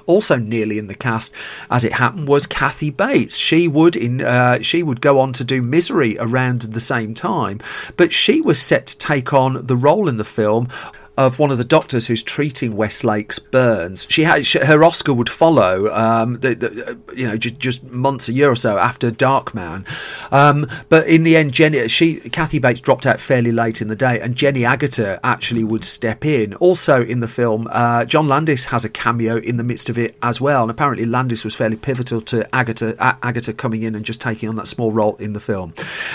Also, 0.05 0.37
nearly 0.37 0.77
in 0.77 0.87
the 0.87 0.95
cast, 0.95 1.33
as 1.69 1.83
it 1.83 1.93
happened, 1.93 2.29
was 2.29 2.45
Kathy 2.45 2.89
Bates. 2.89 3.35
She 3.35 3.67
would 3.67 3.95
in 3.95 4.21
uh, 4.21 4.61
she 4.61 4.81
would 4.81 5.01
go 5.01 5.19
on 5.19 5.33
to 5.33 5.43
do 5.43 5.61
Misery 5.61 6.17
around 6.17 6.61
the 6.61 6.79
same 6.79 7.13
time, 7.13 7.59
but 7.97 8.13
she 8.13 8.39
was 8.39 8.61
set 8.61 8.87
to 8.87 8.97
take 8.97 9.33
on 9.33 9.65
the 9.65 9.75
role 9.75 10.07
in 10.07 10.17
the 10.17 10.23
film 10.23 10.69
of 11.17 11.39
one 11.39 11.51
of 11.51 11.57
the 11.57 11.63
doctors 11.63 12.07
who's 12.07 12.21
treating 12.21 12.77
Westlake's 12.77 13.39
burns. 13.39 14.05
She 14.09 14.23
had 14.23 14.45
she, 14.45 14.59
her 14.59 14.83
Oscar 14.83 15.13
would 15.13 15.29
follow, 15.29 15.91
um, 15.93 16.39
the, 16.39 16.53
the, 16.53 16.97
you 17.15 17.27
know, 17.27 17.37
just, 17.37 17.57
just 17.57 17.83
months, 17.83 18.29
a 18.29 18.33
year 18.33 18.51
or 18.51 18.55
so 18.55 18.77
after 18.77 19.09
Darkman. 19.09 19.85
Um, 20.31 20.67
but 20.89 21.07
in 21.07 21.23
the 21.23 21.35
end, 21.35 21.53
Jenny, 21.53 21.87
she, 21.87 22.15
Kathy 22.29 22.59
Bates 22.59 22.79
dropped 22.79 23.07
out 23.07 23.19
fairly 23.19 23.51
late 23.51 23.81
in 23.81 23.87
the 23.87 23.95
day, 23.95 24.19
and 24.19 24.35
Jenny 24.35 24.61
Agutter 24.61 25.19
actually 25.23 25.63
would 25.63 25.83
step 25.83 26.23
in. 26.23 26.53
Also 26.55 27.03
in 27.03 27.19
the 27.19 27.27
film, 27.27 27.67
uh, 27.71 28.05
John 28.05 28.27
Landis 28.27 28.65
has 28.65 28.85
a 28.85 28.89
cameo 28.89 29.37
in 29.37 29.57
the 29.57 29.63
midst 29.63 29.89
of 29.89 29.97
it 29.97 30.15
as 30.21 30.39
well, 30.39 30.61
and 30.61 30.71
apparently 30.71 31.05
Landis 31.05 31.43
was 31.43 31.55
fairly 31.55 31.77
pivotal 31.77 32.21
to 32.21 32.47
Agutter, 32.53 32.95
Agutter 32.95 33.57
coming 33.57 33.81
in 33.81 33.95
and 33.95 34.05
just 34.05 34.21
taking 34.21 34.49
on 34.49 34.55
that 34.57 34.67
small 34.67 34.91
role 34.91 35.15
in 35.15 35.33
the 35.33 35.39
film. 35.39 35.73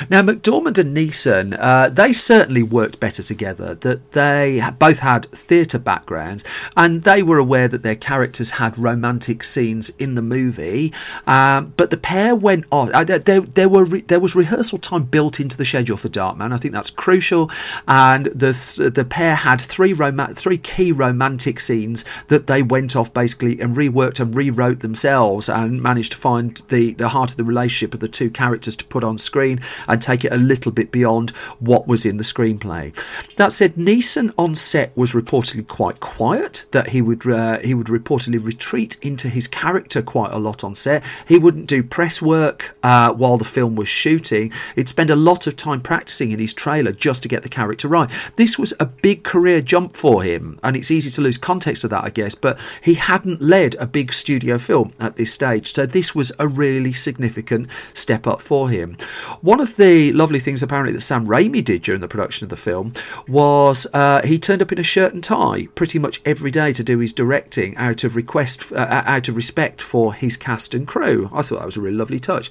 Now, 0.09 0.23
McDormand 0.23 0.79
and 0.79 0.97
Neeson, 0.97 1.57
uh, 1.59 1.89
they 1.89 2.13
certainly 2.13 2.63
worked 2.63 3.01
better 3.01 3.23
together. 3.23 3.75
That 3.75 4.13
they 4.13 4.63
both 4.79 4.92
had 5.01 5.27
theatre 5.27 5.79
backgrounds, 5.79 6.45
and 6.77 7.03
they 7.03 7.23
were 7.23 7.39
aware 7.39 7.69
that 7.69 7.83
their 7.83 7.97
characters 7.97 8.53
had 8.53 8.79
romantic 8.79 9.43
scenes 9.45 9.91
in 9.91 10.15
the 10.15 10.23
movie. 10.23 10.93
Um, 11.27 11.73
but 11.77 11.91
the 11.91 11.97
pair 11.97 12.35
went 12.35 12.65
on. 12.71 12.95
Uh, 12.95 13.05
there, 13.05 13.41
there 13.41 13.69
were 13.69 13.85
re- 13.85 14.03
there 14.03 14.21
was 14.21 14.35
rehearsal 14.35 14.79
time 14.79 15.05
built 15.05 15.41
into 15.41 15.57
the 15.57 15.65
schedule 15.65 15.97
for 15.97 16.09
Darkman. 16.09 16.53
I 16.53 16.57
think 16.57 16.75
that's 16.75 16.91
crucial. 16.91 17.51
And 17.87 18.27
the 18.27 18.53
the 18.95 19.05
pair 19.05 19.35
had 19.35 19.61
three 19.61 19.93
rom- 19.93 20.35
three 20.35 20.59
key 20.59 20.93
romantic 20.93 21.61
scenes 21.61 22.05
that 22.29 22.47
they 22.47 22.63
went 22.63 22.97
off 22.97 23.13
basically 23.13 23.61
and 23.61 23.75
reworked 23.75 24.21
and 24.21 24.37
rewrote 24.37 24.81
themselves 24.81 25.49
and 25.49 25.83
managed 25.83 26.13
to 26.13 26.19
find 26.19 26.57
the 26.69 26.95
the 26.95 27.09
heart 27.09 27.31
of 27.31 27.37
the 27.37 27.45
relationship 27.45 27.95
of 27.95 28.01
the 28.01 28.09
two 28.09 28.31
characters 28.31 28.77
to 28.77 28.85
put 28.87 29.05
on 29.05 29.19
screen 29.19 29.61
and 29.89 30.01
take 30.01 30.25
it 30.25 30.33
a 30.33 30.37
little 30.37 30.73
bit 30.73 30.91
beyond 30.91 31.31
what 31.61 31.87
was 31.87 32.05
in 32.05 32.17
the 32.17 32.25
screenplay. 32.25 32.93
That 33.37 33.53
said, 33.53 33.75
Neeson 33.75 34.33
on 34.37 34.55
set 34.55 34.82
was 34.95 35.13
reportedly 35.13 35.67
quite 35.67 36.01
quiet. 36.01 36.67
That 36.73 36.89
he 36.89 37.03
would 37.03 37.27
uh, 37.27 37.59
he 37.61 37.75
would 37.75 37.87
reportedly 37.87 38.45
retreat 38.45 38.97
into 39.03 39.29
his 39.29 39.47
character 39.47 40.03
quite 40.03 40.33
a 40.33 40.39
lot 40.39 40.65
on 40.65 40.75
set. 40.75 41.05
He 41.27 41.39
wouldn't 41.39 41.67
do 41.67 41.83
press 41.83 42.21
work 42.21 42.77
uh, 42.83 43.13
while 43.13 43.39
the 43.39 43.45
film 43.45 43.77
was 43.77 43.89
shooting. 43.89 44.53
He'd 44.75 44.89
spend 44.89 45.11
a 45.11 45.17
lot 45.17 45.47
of 45.47 45.57
time 45.57 45.81
practicing 45.81 46.31
in 46.31 46.39
his 46.39 46.55
trailer 46.55 46.93
just 46.93 47.23
to 47.23 47.29
get 47.29 47.43
the 47.43 47.49
character 47.49 47.89
right. 47.89 48.11
This 48.37 48.59
was 48.59 48.75
a 48.81 48.87
big 48.87 49.23
career 49.25 49.61
jump 49.61 49.97
for 49.97 50.23
him, 50.23 50.59
and 50.63 50.77
it's 50.77 50.91
easy 50.91 51.11
to 51.11 51.21
lose 51.21 51.39
context 51.39 51.85
of 51.85 51.91
that, 51.91 52.05
I 52.05 52.11
guess. 52.11 52.35
But 52.35 52.59
he 52.83 52.95
hadn't 52.95 53.41
led 53.41 53.75
a 53.77 53.87
big 53.87 54.13
studio 54.13 54.59
film 54.59 54.93
at 54.99 55.17
this 55.17 55.33
stage, 55.33 55.73
so 55.73 55.87
this 55.87 56.15
was 56.15 56.33
a 56.39 56.49
really 56.49 56.93
significant 56.93 57.69
step 57.95 58.27
up 58.27 58.41
for 58.41 58.69
him. 58.69 58.97
One 59.41 59.61
of 59.61 59.77
the 59.77 60.13
lovely 60.13 60.41
things 60.41 60.63
apparently 60.63 60.93
that 60.93 61.01
Sam 61.01 61.27
Raimi 61.27 61.65
did 61.65 61.83
during 61.83 62.01
the 62.01 62.09
production 62.09 62.45
of 62.45 62.51
the 62.51 62.57
film 62.57 62.93
was 63.29 63.87
uh, 63.93 64.23
he 64.25 64.39
turned 64.39 64.63
up 64.63 64.72
in 64.73 64.79
a 64.79 64.83
shirt 64.83 65.13
and 65.13 65.23
tie 65.23 65.67
pretty 65.75 65.99
much 65.99 66.21
every 66.25 66.51
day 66.51 66.73
to 66.73 66.83
do 66.83 66.99
his 66.99 67.13
directing 67.13 67.77
out 67.77 68.05
of 68.05 68.17
request, 68.17 68.73
uh, 68.73 69.03
out 69.07 69.29
of 69.29 69.37
respect 69.37 69.81
for 69.81 70.15
his 70.15 70.37
cast 70.37 70.75
and 70.75 70.87
crew. 70.87 71.29
I 71.33 71.43
thought 71.43 71.59
that 71.59 71.67
was 71.67 71.77
a 71.77 71.81
really 71.81 71.97
lovely 71.97 72.19
touch. 72.19 72.51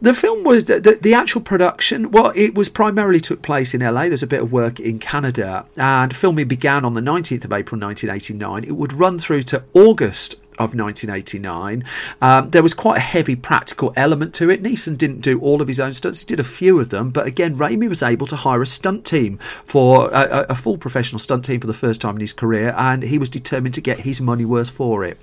The 0.00 0.14
film 0.14 0.42
was 0.42 0.64
the, 0.64 0.80
the, 0.80 0.98
the, 1.00 1.14
actual 1.14 1.42
production 1.42 2.10
well 2.10 2.32
it 2.34 2.56
was 2.56 2.68
primarily 2.68 3.20
took 3.20 3.40
place 3.40 3.72
in 3.72 3.82
la 3.82 4.02
there's 4.02 4.24
a 4.24 4.26
bit 4.26 4.42
of 4.42 4.50
work 4.50 4.80
in 4.80 4.98
canada. 4.98 5.64
And 5.76 6.14
filming 6.14 6.48
began 6.48 6.84
on 6.84 6.94
the 6.94 7.00
19th 7.00 7.44
of 7.44 7.52
april 7.52 7.80
1989 7.80 8.64
it 8.64 8.72
would 8.72 8.92
run 8.94 9.20
through 9.20 9.42
to 9.44 9.62
august 9.74 10.34
of 10.58 10.74
1989. 10.74 11.84
Um, 12.20 12.50
there 12.50 12.62
was 12.62 12.74
quite 12.74 12.98
a 12.98 13.00
heavy 13.00 13.36
practical 13.36 13.92
element 13.96 14.34
to 14.34 14.50
it. 14.50 14.62
Neeson 14.62 14.96
didn't 14.96 15.20
do 15.20 15.40
all 15.40 15.60
of 15.60 15.68
his 15.68 15.80
own 15.80 15.94
stunts, 15.94 16.20
he 16.20 16.26
did 16.26 16.40
a 16.40 16.44
few 16.44 16.78
of 16.78 16.90
them, 16.90 17.10
but 17.10 17.26
again, 17.26 17.56
Raimi 17.56 17.88
was 17.88 18.02
able 18.02 18.26
to 18.26 18.36
hire 18.36 18.62
a 18.62 18.66
stunt 18.66 19.04
team 19.04 19.38
for 19.38 20.10
a, 20.12 20.46
a 20.50 20.54
full 20.54 20.78
professional 20.78 21.18
stunt 21.18 21.44
team 21.44 21.60
for 21.60 21.66
the 21.66 21.74
first 21.74 22.00
time 22.00 22.14
in 22.16 22.20
his 22.20 22.32
career, 22.32 22.74
and 22.76 23.02
he 23.02 23.18
was 23.18 23.28
determined 23.28 23.74
to 23.74 23.80
get 23.80 24.00
his 24.00 24.20
money 24.20 24.44
worth 24.44 24.70
for 24.70 25.04
it. 25.04 25.18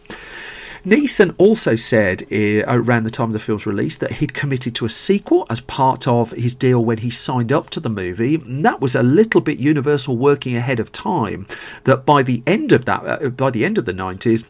Neeson 0.85 1.35
also 1.37 1.75
said 1.75 2.23
uh, 2.31 2.63
around 2.65 3.03
the 3.03 3.09
time 3.09 3.29
of 3.29 3.33
the 3.33 3.39
film's 3.39 3.65
release 3.65 3.97
that 3.97 4.13
he'd 4.13 4.33
committed 4.33 4.75
to 4.75 4.85
a 4.85 4.89
sequel 4.89 5.45
as 5.49 5.59
part 5.59 6.07
of 6.07 6.31
his 6.31 6.55
deal 6.55 6.83
when 6.83 6.99
he 6.99 7.09
signed 7.09 7.51
up 7.51 7.69
to 7.71 7.79
the 7.79 7.89
movie. 7.89 8.35
And 8.35 8.63
that 8.63 8.79
was 8.79 8.95
a 8.95 9.03
little 9.03 9.41
bit 9.41 9.59
Universal 9.59 10.15
working 10.17 10.55
ahead 10.55 10.79
of 10.79 10.91
time. 10.91 11.47
That 11.83 12.05
by 12.05 12.23
the 12.23 12.41
end 12.47 12.71
of 12.71 12.85
that, 12.85 13.03
uh, 13.05 13.29
by 13.29 13.51
the 13.51 13.65
end 13.65 13.77
of 13.77 13.85
the 13.85 13.93
90s, 13.93 14.47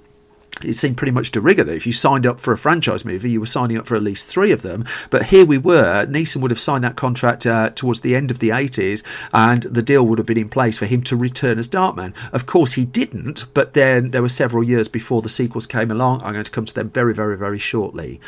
it 0.63 0.73
seemed 0.73 0.97
pretty 0.97 1.11
much 1.11 1.31
de 1.31 1.39
rigueur 1.39 1.63
that 1.63 1.75
if 1.75 1.87
you 1.87 1.93
signed 1.93 2.25
up 2.25 2.39
for 2.39 2.51
a 2.51 2.57
franchise 2.57 3.05
movie, 3.05 3.31
you 3.31 3.39
were 3.39 3.45
signing 3.45 3.77
up 3.77 3.87
for 3.87 3.95
at 3.95 4.03
least 4.03 4.27
three 4.27 4.51
of 4.51 4.61
them. 4.61 4.85
But 5.09 5.27
here 5.27 5.45
we 5.45 5.57
were. 5.57 6.05
Neeson 6.05 6.41
would 6.41 6.51
have 6.51 6.59
signed 6.59 6.83
that 6.83 6.95
contract 6.95 7.45
uh, 7.45 7.69
towards 7.71 8.01
the 8.01 8.15
end 8.15 8.31
of 8.31 8.39
the 8.39 8.49
80s, 8.49 9.03
and 9.33 9.63
the 9.63 9.81
deal 9.81 10.05
would 10.05 10.17
have 10.17 10.27
been 10.27 10.37
in 10.37 10.49
place 10.49 10.77
for 10.77 10.85
him 10.85 11.01
to 11.03 11.15
return 11.15 11.59
as 11.59 11.69
Darkman. 11.69 12.13
Of 12.33 12.45
course, 12.45 12.73
he 12.73 12.85
didn't, 12.85 13.45
but 13.53 13.73
then 13.73 14.11
there 14.11 14.21
were 14.21 14.29
several 14.29 14.63
years 14.63 14.87
before 14.87 15.21
the 15.21 15.29
sequels 15.29 15.67
came 15.67 15.91
along. 15.91 16.21
I'm 16.23 16.33
going 16.33 16.43
to 16.43 16.51
come 16.51 16.65
to 16.65 16.73
them 16.73 16.89
very, 16.89 17.13
very, 17.13 17.37
very 17.37 17.59
shortly. 17.59 18.19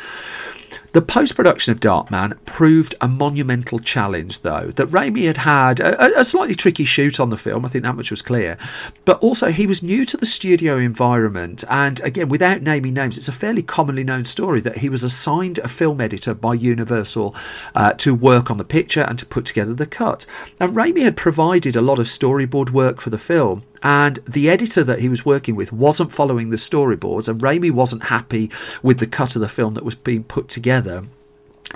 The 0.92 1.02
post 1.02 1.36
production 1.36 1.72
of 1.72 1.80
Darkman 1.80 2.36
proved 2.44 2.94
a 3.00 3.08
monumental 3.08 3.78
challenge, 3.78 4.40
though, 4.40 4.70
that 4.76 4.88
Raimi 4.88 5.26
had 5.26 5.38
had 5.38 5.80
a, 5.80 6.20
a, 6.20 6.24
slightly 6.24 6.54
tricky 6.54 6.84
shoot 6.84 7.18
on 7.18 7.30
the 7.30 7.36
film, 7.36 7.64
I 7.64 7.68
think 7.68 7.84
that 7.84 7.96
much 7.96 8.10
was 8.10 8.20
clear, 8.20 8.58
but 9.04 9.18
also 9.20 9.50
he 9.50 9.66
was 9.66 9.82
new 9.82 10.04
to 10.04 10.16
the 10.16 10.26
studio 10.26 10.76
environment. 10.78 11.64
And 11.70 12.00
again, 12.02 12.28
without 12.28 12.62
naming 12.62 12.94
names, 12.94 13.16
it's 13.16 13.28
a 13.28 13.32
fairly 13.32 13.62
commonly 13.62 14.04
known 14.04 14.24
story 14.24 14.60
that 14.60 14.78
he 14.78 14.88
was 14.88 15.02
assigned 15.02 15.58
a 15.58 15.68
film 15.68 16.00
editor 16.00 16.34
by 16.34 16.54
Universal 16.54 17.34
uh, 17.74 17.92
to 17.94 18.14
work 18.14 18.50
on 18.50 18.58
the 18.58 18.64
picture 18.64 19.02
and 19.02 19.18
to 19.18 19.26
put 19.26 19.44
together 19.44 19.74
the 19.74 19.86
cut. 19.86 20.26
Now, 20.60 20.68
Raimi 20.68 21.02
had 21.02 21.16
provided 21.16 21.74
a 21.74 21.82
lot 21.82 21.98
of 21.98 22.06
storyboard 22.06 22.70
work 22.70 23.00
for 23.00 23.10
the 23.10 23.18
film, 23.18 23.64
and 23.82 24.18
the 24.28 24.48
editor 24.48 24.84
that 24.84 25.00
he 25.00 25.08
was 25.08 25.26
working 25.26 25.56
with 25.56 25.72
wasn't 25.72 26.12
following 26.12 26.50
the 26.50 26.56
storyboards, 26.56 27.28
and 27.28 27.40
Raimi 27.40 27.70
wasn't 27.70 28.04
happy 28.04 28.50
with 28.82 28.98
the 28.98 29.06
cut 29.06 29.34
of 29.36 29.40
the 29.40 29.48
film 29.48 29.74
that 29.74 29.84
was 29.84 29.94
being 29.94 30.24
put 30.24 30.48
together. 30.48 31.04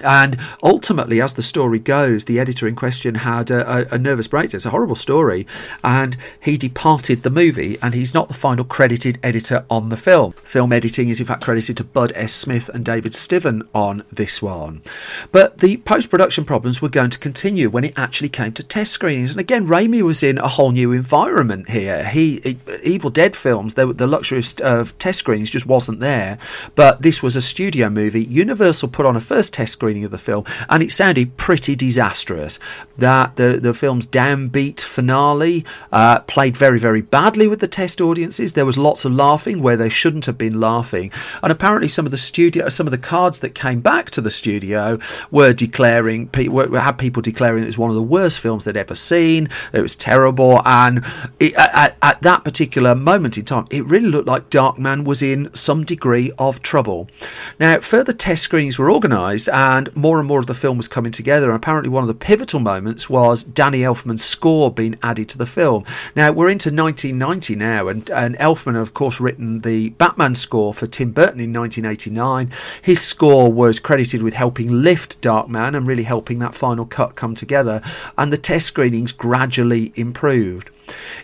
And 0.02 0.36
ultimately, 0.62 1.20
as 1.20 1.34
the 1.34 1.42
story 1.42 1.78
goes, 1.78 2.26
the 2.26 2.38
editor 2.38 2.68
in 2.68 2.74
question 2.74 3.16
had 3.16 3.50
a, 3.50 3.94
a, 3.94 3.98
nervous 3.98 4.28
breakdown. 4.28 4.56
It's 4.56 4.66
a 4.66 4.70
horrible 4.70 4.94
story. 4.94 5.46
And 5.82 6.16
he 6.40 6.56
departed 6.56 7.22
the 7.22 7.30
movie, 7.30 7.78
and 7.80 7.94
he's 7.94 8.12
not 8.12 8.28
the 8.28 8.34
final 8.34 8.64
credited 8.64 9.18
editor 9.22 9.64
on 9.70 9.88
the 9.88 9.96
film. 9.96 10.32
Film 10.32 10.72
editing 10.72 11.08
is, 11.08 11.20
in 11.20 11.26
fact, 11.26 11.44
credited 11.44 11.78
to 11.78 11.84
Bud 11.84 12.12
S. 12.14 12.32
Smith 12.32 12.68
and 12.68 12.84
David 12.84 13.12
Stiven 13.12 13.66
on 13.74 14.04
this 14.12 14.42
one. 14.42 14.82
But 15.32 15.58
the 15.58 15.78
post 15.78 16.10
production 16.10 16.44
problems 16.44 16.82
were 16.82 16.88
going 16.88 17.10
to 17.10 17.18
continue 17.18 17.70
when 17.70 17.84
it 17.84 17.98
actually 17.98 18.28
came 18.28 18.52
to 18.52 18.62
test 18.62 18.92
screenings. 18.92 19.30
And 19.30 19.40
again, 19.40 19.66
Raimi 19.66 20.02
was 20.02 20.22
in 20.22 20.38
a 20.38 20.48
whole 20.48 20.72
new 20.72 20.92
environment 20.92 21.70
here. 21.70 22.04
He, 22.08 22.40
he 22.40 22.58
Evil 22.84 23.10
Dead 23.10 23.34
films, 23.34 23.74
the, 23.74 23.92
the 23.92 24.06
luxury 24.06 24.38
of, 24.38 24.60
of 24.60 24.98
test 24.98 25.20
screenings 25.20 25.50
just 25.50 25.66
wasn't 25.66 26.00
there. 26.00 26.38
But 26.74 27.02
this 27.02 27.22
was 27.22 27.36
a 27.36 27.42
studio 27.42 27.88
movie. 27.88 28.24
Universal 28.24 28.88
put 28.88 29.06
on 29.06 29.16
a 29.16 29.20
first 29.20 29.54
test 29.54 29.75
screening 29.76 30.04
of 30.04 30.10
the 30.10 30.18
film, 30.18 30.44
and 30.68 30.82
it 30.82 30.90
sounded 30.90 31.36
pretty 31.36 31.76
disastrous. 31.76 32.58
That 32.98 33.36
the 33.36 33.58
the 33.62 33.74
film's 33.74 34.06
downbeat 34.06 34.80
finale 34.80 35.64
uh, 35.92 36.20
played 36.20 36.56
very 36.56 36.78
very 36.78 37.02
badly 37.02 37.46
with 37.46 37.60
the 37.60 37.68
test 37.68 38.00
audiences. 38.00 38.52
There 38.52 38.66
was 38.66 38.78
lots 38.78 39.04
of 39.04 39.12
laughing 39.12 39.60
where 39.60 39.76
they 39.76 39.88
shouldn't 39.90 40.26
have 40.26 40.38
been 40.38 40.58
laughing, 40.60 41.12
and 41.42 41.52
apparently 41.52 41.88
some 41.88 42.06
of 42.06 42.10
the 42.10 42.16
studio 42.30 42.68
some 42.68 42.86
of 42.86 42.90
the 42.90 43.06
cards 43.14 43.40
that 43.40 43.54
came 43.54 43.80
back 43.80 44.10
to 44.10 44.20
the 44.20 44.30
studio 44.30 44.98
were 45.30 45.52
declaring 45.52 46.30
were, 46.48 46.80
had 46.80 46.98
people 46.98 47.22
declaring 47.22 47.62
it 47.62 47.66
was 47.66 47.78
one 47.78 47.90
of 47.90 47.96
the 47.96 48.02
worst 48.02 48.40
films 48.40 48.64
they'd 48.64 48.76
ever 48.76 48.94
seen. 48.94 49.48
It 49.72 49.82
was 49.82 49.96
terrible, 49.96 50.62
and 50.64 51.04
it, 51.38 51.54
at, 51.54 51.96
at 52.02 52.22
that 52.22 52.44
particular 52.44 52.94
moment 52.94 53.38
in 53.38 53.44
time, 53.44 53.66
it 53.70 53.84
really 53.84 54.08
looked 54.08 54.28
like 54.28 54.50
Darkman 54.50 55.04
was 55.04 55.22
in 55.22 55.52
some 55.54 55.84
degree 55.84 56.32
of 56.38 56.62
trouble. 56.62 57.08
Now, 57.60 57.80
further 57.80 58.12
test 58.12 58.42
screenings 58.42 58.78
were 58.78 58.90
organised, 58.90 59.48
and 59.66 59.94
more 59.96 60.20
and 60.20 60.28
more 60.28 60.38
of 60.38 60.46
the 60.46 60.54
film 60.54 60.76
was 60.76 60.86
coming 60.86 61.10
together. 61.10 61.46
And 61.46 61.56
apparently, 61.56 61.88
one 61.88 62.04
of 62.04 62.08
the 62.08 62.14
pivotal 62.14 62.60
moments 62.60 63.10
was 63.10 63.42
Danny 63.42 63.80
Elfman's 63.80 64.24
score 64.24 64.70
being 64.70 64.96
added 65.02 65.28
to 65.30 65.38
the 65.38 65.44
film. 65.44 65.84
Now, 66.14 66.30
we're 66.30 66.50
into 66.50 66.70
1990 66.70 67.56
now, 67.56 67.88
and, 67.88 68.08
and 68.10 68.36
Elfman, 68.36 68.80
of 68.80 68.94
course, 68.94 69.20
written 69.20 69.62
the 69.62 69.90
Batman 69.90 70.36
score 70.36 70.72
for 70.72 70.86
Tim 70.86 71.10
Burton 71.10 71.40
in 71.40 71.52
1989. 71.52 72.52
His 72.80 73.00
score 73.00 73.52
was 73.52 73.80
credited 73.80 74.22
with 74.22 74.34
helping 74.34 74.70
lift 74.70 75.20
Darkman 75.20 75.76
and 75.76 75.84
really 75.84 76.04
helping 76.04 76.38
that 76.38 76.54
final 76.54 76.86
cut 76.86 77.16
come 77.16 77.34
together, 77.34 77.82
and 78.16 78.32
the 78.32 78.38
test 78.38 78.66
screenings 78.66 79.10
gradually 79.10 79.92
improved. 79.96 80.70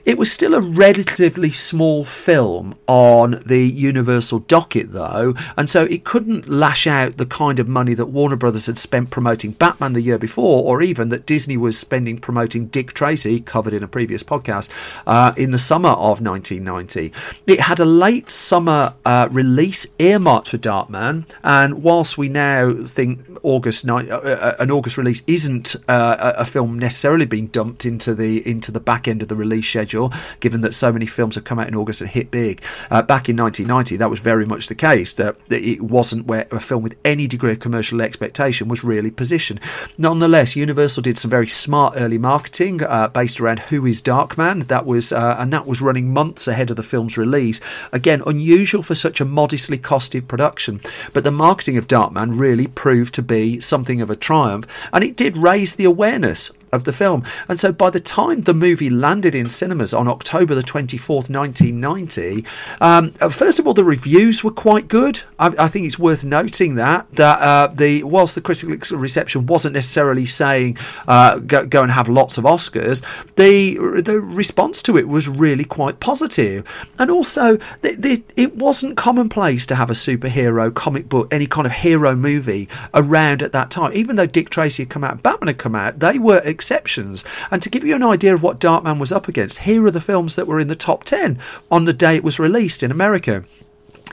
It 0.04 0.18
was 0.18 0.32
still 0.32 0.54
a 0.54 0.60
relatively 0.60 1.50
small 1.50 2.04
film 2.04 2.74
on 2.86 3.42
the 3.46 3.62
Universal 3.62 4.40
docket, 4.40 4.92
though, 4.92 5.34
and 5.56 5.70
so 5.70 5.84
it 5.84 6.04
couldn't 6.04 6.48
lash 6.48 6.86
out 6.86 7.16
the 7.16 7.26
kind 7.26 7.58
of 7.58 7.68
money 7.68 7.94
that 7.94 8.06
Warner 8.06 8.36
Brothers 8.36 8.66
had 8.66 8.78
spent 8.78 9.10
promoting 9.10 9.52
Batman 9.52 9.92
the 9.92 10.00
year 10.00 10.18
before, 10.18 10.64
or 10.64 10.82
even 10.82 11.10
that 11.10 11.26
Disney 11.26 11.56
was 11.56 11.78
spending 11.78 12.18
promoting 12.18 12.66
Dick 12.66 12.92
Tracy, 12.92 13.40
covered 13.40 13.74
in 13.74 13.82
a 13.82 13.88
previous 13.88 14.22
podcast, 14.22 14.70
uh, 15.06 15.32
in 15.36 15.52
the 15.52 15.58
summer 15.58 15.90
of 15.90 16.20
1990. 16.20 17.12
It 17.46 17.60
had 17.60 17.78
a 17.78 17.84
late 17.84 18.30
summer 18.30 18.94
uh, 19.04 19.28
release 19.30 19.86
earmarked 19.98 20.48
for 20.48 20.58
Darkman, 20.58 21.26
and 21.44 21.82
whilst 21.82 22.18
we 22.18 22.28
now 22.28 22.72
think 22.86 23.20
August 23.42 23.86
night, 23.86 24.10
uh, 24.10 24.18
uh, 24.18 24.56
an 24.58 24.70
August 24.70 24.98
release 24.98 25.22
isn't 25.26 25.76
uh, 25.88 26.32
a 26.36 26.44
film 26.44 26.78
necessarily 26.78 27.24
being 27.24 27.46
dumped 27.48 27.84
into 27.84 28.14
the 28.14 28.48
into 28.48 28.72
the 28.72 28.80
back 28.80 29.06
end 29.06 29.22
of 29.22 29.28
the 29.28 29.36
release 29.36 29.51
schedule 29.60 29.82
schedule, 29.82 30.12
given 30.40 30.60
that 30.60 30.74
so 30.74 30.92
many 30.92 31.06
films 31.06 31.34
have 31.34 31.44
come 31.44 31.58
out 31.58 31.66
in 31.66 31.74
August 31.74 32.00
and 32.00 32.08
hit 32.08 32.30
big. 32.30 32.62
Uh, 32.90 33.02
back 33.02 33.28
in 33.28 33.36
1990, 33.36 33.96
that 33.96 34.08
was 34.08 34.20
very 34.20 34.46
much 34.46 34.68
the 34.68 34.74
case, 34.74 35.12
that, 35.14 35.36
that 35.48 35.62
it 35.62 35.82
wasn't 35.82 36.26
where 36.26 36.46
a 36.52 36.60
film 36.60 36.82
with 36.82 36.96
any 37.04 37.26
degree 37.26 37.52
of 37.52 37.58
commercial 37.58 38.00
expectation 38.00 38.68
was 38.68 38.84
really 38.84 39.10
positioned. 39.10 39.60
Nonetheless, 39.98 40.54
Universal 40.54 41.02
did 41.02 41.18
some 41.18 41.30
very 41.30 41.48
smart 41.48 41.94
early 41.96 42.18
marketing 42.18 42.82
uh, 42.82 43.08
based 43.08 43.40
around 43.40 43.58
Who 43.58 43.84
is 43.86 44.00
Darkman. 44.00 44.68
That 44.68 44.86
was, 44.86 45.12
uh, 45.12 45.36
and 45.38 45.52
that 45.52 45.66
was 45.66 45.82
running 45.82 46.12
months 46.12 46.46
ahead 46.46 46.70
of 46.70 46.76
the 46.76 46.82
film's 46.82 47.18
release. 47.18 47.60
Again, 47.92 48.22
unusual 48.24 48.82
for 48.82 48.94
such 48.94 49.20
a 49.20 49.24
modestly 49.24 49.78
costed 49.78 50.28
production, 50.28 50.80
but 51.12 51.24
the 51.24 51.30
marketing 51.30 51.76
of 51.76 51.88
Darkman 51.88 52.38
really 52.38 52.68
proved 52.68 53.14
to 53.14 53.22
be 53.22 53.60
something 53.60 54.00
of 54.00 54.10
a 54.10 54.16
triumph, 54.16 54.66
and 54.92 55.02
it 55.02 55.16
did 55.16 55.36
raise 55.36 55.74
the 55.74 55.84
awareness 55.84 56.52
of 56.72 56.84
the 56.84 56.92
film. 56.92 57.22
And 57.48 57.58
so 57.58 57.70
by 57.70 57.90
the 57.90 58.00
time 58.00 58.42
the 58.42 58.54
movie 58.54 58.88
landed 58.88 59.34
in 59.34 59.48
cinemas 59.48 59.92
on 59.92 60.08
October 60.08 60.54
the 60.54 60.62
24th, 60.62 61.28
1990, 61.28 62.44
um, 62.80 63.12
uh, 63.20 63.28
first 63.28 63.58
of 63.58 63.66
all, 63.66 63.74
the 63.74 63.84
reviews 63.84 64.42
were 64.42 64.50
quite 64.50 64.88
good. 64.88 65.20
I, 65.38 65.48
I 65.58 65.68
think 65.68 65.86
it's 65.86 65.98
worth 65.98 66.24
noting 66.24 66.76
that, 66.76 67.10
that 67.12 67.40
uh, 67.40 67.66
the 67.68 68.02
whilst 68.04 68.34
the 68.34 68.40
critical 68.40 68.98
reception 68.98 69.46
wasn't 69.46 69.74
necessarily 69.74 70.24
saying 70.24 70.78
uh, 71.06 71.38
go, 71.40 71.66
go, 71.66 71.82
and 71.82 71.92
have 71.92 72.08
lots 72.08 72.38
of 72.38 72.44
Oscars, 72.44 73.04
the, 73.36 74.00
the 74.00 74.20
response 74.20 74.82
to 74.84 74.96
it 74.96 75.08
was 75.08 75.28
really 75.28 75.64
quite 75.64 76.00
positive. 76.00 76.90
And 76.98 77.10
also, 77.10 77.58
the, 77.82 77.94
the, 77.96 78.22
it 78.36 78.56
wasn't 78.56 78.96
commonplace 78.96 79.66
to 79.66 79.74
have 79.74 79.90
a 79.90 79.94
superhero 79.94 80.72
comic 80.72 81.08
book, 81.08 81.28
any 81.32 81.46
kind 81.46 81.66
of 81.66 81.72
hero 81.72 82.16
movie 82.16 82.68
around 82.94 83.42
at 83.42 83.52
that 83.52 83.70
time. 83.70 83.92
Even 83.92 84.16
though 84.16 84.26
Dick 84.26 84.48
Tracy 84.48 84.84
had 84.84 84.90
come 84.90 85.04
out, 85.04 85.22
Batman 85.22 85.48
had 85.48 85.58
come 85.58 85.74
out, 85.74 85.98
they 85.98 86.18
were 86.18 86.40
exceptions. 86.62 87.24
And 87.50 87.60
to 87.60 87.68
give 87.68 87.82
you 87.82 87.96
an 87.96 88.04
idea 88.04 88.34
of 88.34 88.42
what 88.42 88.60
Darkman 88.60 89.00
was 89.00 89.10
up 89.10 89.26
against, 89.26 89.58
here 89.58 89.84
are 89.84 89.90
the 89.90 90.00
films 90.00 90.36
that 90.36 90.46
were 90.46 90.60
in 90.60 90.68
the 90.68 90.76
top 90.76 91.02
10 91.02 91.36
on 91.72 91.86
the 91.86 91.92
day 91.92 92.14
it 92.14 92.22
was 92.22 92.38
released 92.38 92.84
in 92.84 92.92
America 92.92 93.44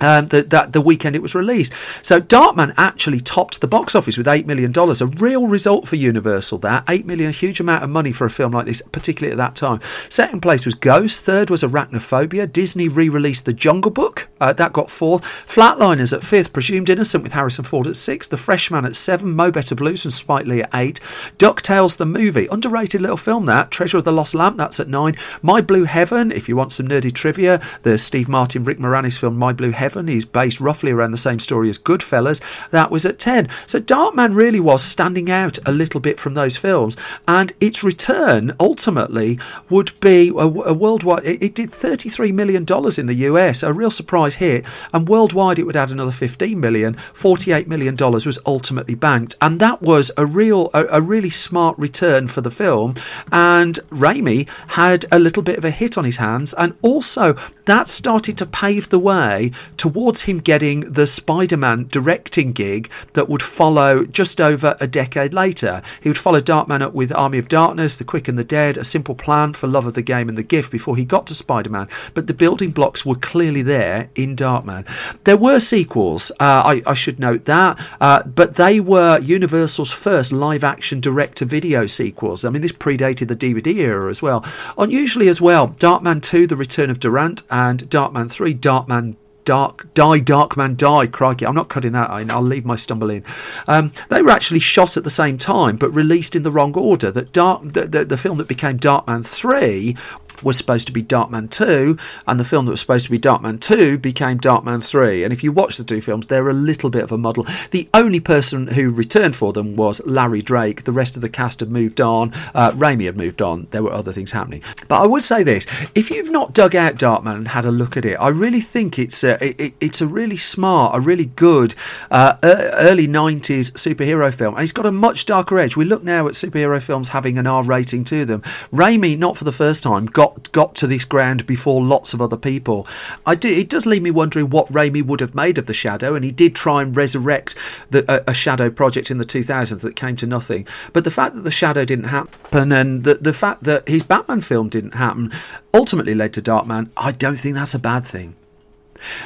um, 0.02 0.28
the, 0.28 0.44
that 0.44 0.74
the 0.74 0.82
weekend 0.82 1.16
it 1.16 1.22
was 1.22 1.36
released. 1.36 1.74
So 2.02 2.20
Darkman 2.22 2.74
actually 2.78 3.20
topped 3.20 3.62
the 3.62 3.68
box 3.68 3.96
office 3.96 4.18
with 4.18 4.28
eight 4.28 4.48
million 4.48 4.72
dollars, 4.72 5.02
a 5.02 5.08
real 5.08 5.48
result 5.48 5.88
for 5.88 5.96
Universal. 5.96 6.60
That 6.60 6.84
8 6.88 7.06
million, 7.06 7.30
a 7.30 7.34
huge 7.34 7.60
amount 7.60 7.84
of 7.84 7.90
money 7.90 8.12
for 8.12 8.26
a 8.26 8.30
film 8.30 8.54
like 8.54 8.66
this, 8.66 8.82
particularly 8.82 9.32
at 9.32 9.38
that 9.38 9.56
time. 9.56 9.80
Second 10.10 10.42
place 10.42 10.66
was 10.66 10.74
Ghost. 10.74 11.22
Third 11.22 11.50
was 11.50 11.64
Arachnophobia. 11.64 12.52
Disney 12.52 12.88
re-released 12.88 13.46
The 13.46 13.54
Jungle 13.54 13.92
Book. 13.92 14.30
Uh, 14.40 14.54
that 14.54 14.74
got 14.74 14.90
fourth. 14.90 15.24
Flatliners 15.24 16.14
at 16.14 16.24
fifth. 16.24 16.54
Presumed 16.54 16.90
Innocent 16.90 17.24
with 17.24 17.34
Harrison 17.34 17.66
Ford 17.66 17.88
at 17.88 17.96
sixth. 17.96 18.30
The 18.30 18.38
Freshman 18.38 18.86
at 18.86 18.96
seven. 18.96 19.36
Mo 19.36 19.52
Better 19.52 19.76
Blues 19.76 20.06
and 20.06 20.14
Spike 20.14 20.46
Lee 20.46 20.64
at 20.64 20.70
eight. 20.74 21.00
Ducktales 21.38 21.98
the 21.98 22.06
movie, 22.06 22.48
underrated 22.52 23.02
little 23.02 23.18
film. 23.18 23.46
That 23.46 23.72
Treasure 23.72 23.98
of 23.98 24.06
the 24.06 24.12
Lost 24.12 24.36
Lamp. 24.36 24.58
That's 24.58 24.80
at 24.80 24.88
nine. 24.88 25.16
My 25.42 25.62
Blue 25.62 25.84
Heaven. 25.84 26.32
If 26.32 26.48
you 26.48 26.56
want 26.56 26.72
some 26.72 26.88
nerdy 26.88 27.14
trivia, 27.14 27.62
the 27.84 27.98
Steve 27.98 28.30
Martin, 28.30 28.64
Rick 28.64 28.80
Moranis 28.80 29.20
film 29.20 29.38
My 29.38 29.54
Blue 29.54 29.72
Heaven 29.72 29.89
is 29.96 30.26
based 30.26 30.60
roughly 30.60 30.92
around 30.92 31.12
the 31.12 31.18
same 31.18 31.40
story 31.40 31.70
as 31.70 31.78
Goodfellas. 31.78 32.42
That 32.72 32.92
was 32.92 33.06
at 33.06 33.20
10. 33.20 33.50
So 33.66 33.80
Darkman 33.80 34.36
really 34.36 34.60
was 34.60 34.84
standing 34.84 35.30
out 35.32 35.58
a 35.66 35.72
little 35.72 36.00
bit 36.00 36.20
from 36.20 36.34
those 36.34 36.58
films. 36.58 36.96
And 37.28 37.54
its 37.60 37.84
return 37.84 38.56
ultimately 38.60 39.40
would 39.70 40.00
be 40.00 40.30
a, 40.30 40.34
a 40.34 40.74
worldwide, 40.74 41.26
it, 41.26 41.44
it, 41.44 41.56
did 41.56 41.72
$33 41.72 42.34
million 42.34 42.66
in 42.98 43.06
the 43.08 43.26
US, 43.30 43.64
a 43.64 43.74
real 43.74 43.92
surprise 43.92 44.36
hit. 44.36 44.66
And 44.94 45.08
worldwide 45.08 45.60
it 45.60 45.64
would 45.64 45.76
add 45.76 45.92
another 45.92 46.12
15 46.12 46.60
million. 46.60 46.96
$48 46.96 47.68
million 47.68 47.96
was 47.98 48.40
ultimately 48.46 48.96
banked. 48.96 49.36
And 49.42 49.60
that 49.60 49.82
was 49.82 50.12
a 50.18 50.26
real, 50.26 50.70
a, 50.74 50.86
a 50.86 51.02
really 51.02 51.30
smart 51.30 51.78
return 51.78 52.28
for 52.28 52.42
the 52.42 52.52
film. 52.52 52.96
And 53.32 53.76
Raimi 53.90 54.48
had 54.70 55.06
a 55.12 55.20
little 55.20 55.44
bit 55.44 55.58
of 55.58 55.66
a 55.66 55.72
hit 55.72 55.98
on 55.98 56.06
his 56.06 56.18
hands. 56.18 56.54
And 56.54 56.76
also 56.82 57.36
that 57.66 57.88
started 57.88 58.38
to 58.40 58.46
pave 58.48 58.90
the 58.90 59.00
way 59.00 59.52
towards 59.80 60.24
him 60.24 60.40
getting 60.40 60.82
the 60.82 61.08
Spider 61.08 61.56
Man 61.56 61.88
directing 61.90 62.52
gig 62.52 62.92
that 63.14 63.30
would 63.30 63.42
follow 63.42 64.04
just 64.04 64.42
over 64.42 64.76
a 64.82 64.88
decade 64.88 65.34
later. 65.34 65.82
He 66.04 66.10
would 66.10 66.18
follow 66.18 66.42
Darkman 66.42 66.82
up 66.82 66.94
with 66.94 67.16
Army 67.16 67.38
of 67.38 67.48
Darkness, 67.48 67.96
The 67.96 68.04
Quick 68.04 68.28
and 68.28 68.38
the 68.38 68.44
Dead, 68.44 68.78
A 68.78 68.84
Simple 68.84 69.16
Plan 69.16 69.54
for 69.54 69.68
Love 69.68 69.86
of 69.86 69.94
the 69.94 70.02
Game 70.02 70.28
and 70.28 70.38
The 70.38 70.44
Gift 70.44 70.70
before 70.70 70.98
he 70.98 71.06
got 71.06 71.26
to 71.28 71.34
Spider 71.34 71.70
Man, 71.70 71.88
but 72.14 72.28
the 72.28 72.34
building 72.34 72.72
blocks 72.72 73.06
were 73.06 73.16
clearly 73.16 73.62
there 73.62 74.10
in 74.16 74.36
Darkman. 74.36 74.86
There 75.24 75.38
were 75.38 75.62
sequels, 75.62 76.30
uh, 76.42 76.64
I, 76.66 76.82
I, 76.86 76.94
should 76.94 77.18
note 77.18 77.46
that, 77.46 77.80
uh, 78.02 78.24
but 78.24 78.56
they 78.56 78.82
were 78.82 79.20
Universal's 79.20 79.92
first 79.92 80.34
live 80.34 80.66
action 80.66 81.00
direct 81.00 81.38
to 81.38 81.46
video 81.46 81.88
sequels. 81.88 82.44
I 82.44 82.50
mean, 82.50 82.62
this 82.62 82.74
predated 82.74 83.30
the 83.30 83.36
DVD 83.36 83.74
era 83.78 84.10
as 84.10 84.22
well. 84.22 84.44
Unusually 84.78 85.30
as 85.30 85.40
well, 85.40 85.70
Darkman 85.70 86.22
2, 86.22 86.48
The 86.48 86.58
Return 86.58 86.90
of 86.90 87.00
Durant, 87.00 87.44
and 87.50 87.90
Darkman 87.90 88.30
3, 88.30 88.54
Darkman 88.56 89.16
Dark 89.50 89.92
Die 89.96 90.20
Dark 90.20 90.58
Man 90.58 90.76
Die. 90.76 91.08
Crikey, 91.08 91.48
I'm 91.48 91.56
not 91.56 91.70
cutting 91.70 91.94
that 91.94 92.12
in. 92.22 92.30
I'll 92.30 92.40
leave 92.40 92.66
my 92.66 92.76
stumble 92.76 93.10
in. 93.10 93.24
Um, 93.68 93.92
they 94.10 94.22
were 94.22 94.30
actually 94.30 94.60
shot 94.60 94.96
at 94.96 95.04
the 95.04 95.10
same 95.10 95.40
time, 95.40 95.76
but 95.76 95.90
released 95.90 96.36
in 96.36 96.44
the 96.44 96.52
wrong 96.52 96.76
order. 96.76 97.10
That 97.10 97.34
Dark, 97.34 97.64
the, 97.64 97.88
the, 97.88 98.06
the 98.06 98.16
film 98.16 98.38
that 98.38 98.48
became 98.48 98.78
Darkman 98.78 99.26
Three 99.26 99.98
was 100.44 100.58
supposed 100.58 100.88
to 100.88 100.94
be 100.94 101.04
Darkman 101.04 101.50
2, 101.50 101.98
and 102.28 102.40
the 102.40 102.46
film 102.46 102.66
that 102.66 102.72
was 102.72 102.82
supposed 102.82 103.06
to 103.06 103.12
be 103.12 103.20
Darkman 103.20 103.60
2 103.60 103.98
became 103.98 104.40
Darkman 104.40 104.84
3. 104.84 105.24
And 105.24 105.34
if 105.34 105.44
you 105.44 105.52
watch 105.52 105.78
the 105.78 105.84
two 105.84 106.02
films, 106.02 106.28
they're 106.28 106.50
a 106.50 106.54
little 106.54 106.90
bit 106.90 107.04
of 107.04 107.12
a 107.12 107.18
muddle. 107.18 107.46
The 107.72 107.90
only 107.94 108.20
person 108.20 108.68
who 108.68 108.92
returned 108.92 109.36
for 109.36 109.54
them 109.54 109.76
was 109.76 110.06
Larry 110.06 110.42
Drake. 110.42 110.84
The 110.84 110.92
rest 110.92 111.16
of 111.16 111.22
the 111.22 111.30
cast 111.30 111.60
had 111.60 111.72
moved 111.72 112.02
on. 112.02 112.32
Uh, 112.54 112.72
Raimi 112.72 113.06
had 113.06 113.18
moved 113.18 113.42
on. 113.42 113.68
There 113.72 113.84
were 113.84 113.94
other 113.94 114.14
things 114.14 114.32
happening. 114.32 114.64
But 114.88 115.02
I 115.02 115.08
would 115.08 115.24
say 115.24 115.44
this 115.44 115.66
if 115.96 116.10
you've 116.10 116.32
not 116.32 116.54
dug 116.54 116.76
out 116.76 116.96
Darkman 116.96 117.36
and 117.36 117.48
had 117.50 117.66
a 117.66 117.72
look 117.72 117.98
at 117.98 118.06
it, 118.06 118.16
I 118.16 118.30
really 118.30 118.62
think 118.62 119.00
it's 119.00 119.24
a, 119.24 119.44
it, 119.44 119.74
it's 119.80 120.02
a 120.02 120.08
really 120.08 120.38
smart, 120.38 120.96
a 120.96 121.00
really 121.00 121.26
good 121.26 121.76
uh, 122.12 122.38
early 122.44 123.08
90s 123.08 123.72
superhero 123.74 124.34
film. 124.34 124.56
And 124.56 124.64
it's 124.64 124.72
got 124.72 124.86
a 124.86 124.92
much 124.92 125.26
darker 125.26 125.60
edge. 125.60 125.76
We 125.76 125.86
look 125.86 126.04
now 126.04 126.28
at 126.28 126.34
superhero 126.34 126.82
films 126.82 127.10
having 127.10 127.38
an 127.38 127.48
R 127.48 127.64
rating 127.64 128.04
to 128.06 128.26
them. 128.26 128.42
Raimi, 128.74 129.18
not 129.18 129.38
for 129.38 129.44
the 129.44 129.52
first 129.52 129.84
time, 129.84 130.06
got 130.06 130.29
got 130.30 130.52
got 130.52 130.76
to 130.76 130.88
this 130.88 131.06
ground 131.06 131.46
before 131.46 131.82
lots 131.82 132.14
of 132.14 132.22
other 132.22 132.38
people. 132.38 132.88
I 133.26 133.36
do. 133.36 133.50
It 133.50 133.70
does 133.70 133.86
leave 133.86 134.02
me 134.02 134.12
wondering 134.12 134.50
what 134.50 134.72
Raimi 134.72 135.04
would 135.04 135.20
have 135.20 135.36
made 135.36 135.58
of 135.58 135.66
the 135.66 135.74
Shadow, 135.74 136.16
and 136.16 136.26
he 136.26 136.32
did 136.32 136.56
try 136.56 136.82
and 136.82 136.96
resurrect 136.96 137.56
the, 137.90 138.06
a, 138.12 138.32
a, 138.32 138.34
Shadow 138.34 138.70
project 138.70 139.12
in 139.12 139.18
the 139.18 139.26
2000s 139.26 139.82
that 139.82 139.96
came 139.96 140.16
to 140.16 140.26
nothing. 140.26 140.68
But 140.94 141.04
the 141.04 141.12
fact 141.12 141.36
that 141.36 141.42
the 141.42 141.52
Shadow 141.52 141.86
didn't 141.86 142.06
happen, 142.06 142.72
and 142.72 143.04
the 143.04 143.16
the 143.16 143.34
fact 143.34 143.64
that 143.64 143.88
his 143.88 144.04
Batman 144.04 144.42
film 144.42 144.70
didn't 144.70 144.96
happen, 144.96 145.32
ultimately 145.74 146.16
led 146.16 146.34
to 146.34 146.42
Darkman. 146.42 146.90
I 146.96 147.12
don't 147.12 147.38
think 147.38 147.56
that's 147.56 147.74
a 147.74 147.80
bad 147.80 148.06
thing. 148.06 148.36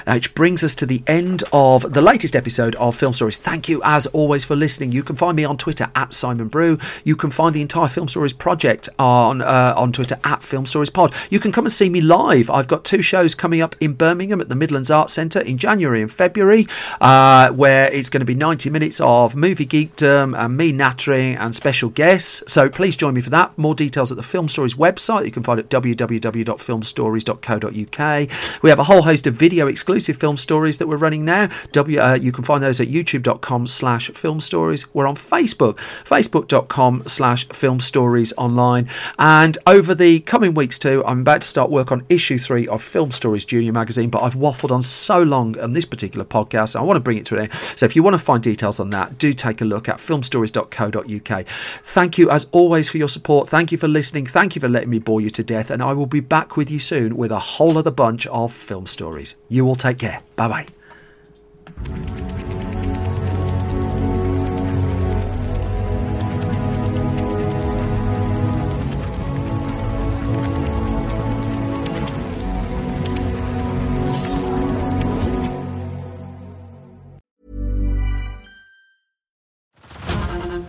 Uh, 0.08 0.14
which 0.14 0.34
brings 0.36 0.64
us 0.64 0.76
to 0.76 0.86
the 0.86 1.04
end 1.08 1.44
of 1.52 1.94
the 1.94 2.02
latest 2.02 2.36
episode 2.36 2.76
of 2.76 2.96
Film 2.96 3.14
Stories. 3.14 3.38
Thank 3.38 3.68
you, 3.68 3.82
as 3.84 4.06
always, 4.08 4.46
for 4.46 4.56
listening. 4.56 4.92
You 4.92 5.04
can 5.04 5.16
find 5.16 5.36
me 5.36 5.44
on 5.44 5.58
Twitter 5.58 5.92
at 5.96 6.14
Simon 6.14 6.48
Brew. 6.48 6.78
You 7.04 7.16
can 7.16 7.30
find 7.30 7.54
the 7.54 7.62
entire 7.62 7.90
Film 7.90 8.08
Stories 8.08 8.34
project 8.34 8.88
on 8.98 9.42
uh, 9.42 9.74
on 9.76 9.92
Twitter 9.92 10.18
at 10.24 10.44
Film 10.44 10.66
Stories 10.66 10.90
Pod. 10.90 11.14
You 11.30 11.40
can 11.40 11.52
come 11.52 11.66
and 11.66 11.72
see 11.72 11.90
me 11.90 12.00
live. 12.00 12.50
I've 12.50 12.68
got 12.68 12.86
two 12.86 13.02
shows 13.02 13.36
coming 13.36 13.62
up 13.62 13.76
in 13.82 13.94
Birmingham 13.94 14.40
at 14.40 14.50
the 14.50 14.56
Midlands 14.56 14.90
Arts 14.90 15.14
Centre 15.14 15.42
in 15.42 15.58
January 15.58 16.02
and 16.02 16.12
February, 16.12 16.68
uh, 17.02 17.52
where 17.52 17.92
it's 17.92 18.10
going 18.10 18.22
to 18.22 18.26
be 18.26 18.36
90 18.36 18.70
minutes 18.70 19.02
of 19.02 19.36
movie 19.36 19.66
geekdom 19.66 20.38
and 20.38 20.56
me 20.56 20.72
nattering 20.72 21.36
and 21.36 21.56
special 21.56 21.90
guests. 21.90 22.44
So 22.52 22.70
please 22.70 22.96
join 22.96 23.16
me 23.16 23.22
for 23.22 23.32
that. 23.32 23.58
More 23.58 23.76
details 23.76 24.12
at 24.12 24.18
the 24.18 24.24
Film 24.24 24.48
Stories 24.48 24.76
website. 24.76 25.26
You 25.26 25.32
can 25.32 25.44
find 25.44 25.60
it 25.60 25.74
at 25.74 25.82
www.filmstories.co.uk. 25.82 28.30
We 28.62 28.70
have 28.70 28.80
a 28.80 28.84
whole 28.84 29.02
host 29.04 29.28
of 29.28 29.36
video 29.36 29.63
exclusive 29.68 30.18
film 30.18 30.38
stories 30.38 30.78
that 30.78 30.88
we're 30.88 30.98
running 30.98 31.26
now. 31.26 31.50
W, 31.72 32.00
uh, 32.00 32.14
you 32.16 32.32
can 32.32 32.44
find 32.44 32.64
those 32.64 32.80
at 32.80 32.88
youtube.com 32.88 33.68
slash 33.68 34.10
film 34.12 34.40
stories. 34.40 34.94
We're 34.94 35.08
on 35.08 35.16
Facebook, 35.16 35.76
facebook.com 36.06 37.04
slash 37.08 37.48
film 37.50 37.80
stories 37.80 38.34
online. 38.38 38.88
And 39.20 39.58
over 39.66 39.96
the 39.96 40.20
coming 40.22 40.54
weeks 40.54 40.80
too, 40.80 41.04
I'm 41.06 41.22
about 41.22 41.42
to 41.42 41.48
start 41.48 41.70
work 41.70 41.92
on 41.92 42.06
issue 42.10 42.38
three 42.38 42.68
of 42.68 42.84
Film 42.84 43.12
Stories 43.12 43.46
Junior 43.46 43.72
magazine, 43.72 44.10
but 44.10 44.24
I've 44.24 44.36
waffled 44.36 44.72
on 44.72 44.84
so 44.84 45.22
long 45.22 45.60
on 45.60 45.74
this 45.74 45.86
particular 45.86 46.26
podcast, 46.26 46.76
I 46.76 46.82
want 46.84 46.98
to 46.98 47.02
bring 47.02 47.18
it 47.18 47.26
to 47.28 47.36
an 47.36 47.42
end. 47.44 47.54
So 47.54 47.86
if 47.86 47.96
you 47.96 48.04
want 48.04 48.14
to 48.16 48.20
find 48.20 48.42
details 48.42 48.80
on 48.80 48.90
that, 48.92 49.18
do 49.18 49.34
take 49.34 49.62
a 49.62 49.66
look 49.66 49.90
at 49.90 49.98
filmstories.co.uk. 49.98 51.48
Thank 51.48 52.18
you 52.18 52.30
as 52.30 52.46
always 52.52 52.90
for 52.90 52.98
your 52.98 53.10
support. 53.10 53.50
Thank 53.50 53.72
you 53.72 53.78
for 53.78 53.88
listening. 53.88 54.26
Thank 54.26 54.56
you 54.56 54.60
for 54.62 54.70
letting 54.70 54.90
me 54.90 55.00
bore 55.00 55.22
you 55.22 55.30
to 55.32 55.44
death. 55.44 55.70
And 55.70 55.82
I 55.82 55.94
will 55.94 56.06
be 56.06 56.20
back 56.20 56.58
with 56.58 56.70
you 56.70 56.80
soon 56.80 57.16
with 57.16 57.32
a 57.32 57.40
whole 57.40 57.78
other 57.78 57.92
bunch 57.92 58.28
of 58.28 58.54
film 58.54 58.88
stories. 58.88 59.36
You 59.54 59.68
all 59.68 59.76
take 59.76 60.00
care. 60.00 60.20
Bye 60.36 60.48
bye. 60.48 60.66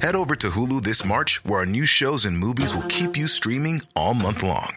Head 0.02 0.14
over 0.14 0.36
to 0.36 0.50
Hulu 0.50 0.82
this 0.82 1.06
March, 1.06 1.42
where 1.46 1.60
our 1.60 1.66
new 1.66 1.86
shows 1.86 2.26
and 2.26 2.38
movies 2.38 2.74
will 2.74 2.82
keep 2.82 3.16
you 3.16 3.28
streaming 3.28 3.80
all 3.96 4.12
month 4.12 4.42
long 4.42 4.76